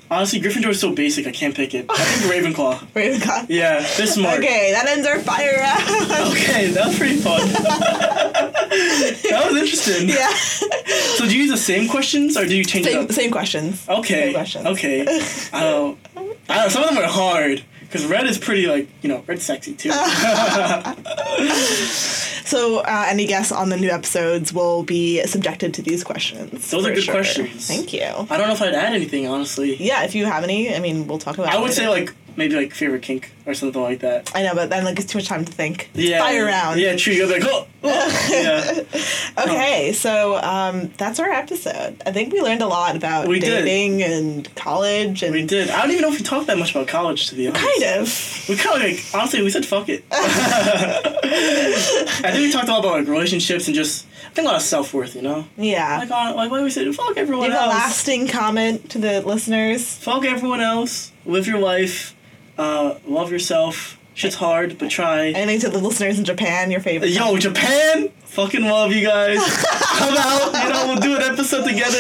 Honestly, 0.09 0.41
Gryffindor 0.41 0.69
is 0.69 0.79
so 0.79 0.93
basic. 0.95 1.27
I 1.27 1.33
can't 1.33 1.53
pick 1.55 1.75
it. 1.75 1.87
I 1.91 1.97
think 1.97 2.33
Ravenclaw. 2.55 2.79
Ravenclaw. 2.93 3.47
Yeah, 3.49 3.81
they're 3.97 4.07
smart. 4.07 4.39
Okay, 4.39 4.71
that 4.73 4.87
ends 4.87 5.07
our 5.07 5.19
fire 5.21 5.57
round. 5.59 5.83
Okay, 6.37 6.71
that 6.71 6.87
was 6.87 6.99
pretty 6.99 7.17
fun. 7.17 7.41
that 7.49 9.47
was 9.51 9.57
interesting. 9.61 10.09
yeah. 10.09 10.33
So 11.17 11.27
do 11.27 11.35
you 11.37 11.43
use 11.43 11.51
the 11.51 11.57
same 11.57 11.89
questions 11.89 12.37
or 12.37 12.47
do 12.47 12.57
you 12.57 12.65
change 12.65 12.87
Same, 12.87 13.05
up? 13.05 13.13
same 13.13 13.31
questions. 13.31 13.85
Okay. 13.89 14.25
Same 14.27 14.35
questions. 14.35 14.67
Okay. 14.67 15.01
I 15.53 15.61
don't. 15.61 15.99
I 16.17 16.21
don't. 16.21 16.49
know, 16.49 16.69
Some 16.69 16.83
of 16.85 16.89
them 16.91 16.99
are 16.99 17.09
hard 17.09 17.65
because 17.97 18.11
red 18.11 18.27
is 18.27 18.39
pretty 18.39 18.67
like 18.67 18.89
you 19.03 19.09
know 19.09 19.23
red's 19.27 19.45
sexy 19.45 19.75
too. 19.75 19.91
So, 22.47 22.79
uh, 22.79 23.07
any 23.09 23.27
guests 23.27 23.51
on 23.51 23.71
the 23.71 23.77
new 23.77 23.91
episodes 23.91 24.53
will 24.53 24.85
be 24.85 25.21
subjected 25.27 25.75
to 25.75 25.83
these 25.83 26.05
questions. 26.05 26.71
Those 26.71 26.87
are 26.87 26.95
good 26.95 27.03
sure. 27.03 27.15
questions. 27.15 27.67
Thank 27.67 27.93
you. 27.93 28.05
I 28.05 28.37
don't 28.37 28.47
know 28.47 28.53
if 28.53 28.63
I'd 28.63 28.73
add 28.73 28.95
anything 28.95 29.27
honestly. 29.27 29.75
Yeah, 29.75 30.05
if 30.05 30.15
you 30.15 30.27
have 30.27 30.45
any, 30.45 30.73
I 30.73 30.79
mean, 30.79 31.09
we'll 31.09 31.19
talk 31.19 31.39
about. 31.39 31.53
I 31.53 31.59
it 31.59 31.61
would 31.61 31.73
say 31.73 31.89
like 31.89 32.15
maybe 32.37 32.55
like 32.55 32.73
favorite 32.73 33.03
kink 33.03 33.33
or 33.47 33.55
something 33.55 33.81
like 33.83 34.01
that. 34.01 34.31
I 34.35 34.43
know, 34.43 34.55
but 34.55 34.71
then 34.71 34.85
like 34.85 34.99
it's 34.99 35.11
too 35.13 35.19
much 35.19 35.29
time 35.29 35.45
to 35.45 35.53
think. 35.53 35.91
Yeah. 35.95 36.19
Fire 36.21 36.45
round. 36.45 36.81
Yeah, 36.81 36.97
true. 36.97 37.13
You'll 37.15 37.29
be 37.29 37.35
like, 37.41 37.45
oh, 37.47 37.67
oh. 37.85 38.29
yeah. 38.31 38.83
Okay, 39.45 39.93
so 39.93 40.37
um, 40.43 40.89
that's 40.97 41.21
our 41.21 41.31
episode. 41.31 42.03
I 42.05 42.11
think 42.13 42.33
we 42.33 42.41
learned 42.41 42.63
a 42.63 42.67
lot 42.67 42.97
about 42.97 43.29
We 43.29 43.39
did. 43.39 43.65
dating 43.65 44.03
and 44.03 44.53
college 44.57 45.23
and 45.23 45.33
We 45.33 45.47
did. 45.47 45.71
I 45.71 45.83
don't 45.83 45.91
even 45.91 46.03
know 46.03 46.13
if 46.13 46.19
we 46.19 46.25
talked 46.25 46.47
that 46.49 46.59
much 46.59 46.73
about 46.73 46.89
college 46.89 47.29
to 47.29 47.35
be 47.35 47.49
honest. 47.49 47.65
kind 47.65 47.83
of. 48.01 48.49
We 48.49 48.57
kind 48.57 48.83
of 48.83 48.89
like 48.91 49.05
honestly 49.15 49.43
we 49.43 49.51
said 49.51 49.65
fuck 49.67 49.89
it. 49.89 50.05
I 50.11 51.01
think 52.33 52.47
we 52.47 52.53
talked 52.53 52.69
a 52.69 52.73
lot 52.73 52.81
about 52.81 52.99
like 52.99 53.09
relationships 53.09 53.67
and 53.69 53.75
just 53.75 54.07
I 54.27 54.31
think 54.31 54.47
a 54.47 54.51
lot 54.51 54.57
of 54.57 54.63
self 54.63 54.93
worth. 54.93 55.15
You 55.15 55.23
know, 55.23 55.47
Yeah. 55.57 55.99
like 55.99 56.11
on 56.11 56.37
like 56.37 56.51
why 56.51 56.63
we 56.63 56.71
said 56.71 56.93
fuck 56.95 57.17
everyone 57.17 57.51
Leave 57.51 57.59
a 57.59 57.67
lasting 57.67 58.29
comment 58.29 58.91
to 58.91 58.99
the 58.99 59.21
listeners. 59.23 59.97
Fuck 59.99 60.25
everyone 60.25 60.61
else. 60.61 61.13
Live 61.25 61.47
your 61.47 61.59
life. 61.59 62.15
Uh, 62.59 62.95
love 63.07 63.31
yourself. 63.31 63.99
Shit's 64.15 64.37
hard, 64.37 64.79
but 64.79 64.91
try. 64.91 65.29
Anything 65.29 65.71
to 65.71 65.77
the 65.79 65.79
listeners 65.87 66.19
in 66.19 66.25
Japan, 66.25 66.71
your 66.71 66.81
favorite. 66.81 67.11
Yo, 67.11 67.37
Japan! 67.37 68.09
Fucking 68.37 68.65
love 68.65 68.93
you 68.93 69.01
guys. 69.07 69.39
Come 69.97 70.15
out, 70.19 70.53
you 70.63 70.69
know, 70.69 70.87
we'll 70.89 70.97
do 71.01 71.17
an 71.17 71.23
episode 71.23 71.65
together. 71.65 71.99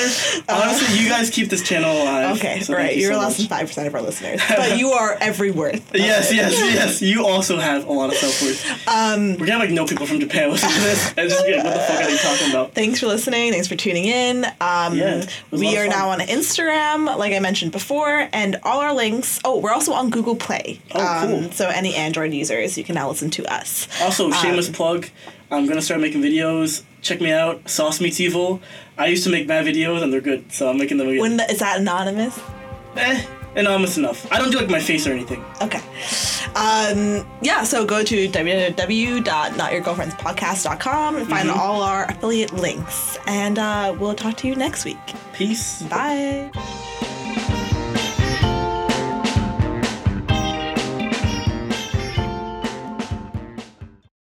Honestly, 0.51 0.99
you 1.03 1.09
guys 1.09 1.31
keep 1.31 1.49
this 1.49 1.63
channel 1.63 1.91
alive. 1.91 2.37
Okay, 2.37 2.61
so 2.61 2.75
right. 2.75 2.95
you 2.95 3.05
You're 3.05 3.15
so 3.15 3.19
less 3.21 3.29
much. 3.31 3.37
than 3.39 3.47
five 3.59 3.67
percent 3.69 3.89
of 3.89 3.95
our 3.95 4.03
listeners, 4.03 4.43
but 4.49 4.77
you 4.79 4.91
are 4.91 5.17
every 5.19 5.51
worth. 5.51 5.95
Yes, 5.95 6.31
yes, 6.35 6.53
yes. 6.53 7.01
You 7.01 7.25
also 7.27 7.57
have 7.57 7.87
a 7.87 7.93
lot 7.93 8.11
of 8.11 8.17
self 8.17 8.43
worth. 8.43 8.87
Um, 8.87 9.39
We're 9.39 9.47
gonna 9.47 9.61
like 9.61 9.71
know 9.71 9.87
people 9.87 10.07
from 10.07 10.21
Japan 10.21 10.51
listen 10.51 10.69
to 10.69 10.81
this 10.81 11.09
and 11.17 11.31
just 11.31 11.47
be 11.47 11.55
like, 11.57 11.65
what 11.65 11.73
the 11.73 11.81
fuck 11.81 12.01
are 12.03 12.07
they 12.07 12.17
talking 12.19 12.51
about? 12.51 12.75
thanks 12.75 13.01
for 13.01 13.07
listening. 13.07 13.53
Thanks 13.53 13.67
for 13.69 13.77
tuning 13.77 14.05
in. 14.05 14.45
Um, 14.61 14.95
Yeah, 14.95 15.15
it 15.23 15.31
was 15.51 15.63
a 15.63 15.65
lot 15.65 15.71
we 15.71 15.79
are 15.79 15.89
now 15.89 16.11
on 16.11 16.19
Instagram, 16.21 17.17
like 17.17 17.33
I 17.33 17.39
mentioned 17.39 17.73
before, 17.73 18.29
and 18.35 18.61
all 18.63 18.81
our 18.81 18.93
links. 18.93 19.41
Oh, 19.43 19.59
we're 19.61 19.73
also 19.73 19.95
on 19.95 20.11
Google 20.11 20.37
Play. 20.37 20.81
Oh, 20.95 21.01
um, 21.03 21.29
cool. 21.45 21.53
So 21.53 21.69
any 21.69 21.95
Android 21.95 22.35
users, 22.35 22.77
you 22.77 22.85
can 22.85 22.95
now 22.95 23.09
listen 23.09 23.31
to 23.31 23.47
us. 23.51 23.89
Also, 24.03 24.31
shameless 24.33 24.69
Um, 24.69 24.75
plug. 24.75 25.07
I'm 25.51 25.67
gonna 25.67 25.83
start 25.83 26.01
making 26.01 26.23
videos. 26.23 26.83
Check 27.03 27.21
me 27.21 27.33
out. 27.33 27.69
Sauce 27.69 28.01
Meets 28.01 28.21
Evil. 28.21 28.61
I 28.99 29.07
used 29.07 29.25
to 29.25 29.31
make 29.31 29.47
bad 29.47 29.65
videos 29.67 30.03
and 30.03 30.13
they're 30.13 30.21
good, 30.21 30.51
so 30.53 30.69
I'm 30.71 30.79
making 30.79 30.97
them 30.99 31.09
again. 31.09 31.21
When 31.21 31.37
the, 31.37 31.49
is 31.51 31.59
that 31.61 31.79
anonymous? 31.81 32.39
eh, 32.97 33.23
anonymous 33.55 33.97
enough. 33.99 34.27
I 34.33 34.39
don't 34.39 34.51
do 34.51 34.59
like 34.59 34.71
my 34.71 34.81
face 34.81 35.07
or 35.07 35.13
anything. 35.13 35.45
Okay. 35.63 35.81
Um, 36.57 37.27
yeah, 37.43 37.63
so 37.65 37.85
go 37.85 38.03
to 38.03 38.29
www.notyourgirlfriendspodcast.com 38.29 41.17
and 41.17 41.29
find 41.29 41.49
Mhm. 41.51 41.57
all 41.57 41.83
our 41.83 42.07
affiliate 42.11 42.53
links. 42.55 43.19
And 43.27 43.59
uh, 43.59 43.95
we'll 43.99 44.15
talk 44.15 44.37
to 44.39 44.49
you 44.49 44.55
next 44.57 44.85
week. 44.87 44.97
Peace. 45.35 45.83
Bye. 45.83 46.51